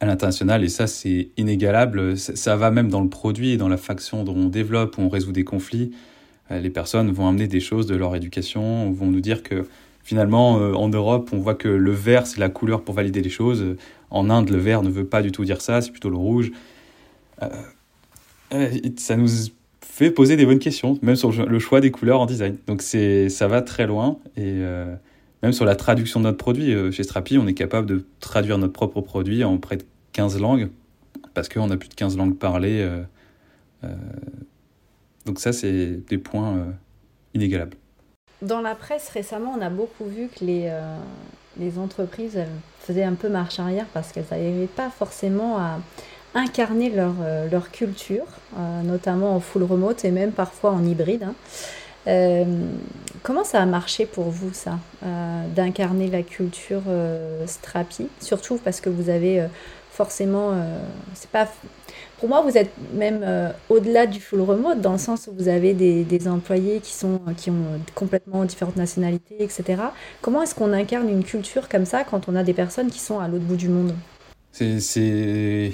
à 0.00 0.06
l'international. 0.06 0.64
Et 0.64 0.68
ça, 0.68 0.86
c'est 0.86 1.28
inégalable. 1.36 2.16
Ça, 2.16 2.56
va 2.56 2.70
même 2.70 2.88
dans 2.88 3.02
le 3.02 3.08
produit, 3.08 3.58
dans 3.58 3.68
la 3.68 3.76
faction 3.76 4.24
dont 4.24 4.34
on 4.34 4.48
développe, 4.48 4.96
où 4.96 5.02
on 5.02 5.08
résout 5.10 5.32
des 5.32 5.44
conflits. 5.44 5.92
Euh, 6.50 6.60
les 6.60 6.70
personnes 6.70 7.10
vont 7.10 7.28
amener 7.28 7.48
des 7.48 7.60
choses 7.60 7.86
de 7.86 7.96
leur 7.96 8.16
éducation, 8.16 8.90
vont 8.92 9.06
nous 9.06 9.20
dire 9.20 9.42
que 9.42 9.66
finalement, 10.04 10.58
euh, 10.58 10.72
en 10.72 10.88
Europe, 10.88 11.30
on 11.32 11.38
voit 11.38 11.54
que 11.54 11.68
le 11.68 11.92
vert, 11.92 12.26
c'est 12.26 12.40
la 12.40 12.48
couleur 12.48 12.82
pour 12.82 12.94
valider 12.94 13.20
les 13.20 13.30
choses. 13.30 13.76
En 14.08 14.30
Inde, 14.30 14.48
le 14.48 14.58
vert 14.58 14.82
ne 14.82 14.90
veut 14.90 15.06
pas 15.06 15.20
du 15.20 15.32
tout 15.32 15.44
dire 15.44 15.60
ça, 15.60 15.82
c'est 15.82 15.90
plutôt 15.90 16.10
le 16.10 16.16
rouge. 16.16 16.50
ça 18.96 19.16
nous 19.16 19.28
fait 19.96 20.10
poser 20.10 20.36
des 20.36 20.44
bonnes 20.44 20.58
questions, 20.58 20.98
même 21.00 21.16
sur 21.16 21.32
le 21.32 21.58
choix 21.58 21.80
des 21.80 21.90
couleurs 21.90 22.20
en 22.20 22.26
design. 22.26 22.58
Donc 22.66 22.82
c'est, 22.82 23.30
ça 23.30 23.48
va 23.48 23.62
très 23.62 23.86
loin 23.86 24.18
et 24.36 24.42
euh, 24.44 24.94
même 25.42 25.52
sur 25.52 25.64
la 25.64 25.74
traduction 25.74 26.20
de 26.20 26.26
notre 26.26 26.36
produit. 26.36 26.74
Euh, 26.74 26.90
chez 26.90 27.02
Strapi, 27.02 27.38
on 27.38 27.46
est 27.46 27.54
capable 27.54 27.86
de 27.86 28.04
traduire 28.20 28.58
notre 28.58 28.74
propre 28.74 29.00
produit 29.00 29.42
en 29.42 29.56
près 29.56 29.78
de 29.78 29.84
15 30.12 30.38
langues 30.38 30.68
parce 31.32 31.48
qu'on 31.48 31.70
a 31.70 31.78
plus 31.78 31.88
de 31.88 31.94
15 31.94 32.18
langues 32.18 32.36
parlées. 32.36 32.82
Euh, 32.82 33.94
donc 35.24 35.40
ça, 35.40 35.54
c'est 35.54 36.06
des 36.08 36.18
points 36.18 36.66
inégalables. 37.32 37.76
Dans 38.42 38.60
la 38.60 38.74
presse 38.74 39.08
récemment, 39.08 39.54
on 39.58 39.62
a 39.62 39.70
beaucoup 39.70 40.04
vu 40.04 40.28
que 40.28 40.44
les, 40.44 40.70
les 41.58 41.78
entreprises 41.78 42.38
faisaient 42.80 43.02
un 43.02 43.14
peu 43.14 43.28
marche 43.28 43.58
arrière 43.58 43.86
parce 43.94 44.12
qu'elles 44.12 44.26
n'arrivaient 44.30 44.66
pas 44.66 44.90
forcément 44.90 45.58
à 45.58 45.80
incarner 46.36 46.90
leur, 46.90 47.14
euh, 47.22 47.48
leur 47.50 47.70
culture, 47.70 48.26
euh, 48.58 48.82
notamment 48.82 49.34
en 49.34 49.40
full 49.40 49.62
remote 49.62 50.04
et 50.04 50.10
même 50.10 50.32
parfois 50.32 50.70
en 50.70 50.84
hybride. 50.84 51.24
Hein. 51.24 51.34
Euh, 52.06 52.44
comment 53.22 53.42
ça 53.42 53.60
a 53.60 53.66
marché 53.66 54.06
pour 54.06 54.24
vous, 54.24 54.52
ça, 54.52 54.78
d'incarner 55.56 56.08
la 56.08 56.22
culture 56.22 56.82
Strapi? 57.46 58.06
Surtout 58.20 58.60
parce 58.62 58.80
que 58.80 58.88
vous 58.88 59.08
avez 59.10 59.44
forcément. 59.90 60.52
c'est 61.14 61.30
pas. 61.30 61.48
Pour 62.20 62.28
moi, 62.28 62.42
vous 62.42 62.56
êtes 62.56 62.70
même 62.94 63.26
au-delà 63.68 64.06
du 64.06 64.20
full 64.20 64.40
remote, 64.40 64.80
dans 64.80 64.92
le 64.92 64.98
sens 64.98 65.26
où 65.26 65.34
vous 65.36 65.48
avez 65.48 65.74
des, 65.74 66.04
des, 66.04 66.28
employés 66.28 66.78
qui, 66.78 66.94
sont, 66.94 67.20
qui 67.36 67.50
ont 67.50 67.80
complètement 67.96 68.44
différentes 68.44 68.76
nationalités, 68.76 69.42
etc. 69.42 69.82
Comment 70.22 70.42
est-ce 70.42 70.54
qu'on 70.54 70.72
incarne 70.72 71.08
une 71.08 71.24
culture 71.24 71.68
comme 71.68 71.86
ça 71.86 72.04
quand 72.04 72.28
on 72.28 72.36
a 72.36 72.44
des 72.44 72.54
personnes 72.54 72.90
qui 72.90 73.00
sont 73.00 73.18
à 73.18 73.26
l'autre 73.26 73.44
bout 73.44 73.56
du 73.56 73.68
monde? 73.68 73.94
C'est 74.52 75.72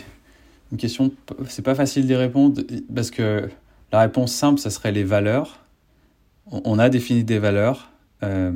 une 0.72 0.78
question, 0.78 1.12
c'est 1.48 1.62
pas 1.62 1.74
facile 1.74 2.06
d'y 2.06 2.14
répondre 2.14 2.62
parce 2.92 3.10
que 3.10 3.48
la 3.92 4.00
réponse 4.00 4.32
simple, 4.32 4.58
ça 4.58 4.70
serait 4.70 4.90
les 4.90 5.04
valeurs. 5.04 5.60
On 6.50 6.78
a 6.78 6.88
défini 6.88 7.24
des 7.24 7.38
valeurs. 7.38 7.90
Euh, 8.22 8.52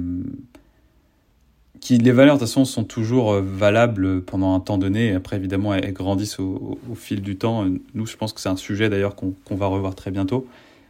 qui, 1.80 1.98
les 1.98 2.12
valeurs, 2.12 2.36
de 2.36 2.40
toute 2.40 2.48
façon, 2.48 2.64
sont 2.64 2.84
toujours 2.84 3.32
euh, 3.32 3.42
valables 3.42 4.22
pendant 4.22 4.54
un 4.54 4.60
temps 4.60 4.78
donné. 4.78 5.14
Après, 5.14 5.36
évidemment, 5.36 5.74
elles 5.74 5.92
grandissent 5.92 6.38
au, 6.38 6.78
fil 6.94 7.20
du 7.20 7.36
temps. 7.36 7.66
Nous, 7.94 8.06
je 8.06 8.16
pense 8.16 8.32
que 8.32 8.40
c'est 8.40 8.48
un 8.48 8.56
sujet 8.56 8.88
d'ailleurs 8.88 9.14
qu'on 9.14 9.54
va 9.54 9.66
revoir 9.66 9.94
très 9.94 10.10
bientôt. 10.10 10.46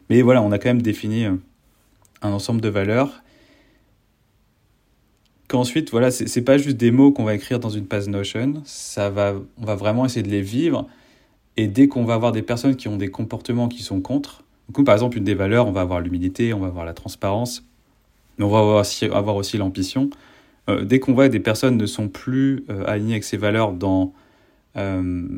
Mais 0.09 0.23
voilà, 0.23 0.43
on 0.43 0.53
a 0.53 0.59
quand 0.59 0.69
même 0.69 0.83
défini 0.83 1.25
euh, 1.25 1.35
un 2.23 2.31
ensemble 2.31 2.61
de 2.61 2.69
valeurs. 2.69 3.23
Qu'ensuite, 5.49 5.91
voilà, 5.91 6.11
c'est 6.11 6.43
pas 6.43 6.59
juste 6.59 6.77
des 6.77 6.91
mots 6.93 7.12
qu'on 7.12 7.25
va 7.25 7.35
écrire 7.35 7.61
dans 7.61 7.71
une 7.71 7.87
page 7.87 8.09
Notion. 8.09 8.62
Ça 8.65 9.11
va, 9.11 9.35
on 9.59 9.65
va 9.65 9.75
vraiment 9.75 10.05
essayer 10.05 10.23
de 10.23 10.31
les 10.31 10.43
vivre. 10.43 10.89
Et 11.57 11.69
dès 11.69 11.88
qu'on 11.88 12.05
va 12.05 12.14
avoir 12.14 12.33
des 12.33 12.42
personnes 12.42 12.77
qui 12.77 12.88
ont 12.88 12.97
des 12.97 13.09
comportements 13.09 13.69
qui 13.69 13.83
sont 13.83 14.01
contre, 14.01 14.42
donc, 14.69 14.85
par 14.85 14.95
exemple, 14.95 15.16
une 15.16 15.25
des 15.25 15.35
valeurs, 15.35 15.66
on 15.66 15.73
va 15.73 15.83
avoir 15.83 16.01
l'humilité, 16.01 16.53
on 16.53 16.61
va 16.61 16.66
avoir 16.66 16.85
la 16.85 16.95
transparence, 16.95 17.64
mais 18.38 18.45
on 18.45 18.49
va 18.49 18.59
avoir 18.59 19.37
aussi, 19.37 19.59
l'ambition. 19.59 20.11
Euh, 20.69 20.85
dès 20.85 20.99
qu'on 20.99 21.14
voit 21.14 21.29
que 21.29 21.33
des 21.33 21.40
personnes 21.40 21.77
ne 21.77 21.87
sont 21.87 22.09
plus 22.09 22.64
euh, 22.69 22.85
alignées 22.87 23.12
avec 23.12 23.25
ces 23.25 23.37
valeurs 23.37 23.73
dans, 23.73 24.12
euh, 24.77 25.29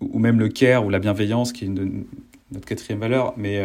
ou 0.00 0.18
même 0.18 0.38
le 0.38 0.48
care 0.48 0.86
ou 0.86 0.90
la 0.90 1.00
bienveillance, 1.00 1.52
qui 1.52 1.64
est 1.64 1.68
notre 1.68 2.64
quatrième 2.64 3.00
valeur, 3.00 3.34
mais 3.36 3.60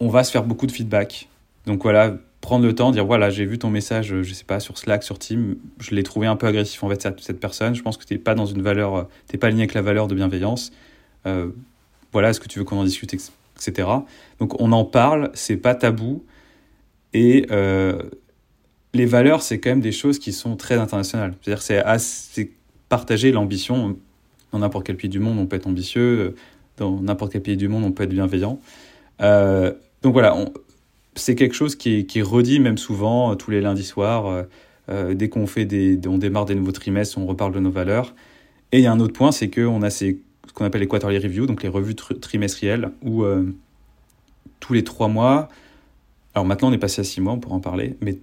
on 0.00 0.08
va 0.08 0.24
se 0.24 0.32
faire 0.32 0.42
beaucoup 0.42 0.66
de 0.66 0.72
feedback. 0.72 1.28
Donc 1.66 1.82
voilà, 1.84 2.16
prendre 2.46 2.64
le 2.64 2.76
temps, 2.76 2.92
dire 2.92 3.04
voilà, 3.04 3.28
j'ai 3.28 3.44
vu 3.44 3.58
ton 3.58 3.70
message, 3.70 4.22
je 4.22 4.32
sais 4.32 4.44
pas, 4.44 4.60
sur 4.60 4.78
Slack, 4.78 5.02
sur 5.02 5.18
Team, 5.18 5.56
je 5.80 5.96
l'ai 5.96 6.04
trouvé 6.04 6.28
un 6.28 6.36
peu 6.36 6.46
agressif 6.46 6.80
en 6.84 6.88
fait, 6.88 7.02
cette, 7.02 7.40
personne. 7.40 7.74
Je 7.74 7.82
pense 7.82 7.96
que 7.96 8.04
tu 8.04 8.14
n'es 8.14 8.20
pas 8.20 8.36
dans 8.36 8.46
une 8.46 8.62
valeur, 8.62 8.94
euh, 8.94 9.02
tu 9.28 9.36
pas 9.36 9.48
aligné 9.48 9.64
avec 9.64 9.74
la 9.74 9.82
valeur 9.82 10.06
de 10.06 10.14
bienveillance. 10.14 10.70
Euh, 11.26 11.48
voilà, 12.12 12.30
est-ce 12.30 12.38
que 12.38 12.46
tu 12.46 12.60
veux 12.60 12.64
qu'on 12.64 12.78
en 12.78 12.84
discute, 12.84 13.12
etc. 13.12 13.88
Donc 14.38 14.60
on 14.60 14.70
en 14.70 14.84
parle, 14.84 15.32
c'est 15.34 15.56
pas 15.56 15.74
tabou. 15.74 16.24
Et 17.14 17.46
euh, 17.50 18.00
les 18.94 19.06
valeurs, 19.06 19.42
c'est 19.42 19.58
quand 19.58 19.70
même 19.70 19.80
des 19.80 19.90
choses 19.90 20.20
qui 20.20 20.32
sont 20.32 20.54
très 20.54 20.76
internationales. 20.76 21.34
C'est-à-dire 21.42 21.98
c'est 21.98 22.50
partager 22.88 23.32
l'ambition. 23.32 23.96
Dans 24.52 24.60
n'importe 24.60 24.86
quel 24.86 24.96
pays 24.96 25.10
du 25.10 25.18
monde, 25.18 25.40
on 25.40 25.46
peut 25.46 25.56
être 25.56 25.66
ambitieux. 25.66 26.36
Dans 26.76 27.00
n'importe 27.00 27.32
quel 27.32 27.42
pays 27.42 27.56
du 27.56 27.66
monde, 27.66 27.82
on 27.82 27.90
peut 27.90 28.04
être 28.04 28.10
bienveillant. 28.10 28.60
donc 29.18 30.12
voilà, 30.12 30.36
on, 30.36 30.52
c'est 31.16 31.34
quelque 31.34 31.54
chose 31.54 31.74
qui 31.74 32.06
est, 32.14 32.22
redit 32.22 32.60
même 32.60 32.78
souvent 32.78 33.32
euh, 33.32 33.34
tous 33.34 33.50
les 33.50 33.60
lundis 33.60 33.84
soirs. 33.84 34.26
Euh, 34.26 34.42
euh, 34.88 35.14
dès 35.14 35.28
qu'on 35.28 35.48
fait 35.48 35.64
des, 35.64 35.98
on 36.06 36.18
démarre 36.18 36.44
des 36.44 36.54
nouveaux 36.54 36.72
trimestres, 36.72 37.18
on 37.18 37.26
reparle 37.26 37.52
de 37.52 37.58
nos 37.58 37.70
valeurs. 37.70 38.14
Et 38.70 38.78
il 38.78 38.82
y 38.84 38.86
a 38.86 38.92
un 38.92 39.00
autre 39.00 39.14
point, 39.14 39.32
c'est 39.32 39.50
qu'on 39.50 39.82
a 39.82 39.90
ces, 39.90 40.20
ce 40.46 40.52
qu'on 40.52 40.64
appelle 40.64 40.82
les 40.82 40.86
quarterly 40.86 41.18
reviews, 41.18 41.46
donc 41.46 41.64
les 41.64 41.68
revues 41.68 41.96
trimestrielles, 41.96 42.92
où 43.02 43.24
tous 44.60 44.72
les 44.72 44.84
trois 44.84 45.08
mois, 45.08 45.48
alors 46.34 46.44
maintenant 46.44 46.68
on 46.68 46.72
est 46.72 46.78
passé 46.78 47.00
à 47.00 47.04
six 47.04 47.20
mois, 47.20 47.32
on 47.32 47.38
pourra 47.38 47.56
en 47.56 47.60
parler, 47.60 47.96
mais 48.00 48.18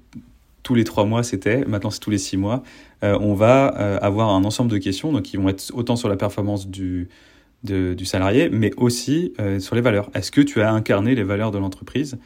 tous 0.63 0.75
les 0.75 0.83
trois 0.83 1.05
mois 1.05 1.23
c'était, 1.23 1.65
maintenant 1.65 1.89
c'est 1.89 1.99
tous 1.99 2.11
les 2.11 2.17
six 2.17 2.37
mois, 2.37 2.63
on 3.01 3.33
va 3.33 3.67
avoir 3.67 4.29
un 4.29 4.43
ensemble 4.43 4.69
de 4.71 4.77
questions, 4.77 5.11
donc 5.11 5.23
qui 5.23 5.37
vont 5.37 5.49
être 5.49 5.71
autant 5.73 5.95
sur 5.95 6.09
la 6.09 6.17
performance 6.17 6.67
du, 6.67 7.09
du 7.63 8.05
salarié, 8.05 8.49
mais 8.49 8.71
aussi 8.77 9.33
sur 9.59 9.75
les 9.75 9.81
valeurs. 9.81 10.09
Est-ce 10.13 10.31
que 10.31 10.41
tu 10.41 10.61
as 10.61 10.71
incarné 10.71 11.15
les 11.15 11.23
valeurs 11.23 11.51
de 11.51 11.57
l'entreprise? 11.57 12.17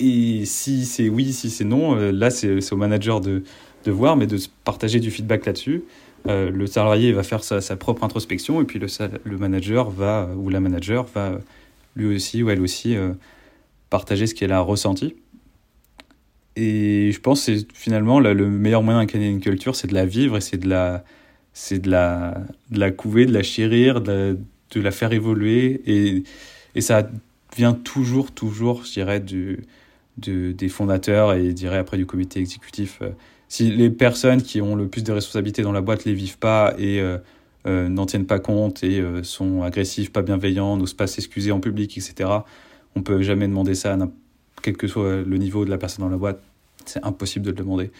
Et 0.00 0.44
si 0.44 0.84
c'est 0.84 1.08
oui, 1.08 1.32
si 1.32 1.50
c'est 1.50 1.64
non, 1.64 1.96
euh, 1.96 2.12
là 2.12 2.30
c'est 2.30 2.72
au 2.72 2.76
manager 2.76 3.20
de, 3.20 3.42
de 3.84 3.90
voir, 3.90 4.16
mais 4.16 4.26
de 4.26 4.38
partager 4.64 5.00
du 5.00 5.10
feedback 5.10 5.46
là-dessus. 5.46 5.84
le 6.26 6.66
salarié 6.66 7.12
va 7.12 7.22
faire 7.22 7.44
sa, 7.44 7.60
sa, 7.60 7.76
propre 7.76 8.04
introspection 8.04 8.60
et 8.60 8.64
puis 8.64 8.78
le, 8.78 8.86
le 9.24 9.38
manager 9.38 9.90
va, 9.90 10.30
ou 10.36 10.48
la 10.48 10.60
manager 10.60 11.04
va 11.14 11.40
lui 11.96 12.14
aussi 12.14 12.42
ou 12.42 12.50
elle 12.50 12.60
aussi 12.60 12.96
partager 13.90 14.26
ce 14.26 14.34
qu'elle 14.34 14.52
a 14.52 14.60
ressenti. 14.60 15.14
Et 16.56 17.10
je 17.12 17.20
pense 17.20 17.46
que 17.46 17.52
finalement 17.74 18.20
le 18.20 18.48
meilleur 18.48 18.82
moyen 18.82 19.00
d'incarner 19.00 19.28
une 19.28 19.40
culture, 19.40 19.74
c'est 19.74 19.88
de 19.88 19.94
la 19.94 20.06
vivre 20.06 20.36
et 20.36 20.40
c'est 20.40 20.56
de 20.56 20.68
la, 20.68 21.04
c'est 21.52 21.78
de 21.78 21.90
la, 21.90 22.44
de 22.70 22.78
la 22.78 22.90
couver, 22.90 23.26
de 23.26 23.32
la 23.32 23.42
chérir, 23.42 24.00
de 24.00 24.36
la, 24.74 24.90
faire 24.90 25.12
évoluer. 25.12 25.80
Et, 25.86 26.24
et 26.74 26.80
ça 26.80 27.08
vient 27.56 27.74
toujours, 27.74 28.32
toujours, 28.32 28.84
je 28.84 28.92
dirais, 28.92 29.20
du, 29.20 29.64
des 30.16 30.68
fondateurs 30.68 31.32
et 31.32 31.46
je 31.46 31.52
dirais 31.52 31.78
après 31.78 31.96
du 31.96 32.06
comité 32.06 32.40
exécutif. 32.40 33.00
Si 33.48 33.70
les 33.70 33.90
personnes 33.90 34.42
qui 34.42 34.60
ont 34.60 34.74
le 34.74 34.88
plus 34.88 35.04
de 35.04 35.12
responsabilités 35.12 35.62
dans 35.62 35.72
la 35.72 35.80
boîte 35.80 36.04
les 36.04 36.14
vivent 36.14 36.38
pas 36.38 36.74
et 36.78 37.00
euh, 37.00 37.18
euh, 37.66 37.88
n'en 37.88 38.06
tiennent 38.06 38.26
pas 38.26 38.40
compte 38.40 38.82
et 38.82 39.00
euh, 39.00 39.22
sont 39.22 39.62
agressifs, 39.62 40.12
pas 40.12 40.22
bienveillants, 40.22 40.76
n'osent 40.76 40.94
pas 40.94 41.06
s'excuser 41.06 41.50
en 41.50 41.60
public, 41.60 41.96
etc., 41.96 42.30
on 42.96 43.02
peut 43.02 43.22
jamais 43.22 43.48
demander 43.48 43.74
ça, 43.74 43.98
quel 44.62 44.76
que 44.76 44.86
soit 44.86 45.22
le 45.22 45.36
niveau 45.36 45.64
de 45.64 45.70
la 45.70 45.78
personne 45.78 46.04
dans 46.04 46.10
la 46.10 46.16
boîte. 46.16 46.40
C'est 46.84 47.04
impossible 47.04 47.44
de 47.44 47.50
le 47.50 47.56
demander. 47.56 47.90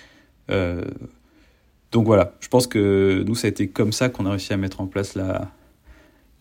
Euh, 0.50 0.84
donc 1.90 2.06
voilà, 2.06 2.34
je 2.40 2.48
pense 2.48 2.68
que 2.68 3.24
nous, 3.26 3.34
ça 3.34 3.46
a 3.46 3.50
été 3.50 3.66
comme 3.66 3.92
ça 3.92 4.08
qu'on 4.08 4.26
a 4.26 4.30
réussi 4.30 4.52
à 4.52 4.56
mettre 4.56 4.80
en 4.80 4.86
place 4.86 5.16
la, 5.16 5.50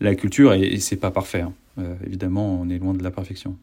la 0.00 0.14
culture, 0.14 0.52
et, 0.52 0.62
et 0.62 0.78
c'est 0.78 0.96
pas 0.96 1.10
parfait. 1.10 1.40
Hein. 1.40 1.52
Euh, 1.78 1.94
évidemment, 2.06 2.60
on 2.60 2.68
est 2.68 2.78
loin 2.78 2.94
de 2.94 3.02
la 3.02 3.10
perfection. 3.10 3.56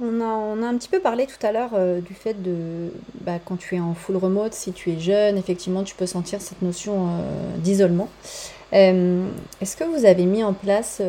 On 0.00 0.20
a, 0.20 0.24
on 0.24 0.60
a 0.62 0.66
un 0.66 0.76
petit 0.76 0.88
peu 0.88 0.98
parlé 0.98 1.26
tout 1.26 1.46
à 1.46 1.52
l'heure 1.52 1.70
euh, 1.74 2.00
du 2.00 2.14
fait 2.14 2.42
de, 2.42 2.90
bah, 3.20 3.38
quand 3.44 3.56
tu 3.56 3.76
es 3.76 3.80
en 3.80 3.94
full 3.94 4.16
remote, 4.16 4.52
si 4.52 4.72
tu 4.72 4.90
es 4.90 4.98
jeune, 4.98 5.36
effectivement, 5.36 5.84
tu 5.84 5.94
peux 5.94 6.06
sentir 6.06 6.40
cette 6.40 6.62
notion 6.62 7.10
d'isolement. 7.58 8.08
Euh, 8.72 9.28
est-ce 9.60 9.76
que 9.76 9.84
vous 9.84 10.04
avez 10.04 10.26
mis 10.26 10.42
en 10.42 10.52
place, 10.52 11.00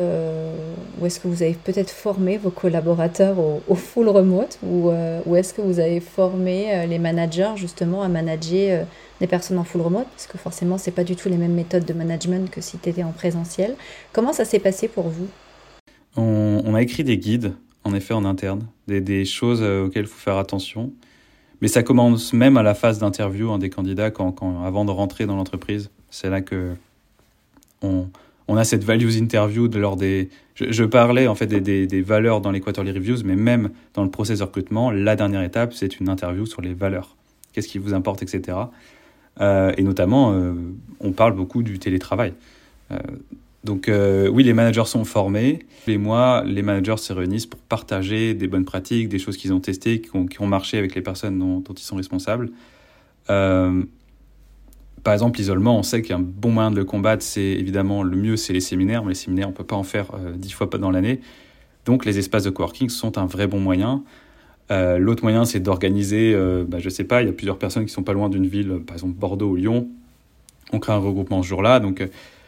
ou 1.00 1.06
est-ce 1.06 1.18
que 1.18 1.26
vous 1.26 1.42
avez 1.42 1.54
peut-être 1.54 1.90
formé 1.90 2.38
vos 2.38 2.50
collaborateurs 2.50 3.38
au, 3.40 3.74
full 3.74 4.08
remote, 4.08 4.56
ou, 4.62 4.92
ou 5.26 5.34
est-ce 5.34 5.52
que 5.52 5.62
vous 5.62 5.80
avez 5.80 5.98
formé 5.98 6.86
les 6.86 7.00
managers 7.00 7.54
justement 7.56 8.04
à 8.04 8.08
manager 8.08 8.86
des 9.18 9.26
personnes 9.26 9.58
en 9.58 9.64
full 9.64 9.80
remote? 9.80 10.06
Parce 10.12 10.28
que 10.28 10.38
forcément, 10.38 10.78
c'est 10.78 10.92
pas 10.92 11.02
du 11.02 11.16
tout 11.16 11.28
les 11.28 11.38
mêmes 11.38 11.54
méthodes 11.54 11.86
de 11.86 11.92
management 11.92 12.48
que 12.48 12.60
si 12.60 12.78
tu 12.78 12.88
étais 12.88 13.02
en 13.02 13.10
présentiel. 13.10 13.74
Comment 14.12 14.32
ça 14.32 14.44
s'est 14.44 14.60
passé 14.60 14.86
pour 14.86 15.08
vous? 15.08 15.26
On, 16.16 16.74
a 16.74 16.82
écrit 16.82 17.04
des 17.04 17.18
guides, 17.18 17.54
en 17.84 17.94
effet, 17.94 18.14
en 18.14 18.24
interne, 18.24 18.66
des, 18.88 19.24
choses 19.24 19.62
auxquelles 19.62 20.04
il 20.04 20.08
faut 20.08 20.18
faire 20.18 20.38
attention. 20.38 20.92
Mais 21.60 21.68
ça 21.68 21.82
commence 21.82 22.32
même 22.32 22.56
à 22.56 22.62
la 22.62 22.74
phase 22.74 22.98
d'interview 22.98 23.50
hein, 23.50 23.58
des 23.58 23.70
candidats 23.70 24.10
quand, 24.10 24.62
avant 24.64 24.84
de 24.84 24.90
rentrer 24.90 25.26
dans 25.26 25.36
l'entreprise. 25.36 25.90
C'est 26.10 26.30
là 26.30 26.40
que 26.40 26.74
on, 27.82 28.56
a 28.56 28.64
cette 28.64 28.84
values 28.84 29.16
interview 29.16 29.68
de 29.68 29.78
lors 29.78 29.96
des. 29.96 30.28
Je, 30.54 30.84
parlais 30.84 31.26
en 31.26 31.34
fait 31.34 31.46
des, 31.46 32.02
valeurs 32.02 32.40
dans 32.40 32.50
les 32.50 32.60
quarterly 32.60 32.90
reviews, 32.92 33.18
mais 33.24 33.36
même 33.36 33.70
dans 33.94 34.04
le 34.04 34.10
process 34.10 34.38
de 34.38 34.44
recrutement, 34.44 34.90
la 34.90 35.16
dernière 35.16 35.42
étape, 35.42 35.74
c'est 35.74 36.00
une 36.00 36.08
interview 36.08 36.46
sur 36.46 36.62
les 36.62 36.74
valeurs. 36.74 37.16
Qu'est-ce 37.52 37.68
qui 37.68 37.78
vous 37.78 37.94
importe, 37.94 38.22
etc. 38.22 38.58
Euh, 39.40 39.72
et 39.76 39.82
notamment, 39.82 40.32
euh, 40.32 40.54
on 41.00 41.12
parle 41.12 41.34
beaucoup 41.34 41.62
du 41.62 41.78
télétravail. 41.78 42.32
Euh, 42.90 42.96
donc 43.66 43.90
oui, 43.90 44.42
les 44.44 44.54
managers 44.54 44.86
sont 44.86 45.04
formés. 45.04 45.66
Les 45.86 45.98
mois, 45.98 46.42
les 46.46 46.62
managers 46.62 46.96
se 46.96 47.12
réunissent 47.12 47.46
pour 47.46 47.60
partager 47.60 48.32
des 48.32 48.46
bonnes 48.46 48.64
pratiques, 48.64 49.08
des 49.08 49.18
choses 49.18 49.36
qu'ils 49.36 49.52
ont 49.52 49.60
testées, 49.60 50.00
qui 50.00 50.40
ont, 50.40 50.46
marché 50.46 50.78
avec 50.78 50.94
les 50.94 51.02
personnes 51.02 51.38
dont, 51.38 51.62
ils 51.74 51.82
sont 51.82 51.96
responsables. 51.96 52.50
Par 55.06 55.12
exemple, 55.12 55.38
l'isolement, 55.38 55.78
on 55.78 55.84
sait 55.84 56.02
qu'un 56.02 56.18
bon 56.18 56.50
moyen 56.50 56.72
de 56.72 56.76
le 56.76 56.84
combattre, 56.84 57.22
c'est 57.22 57.40
évidemment 57.40 58.02
le 58.02 58.16
mieux, 58.16 58.36
c'est 58.36 58.52
les 58.52 58.58
séminaires, 58.58 59.04
mais 59.04 59.10
les 59.10 59.14
séminaires, 59.14 59.46
on 59.46 59.52
ne 59.52 59.56
peut 59.56 59.62
pas 59.62 59.76
en 59.76 59.84
faire 59.84 60.06
euh, 60.14 60.32
dix 60.36 60.50
fois 60.50 60.66
dans 60.66 60.90
l'année. 60.90 61.20
Donc 61.84 62.04
les 62.04 62.18
espaces 62.18 62.42
de 62.42 62.50
coworking 62.50 62.88
sont 62.88 63.16
un 63.16 63.24
vrai 63.24 63.46
bon 63.46 63.60
moyen. 63.60 64.02
Euh, 64.72 64.98
l'autre 64.98 65.22
moyen, 65.22 65.44
c'est 65.44 65.60
d'organiser, 65.60 66.32
euh, 66.34 66.64
bah, 66.66 66.80
je 66.80 66.86
ne 66.86 66.90
sais 66.90 67.04
pas, 67.04 67.22
il 67.22 67.26
y 67.26 67.28
a 67.28 67.32
plusieurs 67.32 67.56
personnes 67.56 67.86
qui 67.86 67.92
sont 67.92 68.02
pas 68.02 68.14
loin 68.14 68.28
d'une 68.28 68.48
ville, 68.48 68.80
par 68.84 68.96
exemple 68.96 69.14
Bordeaux 69.14 69.50
ou 69.50 69.54
Lyon. 69.54 69.86
On 70.72 70.80
crée 70.80 70.92
un 70.92 70.98
regroupement 70.98 71.40
ce 71.40 71.46
jour-là. 71.46 71.78
Donc 71.78 72.04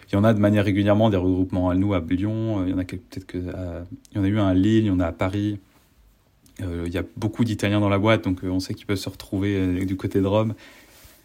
il 0.08 0.14
y 0.14 0.16
en 0.16 0.24
a 0.24 0.32
de 0.32 0.38
manière 0.38 0.64
régulièrement 0.64 1.10
des 1.10 1.16
regroupements 1.16 1.70
à 1.70 1.74
nous 1.74 1.94
à 1.94 2.00
Lyon. 2.00 2.64
Il 2.64 2.70
y 2.70 2.74
en 2.74 2.78
a 2.78 2.84
peut-être 2.84 3.26
que 3.26 3.38
y 3.38 4.18
en 4.18 4.24
a 4.24 4.28
eu 4.28 4.38
un 4.38 4.46
à 4.46 4.54
Lille, 4.54 4.84
il 4.84 4.86
y 4.86 4.90
en 4.90 5.00
a 5.00 5.06
à 5.06 5.12
Paris. 5.12 5.58
il 6.60 6.92
y 6.92 6.98
a 6.98 7.04
beaucoup 7.16 7.44
d'Italiens 7.44 7.80
dans 7.80 7.90
la 7.90 7.98
boîte, 7.98 8.24
donc 8.24 8.40
on 8.42 8.58
sait 8.58 8.74
qu'ils 8.74 8.86
peuvent 8.86 8.96
se 8.96 9.08
retrouver 9.08 9.84
du 9.84 9.96
côté 9.96 10.20
de 10.20 10.26
Rome. 10.26 10.54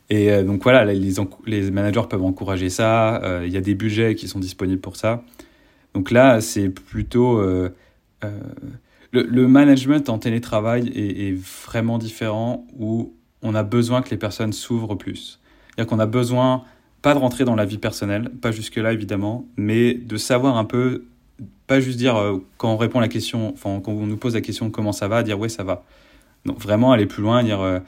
Et 0.09 0.31
euh, 0.31 0.43
donc 0.43 0.63
voilà, 0.63 0.86
les, 0.86 1.13
les, 1.45 1.71
managers 1.71 2.03
peuvent 2.09 2.23
encourager 2.23 2.69
ça. 2.69 3.23
Euh, 3.23 3.43
il 3.45 3.53
y 3.53 3.57
a 3.57 3.61
des 3.61 3.75
budgets 3.75 4.15
qui 4.15 4.27
sont 4.27 4.39
disponibles 4.39 4.81
pour 4.81 4.95
ça. 4.95 5.23
Donc 5.93 6.11
là, 6.11 6.41
c'est 6.41 6.69
plutôt 6.69 7.39
euh, 7.39 7.69
le, 9.11 9.47
management 9.47 10.09
en 10.09 10.17
télétravail 10.17 10.91
est, 10.95 11.36
vraiment 11.67 11.97
différent 11.97 12.65
où 12.77 13.13
on 13.41 13.55
a 13.55 13.63
besoin 13.63 14.01
que 14.01 14.09
les 14.09 14.17
personnes 14.17 14.53
s'ouvrent 14.53 14.95
plus. 14.95 15.39
C'est-à-dire 15.69 15.89
qu'on 15.89 15.99
a 15.99 16.05
besoin 16.05 16.63
pas 17.04 17.14
de 17.14 17.20
rentrer 17.20 17.45
dans 17.45 17.56
la 17.56 17.66
vie 17.66 17.78
personnelle, 17.78 18.30
pas 18.41 18.51
jusque 18.51 18.78
là 18.78 18.91
évidemment, 18.91 19.45
mais 19.58 19.93
de 19.93 20.18
savoir 20.18 20.58
un 20.58 20.66
peu, 20.66 21.04
pas 21.68 21.80
juste 21.80 21.99
dire 21.99 22.16
quand 22.58 22.74
on 22.74 22.78
répond 22.78 22.97
à 22.97 23.01
la 23.01 23.08
question, 23.08 23.54
enfin 23.54 23.80
quand 23.84 23.91
on 23.91 24.08
nous 24.08 24.18
pose 24.18 24.34
la 24.34 24.41
question 24.41 24.72
comment 24.72 24.91
ça 24.93 25.08
va, 25.08 25.22
dire 25.22 25.39
ouais 25.39 25.49
ça 25.49 25.64
va. 25.64 25.84
Donc 26.45 26.60
vraiment 26.60 26.91
aller 26.91 27.06
plus 27.06 27.22
loin, 27.22 27.43
dire 27.43 27.82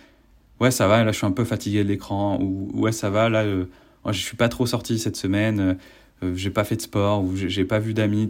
ouais 0.59 0.71
ça 0.71 0.87
va 0.87 1.03
là 1.03 1.11
je 1.11 1.17
suis 1.17 1.25
un 1.25 1.31
peu 1.31 1.45
fatigué 1.45 1.83
de 1.83 1.89
l'écran 1.89 2.39
ou 2.41 2.69
ouais 2.73 2.91
ça 2.91 3.09
va 3.09 3.29
là 3.29 3.43
euh, 3.43 3.65
je 4.07 4.19
suis 4.19 4.37
pas 4.37 4.49
trop 4.49 4.65
sorti 4.65 4.99
cette 4.99 5.15
semaine 5.15 5.59
euh, 5.59 5.73
euh, 6.23 6.33
j'ai 6.35 6.49
pas 6.49 6.63
fait 6.63 6.77
de 6.77 6.81
sport 6.81 7.23
ou 7.23 7.35
j'ai 7.35 7.65
pas 7.65 7.79
vu 7.79 7.93
d'amis 7.93 8.29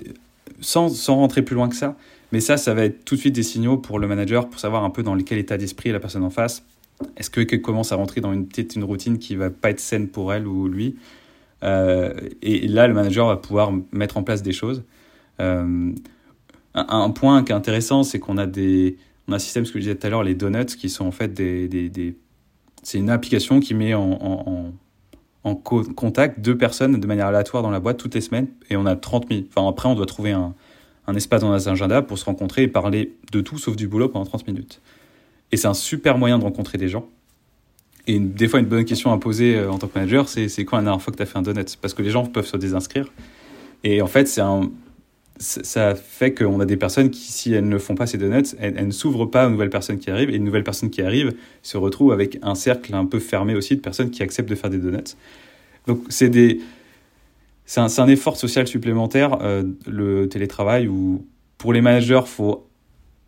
sans, 0.61 0.89
sans 0.89 1.15
rentrer 1.15 1.41
plus 1.41 1.55
loin 1.55 1.69
que 1.69 1.75
ça 1.75 1.95
mais 2.31 2.39
ça 2.39 2.57
ça 2.57 2.73
va 2.73 2.85
être 2.85 3.05
tout 3.05 3.15
de 3.15 3.19
suite 3.19 3.35
des 3.35 3.43
signaux 3.43 3.77
pour 3.77 3.99
le 3.99 4.07
manager 4.07 4.49
pour 4.49 4.59
savoir 4.59 4.83
un 4.83 4.89
peu 4.89 5.03
dans 5.03 5.15
quel 5.17 5.37
état 5.37 5.57
d'esprit 5.57 5.89
est 5.89 5.93
la 5.93 5.99
personne 5.99 6.23
en 6.23 6.29
face 6.29 6.63
est-ce 7.17 7.29
que 7.29 7.41
qu'elle 7.41 7.61
commence 7.61 7.91
à 7.91 7.95
rentrer 7.95 8.21
dans 8.21 8.33
une 8.33 8.47
une 8.75 8.83
routine 8.83 9.17
qui 9.17 9.35
va 9.35 9.49
pas 9.49 9.69
être 9.69 9.79
saine 9.79 10.07
pour 10.07 10.33
elle 10.33 10.47
ou 10.47 10.67
lui 10.67 10.95
et, 11.63 12.67
là 12.67 12.87
le 12.87 12.93
manager 12.93 13.27
va 13.27 13.37
pouvoir 13.37 13.71
mettre 13.91 14.17
en 14.17 14.23
place 14.23 14.43
des 14.43 14.51
choses 14.51 14.83
un, 15.39 15.93
un, 16.75 17.09
point 17.09 17.43
qui 17.43 17.51
est 17.51 17.55
intéressant 17.55 18.03
c'est 18.03 18.19
qu'on 18.19 18.37
a 18.37 18.45
des 18.45 18.97
on 19.27 19.33
a 19.33 19.35
un 19.37 19.39
système, 19.39 19.65
ce 19.65 19.71
que 19.71 19.79
je 19.79 19.83
disais 19.85 19.95
tout 19.95 20.05
à 20.05 20.09
l'heure, 20.09 20.23
les 20.23 20.35
donuts, 20.35 20.65
qui 20.65 20.89
sont 20.89 21.05
en 21.05 21.11
fait 21.11 21.33
des. 21.33 21.67
des. 21.67 22.15
C'est 22.83 22.99
une 22.99 23.09
application 23.09 23.59
qui 23.59 23.73
met 23.73 23.95
en, 23.95 24.73
en, 25.43 25.55
contact 25.55 26.39
deux 26.39 26.57
personnes 26.57 26.99
de 26.99 27.07
manière 27.07 27.27
aléatoire 27.27 27.63
dans 27.63 27.69
la 27.71 27.79
boîte 27.79 27.97
toutes 27.97 28.15
les 28.15 28.21
semaines. 28.21 28.47
Et 28.69 28.77
on 28.77 28.85
a 28.85 28.95
30 28.95 29.27
000. 29.29 29.41
Enfin, 29.49 29.67
après, 29.67 29.89
on 29.89 29.95
doit 29.95 30.05
trouver 30.05 30.31
un, 30.31 30.53
un 31.07 31.15
espace 31.15 31.41
dans 31.41 31.51
nos 31.51 31.69
agendas 31.69 32.03
pour 32.03 32.17
se 32.17 32.25
rencontrer 32.25 32.63
et 32.63 32.67
parler 32.67 33.15
de 33.31 33.41
tout 33.41 33.57
sauf 33.57 33.75
du 33.75 33.87
boulot 33.87 34.09
pendant 34.09 34.25
30 34.25 34.47
minutes. 34.47 34.81
Et 35.51 35.57
c'est 35.57 35.67
un 35.67 35.73
super 35.73 36.17
moyen 36.17 36.39
de 36.39 36.43
rencontrer 36.43 36.77
des 36.77 36.87
gens. 36.87 37.07
Et 38.07 38.19
des 38.19 38.47
fois, 38.47 38.59
une 38.59 38.65
bonne 38.65 38.85
question 38.85 39.11
à 39.11 39.17
poser 39.17 39.55
euh, 39.55 39.71
en 39.71 39.79
tant 39.79 39.87
que 39.87 39.97
manager, 39.97 40.29
c'est 40.29 40.47
c'est 40.47 40.65
quand 40.65 40.77
la 40.77 40.83
dernière 40.83 41.01
fois 41.01 41.11
que 41.11 41.17
tu 41.17 41.23
as 41.23 41.25
fait 41.25 41.37
un 41.37 41.41
donut? 41.41 41.65
Parce 41.81 41.93
que 41.93 42.01
les 42.01 42.11
gens 42.11 42.25
peuvent 42.25 42.45
se 42.45 42.57
désinscrire. 42.57 43.11
Et 43.83 44.01
en 44.01 44.07
fait, 44.07 44.27
c'est 44.27 44.41
un, 44.41 44.69
ça 45.39 45.95
fait 45.95 46.33
qu'on 46.33 46.59
a 46.59 46.65
des 46.65 46.77
personnes 46.77 47.09
qui, 47.09 47.31
si 47.31 47.53
elles 47.53 47.67
ne 47.67 47.77
font 47.77 47.95
pas 47.95 48.07
ces 48.07 48.17
donuts, 48.17 48.55
elles, 48.59 48.87
ne 48.87 48.91
s'ouvrent 48.91 49.25
pas 49.25 49.47
aux 49.47 49.49
nouvelles 49.49 49.69
personnes 49.69 49.99
qui 49.99 50.09
arrivent, 50.09 50.29
et 50.29 50.35
une 50.35 50.43
nouvelle 50.43 50.63
personne 50.63 50.89
qui 50.89 51.01
arrive 51.01 51.33
se 51.61 51.77
retrouve 51.77 52.11
avec 52.11 52.39
un 52.41 52.55
cercle 52.55 52.93
un 52.95 53.05
peu 53.05 53.19
fermé 53.19 53.55
aussi 53.55 53.75
de 53.75 53.81
personnes 53.81 54.11
qui 54.11 54.23
acceptent 54.23 54.49
de 54.49 54.55
faire 54.55 54.69
des 54.69 54.77
donuts. 54.77 55.15
Donc 55.87 56.01
c'est 56.09 56.29
des, 56.29 56.61
c'est 57.65 57.81
un, 57.81 57.87
un, 57.97 58.07
effort 58.07 58.37
social 58.37 58.65
supplémentaire, 58.67 59.39
euh, 59.41 59.63
le 59.87 60.27
télétravail, 60.29 60.87
où 60.87 61.25
pour 61.57 61.73
les 61.73 61.81
managers, 61.81 62.21
il 62.21 62.29
faut 62.29 62.67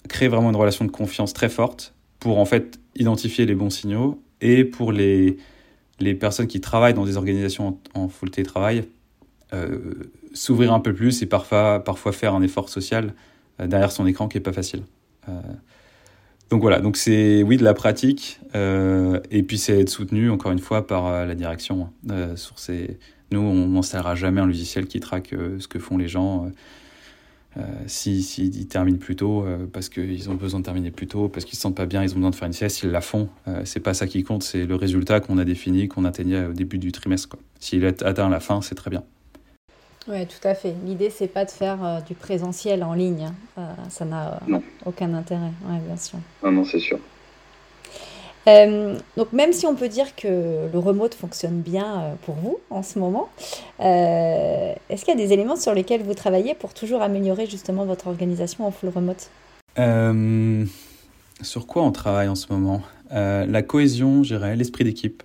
créer 0.07 0.29
vraiment 0.29 0.49
une 0.49 0.55
relation 0.55 0.85
de 0.85 0.91
confiance 0.91 1.33
très 1.33 1.49
forte 1.49 1.93
pour 2.27 2.39
en 2.39 2.45
fait 2.45 2.77
identifier 2.97 3.45
les 3.45 3.55
bons 3.55 3.69
signaux, 3.69 4.21
et 4.41 4.65
pour 4.65 4.91
les, 4.91 5.37
les 6.01 6.13
personnes 6.13 6.47
qui 6.47 6.59
travaillent 6.59 6.93
dans 6.93 7.05
des 7.05 7.15
organisations 7.15 7.79
en, 7.95 8.01
en 8.01 8.09
full 8.09 8.31
télétravail, 8.31 8.83
euh, 9.53 9.93
s'ouvrir 10.33 10.73
un 10.73 10.81
peu 10.81 10.93
plus 10.93 11.21
et 11.21 11.25
parfois, 11.25 11.81
parfois 11.81 12.11
faire 12.11 12.35
un 12.35 12.41
effort 12.41 12.67
social 12.67 13.13
euh, 13.61 13.67
derrière 13.67 13.93
son 13.93 14.05
écran 14.05 14.27
qui 14.27 14.37
est 14.37 14.41
pas 14.41 14.51
facile. 14.51 14.81
Euh, 15.29 15.39
donc 16.49 16.59
voilà, 16.59 16.81
donc 16.81 16.97
c'est 16.97 17.43
oui 17.43 17.55
de 17.55 17.63
la 17.63 17.73
pratique 17.73 18.41
et 18.53 19.43
puis 19.43 19.57
c'est 19.57 19.79
être 19.79 19.89
soutenu 19.89 20.29
encore 20.29 20.51
une 20.51 20.59
fois 20.59 20.85
par 20.85 21.25
la 21.25 21.35
direction. 21.35 21.89
sur 22.35 22.59
ces... 22.59 22.99
Nous, 23.31 23.39
on 23.39 23.67
n'installera 23.67 24.15
jamais 24.15 24.41
un 24.41 24.47
logiciel 24.47 24.85
qui 24.87 24.99
traque 24.99 25.33
ce 25.59 25.67
que 25.69 25.79
font 25.79 25.97
les 25.97 26.09
gens. 26.09 26.51
S'ils 27.87 28.23
si, 28.23 28.51
si 28.53 28.67
terminent 28.67 28.97
plus 28.97 29.15
tôt 29.15 29.45
parce 29.73 29.89
qu'ils 29.89 30.29
ont 30.29 30.35
besoin 30.35 30.59
de 30.59 30.65
terminer 30.65 30.91
plus 30.91 31.07
tôt, 31.07 31.29
parce 31.29 31.45
qu'ils 31.45 31.55
se 31.55 31.61
sentent 31.61 31.75
pas 31.75 31.85
bien, 31.85 32.03
ils 32.03 32.11
ont 32.11 32.15
besoin 32.15 32.29
de 32.29 32.35
faire 32.35 32.47
une 32.47 32.53
sieste, 32.53 32.83
ils 32.83 32.89
la 32.89 33.01
font. 33.01 33.29
c'est 33.63 33.79
pas 33.79 33.93
ça 33.93 34.07
qui 34.07 34.23
compte, 34.23 34.43
c'est 34.43 34.65
le 34.65 34.75
résultat 34.75 35.19
qu'on 35.19 35.37
a 35.37 35.45
défini, 35.45 35.87
qu'on 35.87 36.05
atteignait 36.05 36.45
au 36.45 36.53
début 36.53 36.77
du 36.77 36.91
trimestre. 36.91 37.37
S'il 37.59 37.83
est 37.83 38.03
atteint 38.03 38.27
à 38.27 38.29
la 38.29 38.39
fin, 38.39 38.61
c'est 38.61 38.75
très 38.75 38.89
bien. 38.89 39.03
Oui, 40.09 40.25
tout 40.25 40.47
à 40.47 40.55
fait. 40.55 40.73
L'idée, 40.85 41.09
c'est 41.09 41.27
pas 41.27 41.43
de 41.43 41.51
faire 41.51 41.83
euh, 41.83 41.99
du 41.99 42.15
présentiel 42.15 42.83
en 42.83 42.93
ligne. 42.93 43.25
Hein. 43.25 43.35
Euh, 43.57 43.89
ça 43.89 44.05
n'a 44.05 44.39
aucun 44.85 45.13
intérêt, 45.13 45.51
ouais, 45.67 45.79
bien 45.85 45.97
sûr. 45.97 46.19
Non, 46.43 46.51
non, 46.51 46.63
c'est 46.63 46.79
sûr. 46.79 46.97
Donc 48.47 49.33
même 49.33 49.51
si 49.51 49.65
on 49.65 49.75
peut 49.75 49.89
dire 49.89 50.15
que 50.15 50.71
le 50.71 50.79
remote 50.79 51.13
fonctionne 51.13 51.59
bien 51.61 52.17
pour 52.23 52.35
vous 52.35 52.59
en 52.69 52.81
ce 52.81 52.97
moment, 52.97 53.29
est-ce 53.79 55.03
qu'il 55.03 55.09
y 55.09 55.17
a 55.17 55.25
des 55.25 55.33
éléments 55.33 55.57
sur 55.57 55.73
lesquels 55.73 56.01
vous 56.01 56.13
travaillez 56.13 56.53
pour 56.53 56.73
toujours 56.73 57.01
améliorer 57.01 57.45
justement 57.45 57.85
votre 57.85 58.07
organisation 58.07 58.65
en 58.65 58.71
full 58.71 58.89
remote? 58.89 59.29
Sur 61.41 61.67
quoi 61.67 61.83
on 61.83 61.91
travaille 61.91 62.29
en 62.29 62.35
ce 62.35 62.51
moment? 62.51 62.81
La 63.11 63.61
cohésion, 63.61 64.23
je 64.23 64.35
dirais, 64.35 64.55
l'esprit 64.55 64.85
d'équipe 64.85 65.23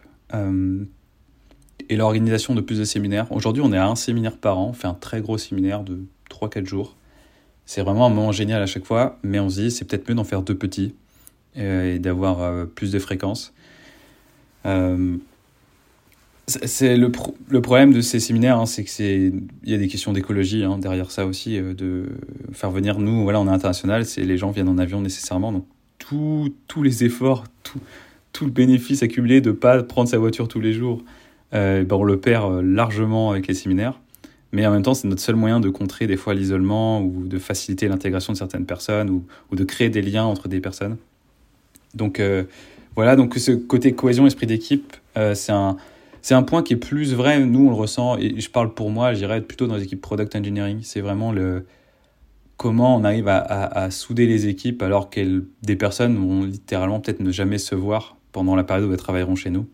et 1.89 1.97
l'organisation 1.97 2.55
de 2.55 2.61
plus 2.61 2.79
de 2.79 2.85
séminaires. 2.85 3.31
Aujourd'hui, 3.31 3.63
on 3.65 3.73
est 3.73 3.79
à 3.79 3.87
un 3.87 3.97
séminaire 3.97 4.37
par 4.37 4.59
an, 4.59 4.69
on 4.71 4.73
fait 4.73 4.89
un 4.89 4.95
très 4.95 5.21
gros 5.21 5.39
séminaire 5.39 5.83
de 5.83 6.01
3-4 6.31 6.67
jours. 6.67 6.97
C'est 7.67 7.83
vraiment 7.83 8.07
un 8.07 8.09
moment 8.09 8.33
génial 8.33 8.61
à 8.63 8.67
chaque 8.67 8.85
fois, 8.85 9.19
mais 9.23 9.39
on 9.39 9.49
se 9.49 9.61
dit 9.61 9.71
c'est 9.71 9.85
peut-être 9.85 10.09
mieux 10.09 10.15
d'en 10.15 10.25
faire 10.25 10.43
deux 10.43 10.57
petits 10.57 10.95
euh, 10.95 11.02
et 11.57 11.99
d'avoir 11.99 12.43
euh, 12.43 12.65
plus 12.65 12.93
de 12.93 12.99
fréquences. 12.99 13.53
Euh, 14.67 15.17
c'est 16.47 16.97
le, 16.97 17.11
le, 17.49 17.63
problème 17.63 17.93
de 17.93 18.01
ces 18.01 18.21
séminaires, 18.21 18.59
hein, 18.59 18.67
c'est 18.67 18.85
que 18.85 18.91
c'est 18.91 19.33
il 19.65 19.71
y 19.71 19.75
a 19.75 19.79
des 19.79 19.89
questions 19.89 20.13
d'écologie 20.13 20.65
hein, 20.65 20.79
derrière 20.79 21.11
ça 21.11 21.25
aussi, 21.25 21.59
de 21.59 22.07
faire 22.53 22.71
venir 22.71 22.99
nous, 22.99 23.23
voilà, 23.23 23.41
on 23.41 23.47
est 23.47 23.53
international, 23.53 24.05
c'est 24.05 24.25
les 24.25 24.37
gens 24.37 24.51
viennent 24.51 24.69
en 24.69 24.79
avion 24.79 25.01
nécessairement, 25.01 25.53
donc 25.53 25.67
tous 25.99 26.83
les 26.83 27.05
efforts, 27.05 27.45
tout, 27.63 27.79
tout 28.33 28.45
le 28.45 28.51
bénéfice 28.51 29.03
accumulé 29.03 29.41
de 29.41 29.53
pas 29.53 29.83
prendre 29.83 30.09
sa 30.09 30.19
voiture 30.19 30.49
tous 30.49 30.61
les 30.61 30.73
jours, 30.73 31.03
ben 31.53 31.87
on 31.91 32.03
le 32.03 32.19
perd 32.19 32.61
largement 32.61 33.31
avec 33.31 33.47
les 33.47 33.55
séminaires. 33.55 34.01
Mais 34.53 34.67
en 34.67 34.71
même 34.71 34.83
temps, 34.83 34.95
c'est 34.95 35.09
notre 35.09 35.23
seul 35.23 35.35
moyen 35.35 35.61
de 35.61 35.71
contrer 35.71 36.07
des 36.07 36.19
fois 36.19 36.35
l'isolement 36.35 37.01
ou 37.01 37.27
de 37.27 37.39
faciliter 37.39 37.89
l'intégration 37.89 38.35
de 38.35 38.39
certaines 38.39 38.67
personnes 38.67 39.09
ou, 39.11 39.57
de 39.57 39.65
créer 39.65 39.89
des 39.89 40.03
liens 40.03 40.25
entre 40.25 40.49
des 40.49 40.61
personnes. 40.61 40.99
Donc 41.95 42.21
euh, 42.21 42.45
voilà, 42.97 43.17
donc 43.17 43.35
ce 43.37 43.53
côté 43.53 43.93
cohésion, 43.93 44.27
esprit 44.27 44.47
d'équipe, 44.47 44.97
euh, 45.17 45.35
c'est 45.35 45.53
un, 45.53 45.77
c'est 46.21 46.35
un 46.35 46.43
point 46.43 46.63
qui 46.63 46.75
est 46.75 46.77
plus 46.79 47.15
vrai, 47.15 47.41
nous 47.41 47.67
on 47.67 47.71
le 47.71 47.77
ressent, 47.77 48.19
et 48.19 48.41
je 48.41 48.51
parle 48.51 48.75
pour 48.75 48.91
moi, 48.91 49.13
je 49.15 49.19
dirais 49.19 49.41
plutôt 49.41 49.67
dans 49.67 49.77
les 49.77 49.85
équipes 49.85 50.01
product 50.01 50.35
engineering, 50.37 50.81
c'est 50.83 51.01
vraiment 51.01 51.33
le 51.33 51.67
comment 52.57 52.97
on 52.97 53.03
arrive 53.03 53.27
à, 53.27 53.39
à, 53.39 53.91
souder 53.91 54.27
les 54.27 54.47
équipes 54.47 54.83
alors 54.83 55.11
que 55.11 55.45
des 55.63 55.75
personnes 55.75 56.17
vont 56.17 56.45
littéralement 56.45 57.01
peut-être 57.01 57.19
ne 57.19 57.33
jamais 57.33 57.59
se 57.59 57.75
voir 57.75 58.17
pendant 58.31 58.55
la 58.55 58.63
période 58.63 58.89
où 58.89 58.93
elles 58.93 58.99
travailleront 58.99 59.35
chez 59.35 59.51
nous. 59.51 59.67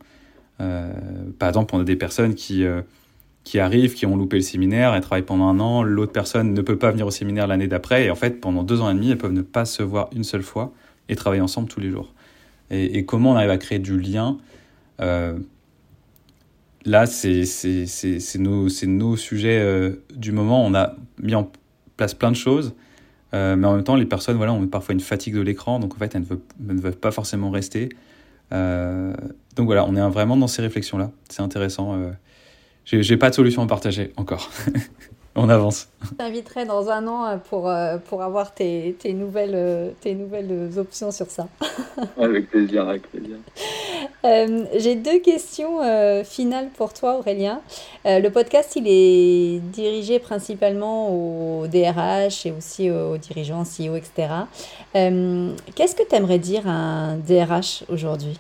Euh, 0.60 0.90
par 1.38 1.50
exemple, 1.50 1.74
on 1.74 1.80
a 1.80 1.84
des 1.84 1.96
personnes 1.96 2.34
qui 2.34 2.64
qui 3.44 3.58
arrivent, 3.58 3.94
qui 3.94 4.04
ont 4.04 4.16
loupé 4.16 4.36
le 4.36 4.42
séminaire, 4.42 4.94
elles 4.94 5.00
travaillent 5.00 5.22
pendant 5.22 5.48
un 5.48 5.58
an, 5.58 5.82
l'autre 5.82 6.12
personne 6.12 6.52
ne 6.52 6.60
peut 6.60 6.76
pas 6.76 6.90
venir 6.90 7.06
au 7.06 7.10
séminaire 7.10 7.46
l'année 7.46 7.66
d'après, 7.66 8.04
et 8.04 8.10
en 8.10 8.14
fait, 8.14 8.40
pendant 8.40 8.62
deux 8.62 8.82
ans 8.82 8.90
et 8.90 8.94
demi, 8.94 9.10
elles 9.10 9.18
peuvent 9.18 9.32
ne 9.32 9.42
pas 9.42 9.64
se 9.64 9.82
voir 9.82 10.10
une 10.14 10.24
seule 10.24 10.42
fois 10.42 10.72
et 11.08 11.16
travailler 11.16 11.42
ensemble 11.42 11.68
tous 11.68 11.80
les 11.80 11.90
jours. 11.90 12.12
Et, 12.70 13.04
comment 13.04 13.32
on 13.32 13.36
arrive 13.36 13.50
à 13.50 13.58
créer 13.58 13.78
du 13.78 13.98
lien 13.98 14.38
euh, 15.00 15.38
Là, 16.84 17.06
c'est 17.06 17.44
nos, 18.38 18.68
nos 18.86 19.16
sujets 19.16 19.58
euh, 19.58 20.04
du 20.14 20.32
moment. 20.32 20.64
On 20.64 20.74
a 20.74 20.94
mis 21.20 21.34
en 21.34 21.50
place 21.96 22.14
plein 22.14 22.30
de 22.30 22.36
choses, 22.36 22.74
euh, 23.34 23.56
mais 23.56 23.66
en 23.66 23.74
même 23.74 23.84
temps, 23.84 23.96
les 23.96 24.06
personnes 24.06 24.36
voilà, 24.36 24.52
ont 24.52 24.66
parfois 24.66 24.92
une 24.92 25.00
fatigue 25.00 25.34
de 25.34 25.40
l'écran, 25.40 25.80
donc 25.80 25.94
en 25.94 25.98
fait, 25.98 26.14
elles 26.14 26.22
ne, 26.22 26.26
veulent, 26.26 26.40
ne 26.60 26.80
veulent 26.80 26.94
pas 26.94 27.10
forcément 27.10 27.50
rester. 27.50 27.88
donc 28.50 29.66
voilà, 29.66 29.84
on 29.86 29.96
est 29.96 30.10
vraiment 30.10 30.36
dans 30.36 30.46
ces 30.46 30.62
réflexions-là. 30.62 31.10
C'est 31.28 31.42
intéressant. 31.42 31.98
J'ai 32.84 33.16
pas 33.16 33.30
de 33.30 33.34
solution 33.34 33.62
à 33.62 33.66
partager 33.66 34.12
encore. 34.16 34.50
On 35.40 35.48
avance. 35.50 35.88
Je 36.02 36.16
t'inviterai 36.16 36.64
dans 36.64 36.90
un 36.90 37.06
an 37.06 37.24
euh, 37.26 37.36
pour, 37.36 37.68
euh, 37.68 37.98
pour 37.98 38.22
avoir 38.22 38.52
tes, 38.54 38.96
tes 38.98 39.12
nouvelles, 39.12 39.54
euh, 39.54 39.90
tes 40.00 40.16
nouvelles 40.16 40.76
options 40.78 41.12
sur 41.12 41.26
ça. 41.26 41.46
avec 42.20 42.50
plaisir, 42.50 42.88
avec 42.88 43.08
plaisir. 43.08 43.36
J'ai 44.76 44.96
deux 44.96 45.20
questions 45.20 45.78
finales 46.24 46.68
pour 46.76 46.92
toi, 46.92 47.18
Aurélien. 47.18 47.60
le 48.04 48.28
podcast, 48.28 48.74
il 48.76 48.86
est 48.86 49.60
dirigé 49.60 50.18
principalement 50.18 51.10
aux 51.10 51.66
DRH 51.66 52.44
et 52.44 52.52
aussi 52.52 52.90
aux 52.90 53.16
dirigeants, 53.16 53.62
CEO, 53.62 53.96
etc. 53.96 54.28
Qu'est-ce 54.92 55.94
que 55.94 56.06
tu 56.06 56.14
aimerais 56.14 56.38
dire 56.38 56.66
à 56.66 56.72
un 56.72 57.16
DRH 57.16 57.84
aujourd'hui? 57.88 58.38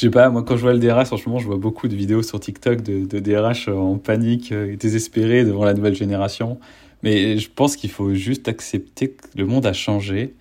Sais 0.00 0.10
pas, 0.10 0.28
moi 0.30 0.42
quand 0.42 0.56
je 0.56 0.62
vois 0.62 0.72
le 0.72 0.78
DRH, 0.78 1.06
franchement, 1.06 1.38
je 1.38 1.46
vois 1.46 1.56
beaucoup 1.58 1.88
de 1.88 1.94
vidéos 1.94 2.22
sur 2.22 2.40
TikTok 2.40 2.82
de, 2.82 3.18
DRH 3.18 3.68
en 3.68 3.98
panique, 3.98 4.52
euh, 4.52 4.76
désespérés 4.76 5.44
devant 5.44 5.64
la 5.64 5.74
nouvelle 5.74 5.94
génération. 5.94 6.58
Mais 7.02 7.38
je 7.38 7.50
pense 7.54 7.76
qu'il 7.76 7.90
faut 7.90 8.14
juste 8.14 8.48
accepter 8.48 9.10
que 9.10 9.26
le 9.36 9.46
monde 9.46 9.66
a 9.66 9.72
changé 9.72 10.34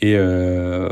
et 0.00 0.10
il 0.10 0.16
euh, 0.16 0.88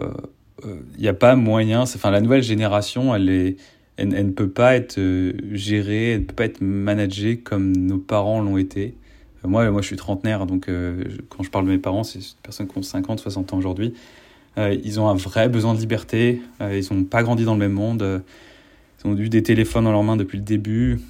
n'y 0.99 1.07
euh, 1.07 1.11
a 1.11 1.15
pas 1.15 1.37
moyen. 1.37 1.83
Enfin, 1.83 2.11
la 2.11 2.21
nouvelle 2.21 2.43
génération, 2.43 3.15
elle, 3.15 3.29
est, 3.29 3.57
elle, 3.97 4.09
ne 4.09 4.31
peut 4.31 4.49
pas 4.49 4.77
être 4.77 4.99
euh, 4.99 5.33
gérée, 5.53 6.13
elle 6.13 6.21
ne 6.21 6.25
peut 6.25 6.35
pas 6.35 6.47
être 6.47 6.61
managée 6.61 7.39
comme 7.39 7.77
nos 7.77 7.99
parents 7.99 8.41
l'ont 8.41 8.57
été. 8.57 8.95
Moi, 9.43 9.71
moi, 9.71 9.83
je 9.83 9.89
suis 9.89 9.97
trentenaire, 9.97 10.47
donc 10.47 10.71
quand 11.29 11.43
je 11.43 11.51
parle 11.51 11.67
de 11.67 11.71
mes 11.71 11.79
parents, 11.79 12.03
c'est 12.03 12.19
des 12.19 12.25
personnes 12.43 12.67
qui 12.67 12.79
ont 12.79 12.83
50, 12.83 13.21
60 13.21 13.53
ans 13.53 13.59
aujourd'hui. 13.59 13.93
Euh, 14.59 14.77
ils 14.85 15.01
ont 15.01 15.09
un 15.09 15.15
vrai 15.15 15.49
besoin 15.49 15.75
de 15.75 15.79
liberté. 15.79 16.41
Euh, 16.61 16.79
ils 16.81 16.95
n'ont 16.95 17.05
pas 17.05 17.23
grandi 17.23 17.45
dans 17.45 17.55
le 17.55 17.59
même 17.59 17.73
monde. 17.73 18.03
Euh, 18.03 18.21
ils 19.03 19.09
ont 19.09 19.17
eu 19.17 19.29
des 19.29 19.43
téléphones 19.43 19.85
dans 19.85 19.93
leurs 19.93 20.03
mains 20.03 20.17
depuis 20.17 20.39
le 20.39 20.45
début. 20.45 21.01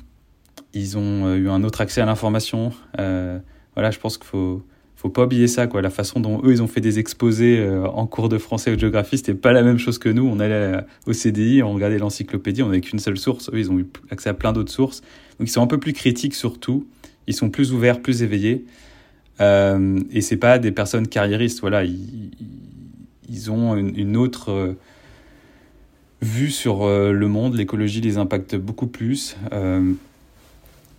Ils 0.73 0.99
ont 0.99 1.33
eu 1.35 1.49
un 1.49 1.63
autre 1.63 1.81
accès 1.81 2.01
à 2.01 2.07
l'information. 2.07 2.73
voilà, 2.97 3.91
je 3.91 3.99
pense 3.99 4.19
qu'il 4.19 4.27
faut 4.27 4.63
faut 4.97 5.11
pas 5.11 5.25
oublier 5.25 5.49
ça 5.49 5.67
quoi 5.67 5.83
la 5.83 5.91
façon 5.91 6.19
dont 6.19 6.41
eux 6.45 6.53
ils 6.53 6.63
ont 6.63 6.67
fait 6.67 6.81
des 6.81 6.99
exposés 6.99 7.63
en 7.93 8.07
cours 8.07 8.31
de 8.31 8.39
français 8.39 8.73
ou 8.73 8.77
de 8.77 8.81
géographie 8.81 9.19
c'était 9.19 9.35
pas 9.35 9.53
la 9.53 9.63
même 9.63 9.77
chose 9.77 9.99
que 9.99 10.09
nous 10.09 10.27
on 10.27 10.41
allait 10.41 10.79
au 11.07 11.13
CDI 11.13 11.63
on 11.63 11.75
regardait 11.75 11.99
l'encyclopédie 11.99 12.63
on 12.63 12.69
n'avait 12.69 12.81
qu'une 12.81 13.01
seule 13.01 13.19
source 13.19 13.51
eux 13.53 13.59
ils 13.59 13.71
ont 13.71 13.79
eu 13.79 13.87
accès 14.11 14.31
à 14.31 14.35
plein 14.35 14.55
d'autres 14.55 14.73
sources 14.73 15.03
donc 15.39 15.49
ils 15.49 15.51
sont 15.51 15.61
un 15.61 15.67
peu 15.67 15.79
plus 15.79 15.93
critiques 15.93 16.35
surtout 16.35 16.87
ils 17.27 17.35
sont 17.35 17.51
plus 17.51 17.75
ouverts 17.75 18.01
plus 18.01 18.23
éveillés 18.23 18.65
euh, 19.41 20.01
et 20.13 20.21
c'est 20.21 20.37
pas 20.37 20.59
des 20.61 20.71
personnes 20.71 21.09
carriéristes 21.09 21.61
voilà 21.61 21.83
ils 23.29 23.51
ont 23.51 23.77
une, 23.77 24.17
autre 24.17 24.51
euh, 24.51 24.77
vue 26.21 26.51
sur 26.51 26.85
euh, 26.85 27.13
le 27.13 27.29
monde, 27.29 27.55
l'écologie 27.55 28.01
les 28.01 28.19
impacte 28.19 28.57
beaucoup 28.57 28.87
plus. 28.87 29.37
Euh, 29.53 29.93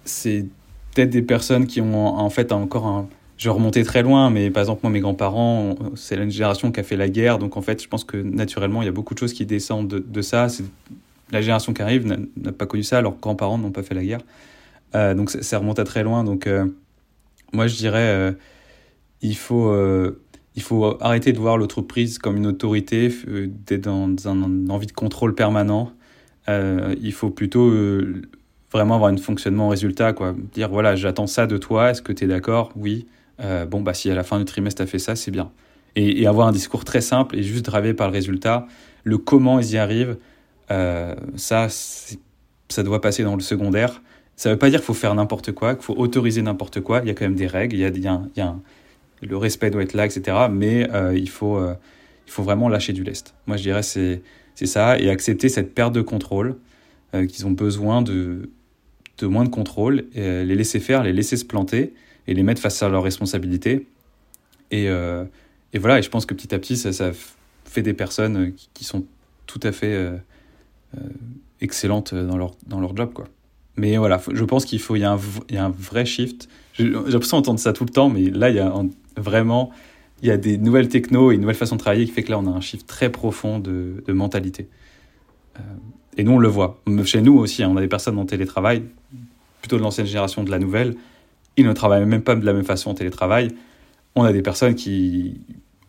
c'est 0.06 0.46
peut-être 0.94 1.10
des 1.10 1.22
personnes 1.22 1.68
qui 1.68 1.82
ont 1.82 2.08
en 2.08 2.30
fait 2.30 2.52
encore 2.52 2.88
un... 2.88 3.08
Je 3.38 3.50
remonter 3.50 3.84
très 3.84 4.02
loin, 4.02 4.30
mais 4.30 4.50
par 4.50 4.62
exemple, 4.62 4.80
moi, 4.84 4.92
mes 4.92 5.02
grands-parents, 5.02 5.76
c'est 5.96 6.16
une 6.16 6.32
génération 6.32 6.72
qui 6.72 6.80
a 6.80 6.84
fait 6.84 6.96
la 6.96 7.10
guerre, 7.10 7.38
donc 7.38 7.58
en 7.58 7.62
fait, 7.62 7.84
je 7.84 7.88
pense 7.90 8.06
que 8.06 8.16
naturellement, 8.16 8.82
il 8.82 8.86
y 8.86 8.88
a 8.88 8.94
beaucoup 8.94 9.14
de 9.14 9.20
choses 9.20 9.34
qui 9.34 9.46
descendent 9.46 9.90
de, 9.90 10.22
ça. 10.22 10.48
C'est 10.48 10.64
la 11.32 11.42
génération 11.42 11.74
qui 11.74 11.82
arrive 11.82 12.06
n'a 12.38 12.52
pas 12.54 12.66
connu 12.66 12.84
ça, 12.84 13.02
leurs 13.02 13.18
grands-parents 13.18 13.58
n'ont 13.58 13.72
pas 13.72 13.84
fait 13.84 13.94
la 13.94 14.06
guerre. 14.06 14.22
donc 14.94 15.32
ça, 15.32 15.58
remonte 15.58 15.80
à 15.80 15.84
très 15.84 16.04
loin. 16.04 16.24
Donc 16.24 16.48
moi, 17.52 17.68
je 17.68 17.76
dirais, 17.76 18.34
il 19.22 19.36
faut 19.36 19.70
il 20.56 20.62
faut 20.62 20.98
arrêter 21.02 21.34
de 21.34 21.40
voir 21.40 21.58
l'entreprise 21.58 22.18
comme 22.18 22.38
une 22.38 22.48
autorité, 22.48 23.14
euh, 23.28 23.48
d'être 23.50 23.82
dans, 23.82 24.16
un 24.28 24.70
envie 24.70 24.88
de 24.88 24.94
contrôle 24.94 25.36
permanent. 25.36 25.92
Euh, 26.48 26.96
il 27.02 27.12
faut 27.12 27.30
plutôt 27.30 27.68
euh, 27.68 28.22
vraiment 28.72 28.96
avoir 28.96 29.12
un 29.12 29.18
fonctionnement 29.18 29.68
résultat, 29.68 30.14
quoi. 30.14 30.34
Dire 30.54 30.70
voilà, 30.70 30.96
j'attends 30.96 31.28
ça 31.28 31.46
de 31.46 31.58
toi, 31.58 31.92
est-ce 31.92 32.02
que 32.02 32.14
tu 32.14 32.24
es 32.24 32.28
d'accord? 32.28 32.72
Oui. 32.76 33.06
bon, 33.70 33.82
bah 33.82 33.94
si 33.94 34.10
à 34.10 34.16
la 34.16 34.24
fin 34.24 34.40
du 34.40 34.46
trimestre 34.46 34.78
tu 34.78 34.84
as 34.84 34.88
fait 34.88 35.00
ça, 35.00 35.16
c'est 35.16 35.32
bien. 35.32 35.52
Et, 35.98 36.26
avoir 36.28 36.48
un 36.48 36.52
discours 36.52 36.86
très 36.86 37.02
simple 37.02 37.38
et 37.38 37.44
juste 37.44 37.66
drivé 37.66 37.94
par 37.94 38.08
le 38.08 38.14
résultat. 38.14 38.68
Le 39.04 39.18
comment 39.18 39.60
ils 39.60 39.72
y 39.72 39.78
arrivent, 39.78 40.18
ça, 40.70 41.68
ça 41.70 42.84
doit 42.84 43.02
passer 43.02 43.24
dans 43.24 43.36
le 43.36 43.42
secondaire. 43.42 44.02
Ça 44.36 44.50
ne 44.50 44.56
veut 44.56 44.60
pas 44.60 44.70
dire 44.70 44.80
qu'il 44.80 44.88
faut 44.88 44.94
faire 44.94 45.16
n'importe 45.16 45.52
quoi, 45.54 45.76
qu'il 45.76 45.84
faut 45.84 45.96
autoriser 45.96 46.42
n'importe 46.42 46.82
quoi. 46.82 47.02
Il 47.02 47.08
y 47.08 47.12
a 47.12 47.14
quand 47.14 47.26
même 47.26 47.36
des 47.36 47.48
règles, 47.48 47.76
il 47.76 47.80
y 47.80 47.86
a, 47.86 47.90
il 47.90 48.02
y 48.02 48.08
a, 48.08 48.22
y 48.36 48.42
a 48.42 48.48
un, 48.48 48.62
le 49.22 49.38
respect 49.38 49.70
doit 49.70 49.84
être 49.84 49.94
là, 49.94 50.06
etc. 50.06 50.48
Mais 50.52 50.90
euh, 50.94 51.18
il, 51.18 51.30
faut, 51.30 51.58
euh, 51.58 51.74
il 52.28 52.32
faut 52.32 52.44
vraiment 52.44 52.70
lâcher 52.70 52.94
du 52.94 53.04
lest. 53.04 53.34
Moi, 53.48 53.58
je 53.58 53.64
dirais 53.64 53.84
c'est 53.84 54.22
c'est 54.56 54.68
ça 54.68 54.98
et 54.98 55.10
accepter 55.10 55.50
cette 55.50 55.76
perte 55.76 55.94
de 55.94 56.02
contrôle 56.02 56.56
euh, 57.14 57.26
qu'ils 57.26 57.46
ont 57.46 57.52
besoin 57.52 58.02
de, 58.02 58.50
de 59.18 59.28
moins 59.28 59.44
de 59.44 59.50
contrôle, 59.50 60.06
les 60.14 60.46
laisser 60.46 60.80
faire, 60.80 61.04
les 61.04 61.12
laisser 61.12 61.36
se 61.36 61.44
planter 61.44 61.94
et 62.26 62.34
les 62.34 62.42
mettre 62.42 62.62
face 62.62 62.82
à 62.82 62.88
leurs 62.88 63.04
responsabilités. 63.04 63.86
Et, 64.72 64.86
et 64.86 65.78
voilà, 65.78 66.00
et 66.00 66.02
je 66.02 66.10
pense 66.10 66.26
que 66.26 66.34
petit 66.34 66.56
à 66.56 66.60
petit, 66.60 66.78
ça, 66.78 66.94
ça 66.94 67.12
fait 67.66 67.82
des 67.82 67.94
personnes 67.94 68.54
qui, 68.74 68.86
sont 68.86 69.04
tout 69.46 69.60
à 69.62 69.74
fait 69.74 70.10
excellentes 71.60 72.16
dans 72.16 72.38
leur, 72.38 72.56
dans 72.66 72.80
leur 72.80 72.96
job. 72.96 73.12
Quoi. 73.14 73.26
Mais 73.78 73.98
voilà, 73.98 74.22
je 74.34 74.44
pense 74.44 74.66
qu'il 74.66 74.80
faut, 74.80 74.96
y, 74.96 75.04
a 75.04 75.12
un, 75.12 75.20
y 75.50 75.58
a 75.58 75.66
un 75.66 75.70
vrai 75.70 76.06
shift. 76.06 76.48
J'ai 76.78 76.90
l'impression 76.90 77.38
d'entendre 77.38 77.60
ça 77.60 77.74
tout 77.74 77.86
le 77.86 77.90
temps, 77.90 78.10
mais 78.10 78.30
là, 78.30 78.50
il 78.50 78.58
y 78.58 78.60
a 78.60 78.74
vraiment, 79.18 79.72
il 80.22 80.28
y 80.28 80.32
a 80.32 80.38
des 80.38 80.58
nouvelles 80.58 80.90
technos 80.90 81.32
et 81.32 81.36
une 81.36 81.42
nouvelle 81.42 81.56
façon 81.56 81.76
de 81.76 81.80
travailler 81.80 82.06
qui 82.06 82.12
fait 82.12 82.24
que 82.24 82.32
là, 82.32 82.40
on 82.40 82.48
a 82.48 82.50
un 82.50 82.62
chiffre 82.62 82.86
très 82.86 83.10
profond 83.10 83.60
de, 83.60 84.04
mentalité. 84.10 84.68
Euh, 85.58 85.62
et 86.18 86.24
nous, 86.24 86.34
on 86.34 86.40
le 86.40 86.48
voit. 86.48 86.82
Chez 87.06 87.22
nous 87.22 87.38
aussi, 87.38 87.64
hein, 87.64 87.70
on 87.72 87.78
a 87.78 87.82
des 87.82 87.88
personnes 87.88 88.18
en 88.18 88.26
télétravail, 88.26 88.84
plutôt 89.62 89.78
de 89.78 89.82
l'ancienne 89.82 90.06
génération 90.06 90.44
de 90.44 90.52
la 90.52 90.60
nouvelle. 90.60 90.96
Ils 91.58 91.66
ne 91.66 91.74
travaillent 91.74 92.06
même 92.06 92.22
pas 92.22 92.36
de 92.36 92.46
la 92.46 92.54
même 92.54 92.66
façon 92.66 92.90
en 92.90 92.94
télétravail. 92.94 93.50
On 94.16 94.24
a 94.24 94.34
des 94.34 94.42
personnes 94.42 94.76
qui 94.76 95.40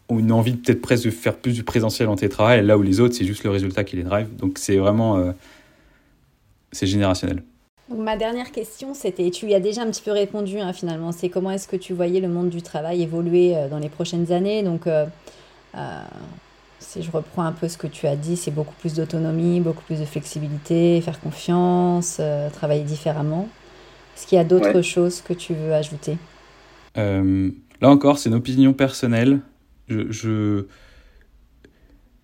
ont 0.09 0.21
une 0.21 0.31
envie 0.31 0.55
peut-être 0.55 0.81
presque 0.81 1.07
de 1.07 1.11
faire 1.11 1.37
plus 1.37 1.53
du 1.53 1.65
présentiel 1.65 2.09
en 2.09 2.15
télétravail, 2.15 2.65
là 2.65 2.79
où 2.79 2.83
les 2.83 3.01
autres, 3.01 3.15
c'est 3.15 3.25
juste 3.25 3.43
le 3.43 3.51
résultat 3.51 3.83
qui 3.83 3.97
les 3.97 4.05
drive. 4.05 4.29
Donc 4.37 4.59
c'est 4.59 4.77
vraiment... 4.77 5.17
Euh, 5.17 5.33
c'est 6.71 6.87
générationnel. 6.87 7.43
Ma 7.95 8.17
dernière 8.17 8.53
question, 8.53 8.95
c'était, 8.95 9.31
tu 9.31 9.47
y 9.47 9.55
as 9.55 9.61
déjà 9.61 9.83
un 9.83 9.91
petit 9.91 10.03
peu 10.03 10.11
répondu 10.11 10.59
hein, 10.59 10.73
finalement, 10.73 11.13
c'est 11.13 11.29
comment 11.29 11.51
est-ce 11.51 11.69
que 11.69 11.77
tu 11.77 11.93
voyais 11.93 12.21
le 12.21 12.29
monde 12.29 12.49
du 12.49 12.63
travail 12.63 13.03
évoluer 13.03 13.57
euh, 13.57 13.69
dans 13.69 13.79
les 13.79 13.89
prochaines 13.89 14.33
années? 14.33 14.63
Donc 14.63 14.87
euh, 14.87 15.07
si 16.79 17.03
je 17.03 17.11
reprends 17.11 17.45
un 17.45 17.53
peu 17.53 17.69
ce 17.69 17.77
que 17.77 17.87
tu 17.87 18.07
as 18.07 18.17
dit, 18.17 18.37
c'est 18.37 18.51
beaucoup 18.51 18.75
plus 18.81 18.95
d'autonomie, 18.95 19.61
beaucoup 19.61 19.83
plus 19.85 20.01
de 20.01 20.05
flexibilité, 20.05 21.01
faire 21.01 21.21
confiance, 21.21 22.21
travailler 22.53 22.83
différemment. 22.83 23.49
Est-ce 24.17 24.27
qu'il 24.27 24.37
y 24.37 24.41
a 24.41 24.45
d'autres 24.45 24.81
choses 24.81 25.21
que 25.21 25.35
tu 25.35 25.53
veux 25.53 25.75
ajouter? 25.75 26.17
Là 26.97 27.91
encore, 27.91 28.19
c'est 28.19 28.31
une 28.31 28.37
opinion 28.37 28.73
personnelle. 28.73 29.41
Je, 29.89 30.65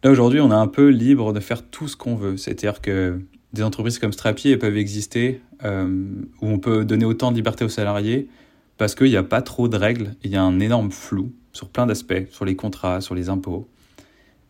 Là, 0.04 0.10
aujourd'hui, 0.10 0.40
on 0.40 0.50
est 0.50 0.54
un 0.54 0.66
peu 0.66 0.88
libre 0.88 1.32
de 1.32 1.38
faire 1.38 1.62
tout 1.62 1.86
ce 1.86 1.96
qu'on 1.96 2.16
veut. 2.16 2.36
C'est-à-dire 2.36 2.80
que 2.80 3.20
des 3.52 3.62
entreprises 3.62 3.98
comme 3.98 4.12
Strapi 4.12 4.56
peuvent 4.56 4.76
exister 4.76 5.40
euh, 5.51 5.51
où 5.64 6.46
on 6.46 6.58
peut 6.58 6.84
donner 6.84 7.04
autant 7.04 7.30
de 7.30 7.36
liberté 7.36 7.64
aux 7.64 7.68
salariés 7.68 8.28
parce 8.78 8.94
qu'il 8.94 9.10
n'y 9.10 9.16
a 9.16 9.22
pas 9.22 9.42
trop 9.42 9.68
de 9.68 9.76
règles. 9.76 10.14
Il 10.24 10.30
y 10.30 10.36
a 10.36 10.42
un 10.42 10.58
énorme 10.58 10.90
flou 10.90 11.32
sur 11.52 11.68
plein 11.68 11.86
d'aspects, 11.86 12.26
sur 12.30 12.44
les 12.44 12.56
contrats, 12.56 13.00
sur 13.00 13.14
les 13.14 13.28
impôts. 13.28 13.68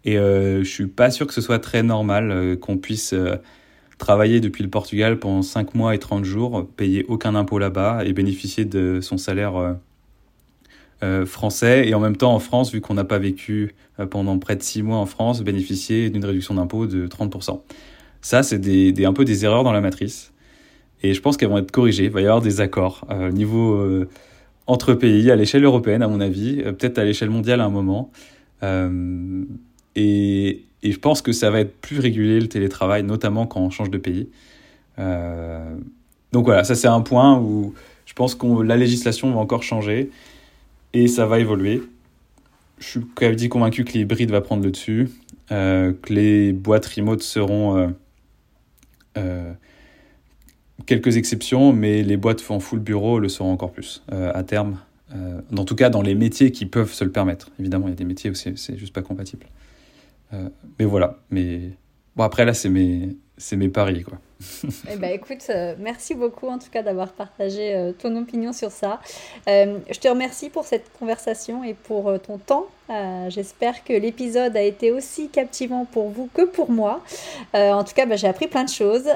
Et 0.04 0.18
euh, 0.18 0.64
je 0.64 0.68
suis 0.70 0.86
pas 0.86 1.10
sûr 1.10 1.26
que 1.26 1.34
ce 1.34 1.40
soit 1.40 1.58
très 1.58 1.82
normal 1.82 2.30
euh, 2.30 2.56
qu'on 2.56 2.76
puisse 2.76 3.12
euh, 3.12 3.36
travailler 3.98 4.40
depuis 4.40 4.64
le 4.64 4.70
Portugal 4.70 5.18
pendant 5.18 5.42
5 5.42 5.74
mois 5.74 5.94
et 5.94 5.98
30 5.98 6.24
jours, 6.24 6.66
payer 6.76 7.04
aucun 7.08 7.34
impôt 7.34 7.58
là-bas 7.58 8.04
et 8.04 8.12
bénéficier 8.12 8.64
de 8.64 9.00
son 9.00 9.16
salaire 9.16 9.76
français 11.26 11.88
et 11.88 11.94
en 11.94 12.00
même 12.00 12.16
temps 12.16 12.32
en 12.32 12.38
France, 12.38 12.72
vu 12.72 12.80
qu'on 12.80 12.94
n'a 12.94 13.04
pas 13.04 13.18
vécu 13.18 13.74
pendant 14.10 14.38
près 14.38 14.54
de 14.54 14.62
six 14.62 14.82
mois 14.82 14.98
en 14.98 15.06
France, 15.06 15.42
bénéficier 15.42 16.10
d'une 16.10 16.24
réduction 16.24 16.54
d'impôt 16.54 16.86
de 16.86 17.06
30%. 17.06 17.60
Ça, 18.20 18.42
c'est 18.42 18.58
des, 18.58 19.04
un 19.04 19.12
peu 19.12 19.24
des 19.24 19.44
erreurs 19.44 19.64
dans 19.64 19.72
la 19.72 19.80
matrice. 19.80 20.31
Et 21.02 21.14
je 21.14 21.20
pense 21.20 21.36
qu'elles 21.36 21.48
vont 21.48 21.58
être 21.58 21.70
corrigées. 21.70 22.04
Il 22.04 22.10
va 22.10 22.20
y 22.20 22.26
avoir 22.26 22.40
des 22.40 22.60
accords 22.60 23.04
au 23.08 23.12
euh, 23.12 23.30
niveau 23.30 24.06
entre 24.66 24.94
pays, 24.94 25.30
à 25.30 25.36
l'échelle 25.36 25.64
européenne, 25.64 26.02
à 26.02 26.08
mon 26.08 26.20
avis, 26.20 26.62
peut-être 26.62 26.98
à 26.98 27.04
l'échelle 27.04 27.30
mondiale 27.30 27.60
à 27.60 27.64
un 27.64 27.70
moment. 27.70 28.10
Et, 29.96 30.64
je 30.84 30.98
pense 30.98 31.22
que 31.22 31.32
ça 31.32 31.50
va 31.50 31.60
être 31.60 31.80
plus 31.80 32.00
régulé 32.00 32.40
le 32.40 32.48
télétravail, 32.48 33.02
notamment 33.02 33.46
quand 33.46 33.60
on 33.60 33.70
change 33.70 33.90
de 33.90 33.98
pays. 33.98 34.28
donc 34.96 36.44
voilà, 36.44 36.64
ça 36.64 36.74
c'est 36.74 36.88
un 36.88 37.00
point 37.00 37.38
où 37.38 37.74
je 38.06 38.14
pense 38.14 38.34
que 38.34 38.62
la 38.62 38.76
législation 38.76 39.32
va 39.32 39.40
encore 39.40 39.62
changer 39.62 40.10
et 40.92 41.08
ça 41.08 41.26
va 41.26 41.38
évoluer. 41.38 41.82
Je 42.78 42.86
suis 42.86 43.00
quand 43.14 43.26
même 43.26 43.36
dit 43.36 43.48
convaincu 43.48 43.84
que 43.84 43.92
l'hybride 43.92 44.30
va 44.30 44.40
prendre 44.40 44.64
le 44.64 44.70
dessus, 44.70 45.08
euh, 45.50 45.92
que 46.02 46.12
les 46.12 46.52
boîtes 46.52 46.86
remote 46.86 47.22
seront 47.22 47.78
euh, 47.78 47.88
euh, 49.18 49.52
quelques 50.86 51.16
exceptions, 51.16 51.72
mais 51.72 52.02
les 52.02 52.16
boîtes 52.16 52.44
en 52.48 52.60
full 52.60 52.80
bureau 52.80 53.18
le 53.18 53.28
seront 53.28 53.52
encore 53.52 53.72
plus 53.72 54.02
à 54.10 54.42
terme. 54.42 54.78
en 55.56 55.64
tout 55.64 55.74
cas, 55.74 55.90
dans 55.90 56.02
les 56.02 56.14
métiers 56.14 56.52
qui 56.52 56.66
peuvent 56.66 56.92
se 56.92 57.04
le 57.04 57.10
permettre. 57.12 57.50
Évidemment, 57.58 57.86
il 57.88 57.90
y 57.90 57.94
a 57.94 57.96
des 57.96 58.04
métiers 58.04 58.30
où 58.30 58.34
c'est 58.34 58.78
juste 58.78 58.92
pas 58.92 59.02
compatible. 59.02 59.46
mais 60.32 60.84
voilà. 60.84 61.18
Mais 61.30 61.72
bon, 62.16 62.24
après 62.24 62.44
là, 62.44 62.54
c'est 62.54 62.68
mes, 62.68 63.16
mes 63.52 63.68
paris, 63.68 64.02
quoi. 64.02 64.18
eh 64.90 64.96
ben, 64.96 65.12
écoute, 65.12 65.44
euh, 65.50 65.74
merci 65.78 66.14
beaucoup 66.14 66.48
en 66.48 66.58
tout 66.58 66.70
cas 66.70 66.82
d'avoir 66.82 67.12
partagé 67.12 67.74
euh, 67.74 67.92
ton 67.92 68.16
opinion 68.16 68.52
sur 68.52 68.70
ça. 68.70 69.00
Euh, 69.48 69.78
je 69.90 69.98
te 69.98 70.08
remercie 70.08 70.50
pour 70.50 70.64
cette 70.64 70.90
conversation 70.98 71.64
et 71.64 71.74
pour 71.74 72.12
ton 72.20 72.38
temps. 72.38 72.66
J'espère 73.28 73.84
que 73.84 73.94
l'épisode 73.94 74.54
a 74.54 74.60
été 74.60 74.92
aussi 74.92 75.30
captivant 75.30 75.86
pour 75.86 76.10
vous 76.10 76.28
que 76.34 76.42
pour 76.42 76.70
moi. 76.70 77.02
en 77.54 77.82
tout 77.84 77.94
cas, 77.94 78.04
bah, 78.04 78.16
j'ai 78.16 78.26
appris 78.26 78.48
plein 78.48 78.64
de 78.64 78.68
choses. 78.68 79.08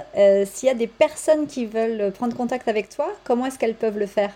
S'il 0.47 0.69
y 0.69 0.71
a 0.71 0.75
des 0.75 0.87
personnes 0.87 1.47
qui 1.47 1.67
veulent 1.67 2.11
prendre 2.13 2.35
contact 2.35 2.69
avec 2.69 2.89
toi, 2.89 3.13
comment 3.23 3.45
est-ce 3.45 3.59
qu'elles 3.59 3.75
peuvent 3.75 3.99
le 3.99 4.07
faire? 4.07 4.33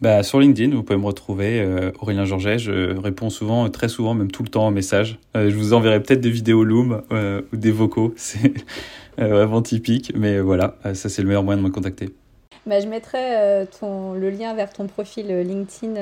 Bah, 0.00 0.22
sur 0.22 0.40
LinkedIn, 0.40 0.74
vous 0.74 0.82
pouvez 0.82 0.98
me 0.98 1.06
retrouver, 1.06 1.66
Aurélien 2.00 2.24
Georget. 2.24 2.58
Je 2.58 2.96
réponds 2.96 3.30
souvent, 3.30 3.68
très 3.68 3.88
souvent, 3.88 4.14
même 4.14 4.30
tout 4.30 4.42
le 4.42 4.48
temps 4.48 4.66
en 4.66 4.70
message. 4.70 5.18
je 5.34 5.54
vous 5.54 5.72
enverrai 5.72 6.02
peut-être 6.02 6.20
des 6.20 6.30
vidéos 6.30 6.64
Loom 6.64 7.02
ou 7.10 7.56
des 7.56 7.70
vocaux. 7.70 8.14
C'est 8.16 8.52
euh, 9.20 9.28
vraiment 9.28 9.62
typique. 9.62 10.12
Mais 10.14 10.40
voilà, 10.40 10.76
euh, 10.86 10.94
ça 10.94 11.08
c'est 11.08 11.22
le 11.22 11.28
meilleur 11.28 11.42
moyen 11.42 11.60
de 11.60 11.66
me 11.66 11.70
contacter. 11.70 12.10
Bah, 12.66 12.78
je 12.78 12.86
mettrai 12.86 13.18
euh, 13.18 13.64
le 13.82 14.30
lien 14.30 14.54
vers 14.54 14.70
ton 14.72 14.86
profil 14.86 15.26
LinkedIn 15.26 15.94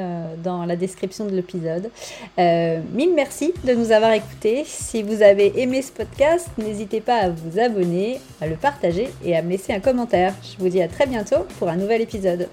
dans 0.43 0.65
la 0.67 0.77
description 0.77 1.25
de 1.25 1.31
l'épisode. 1.31 1.91
mille 2.37 3.15
merci 3.15 3.55
de 3.65 3.75
nous 3.75 3.93
avoir 3.93 4.13
écoutés. 4.13 4.65
Si 4.67 5.03
vous 5.03 5.23
avez 5.23 5.61
aimé 5.61 5.83
ce 5.83 5.93
podcast, 5.93 6.49
n'hésitez 6.59 7.01
pas 7.01 7.17
à 7.17 7.31
vous 7.31 7.59
abonner, 7.59 8.19
à 8.41 8.47
le 8.47 8.57
partager 8.57 9.09
et 9.25 9.37
à 9.37 9.43
me 9.43 9.51
laisser 9.51 9.73
un 9.73 9.81
commentaire. 9.81 10.35
Je 10.43 10.63
vous 10.63 10.69
dis 10.69 10.83
à 10.83 10.89
très 10.89 11.07
bientôt 11.07 11.47
pour 11.59 11.69
un 11.69 11.77
nouvel 11.77 12.03
épisode. 12.03 12.49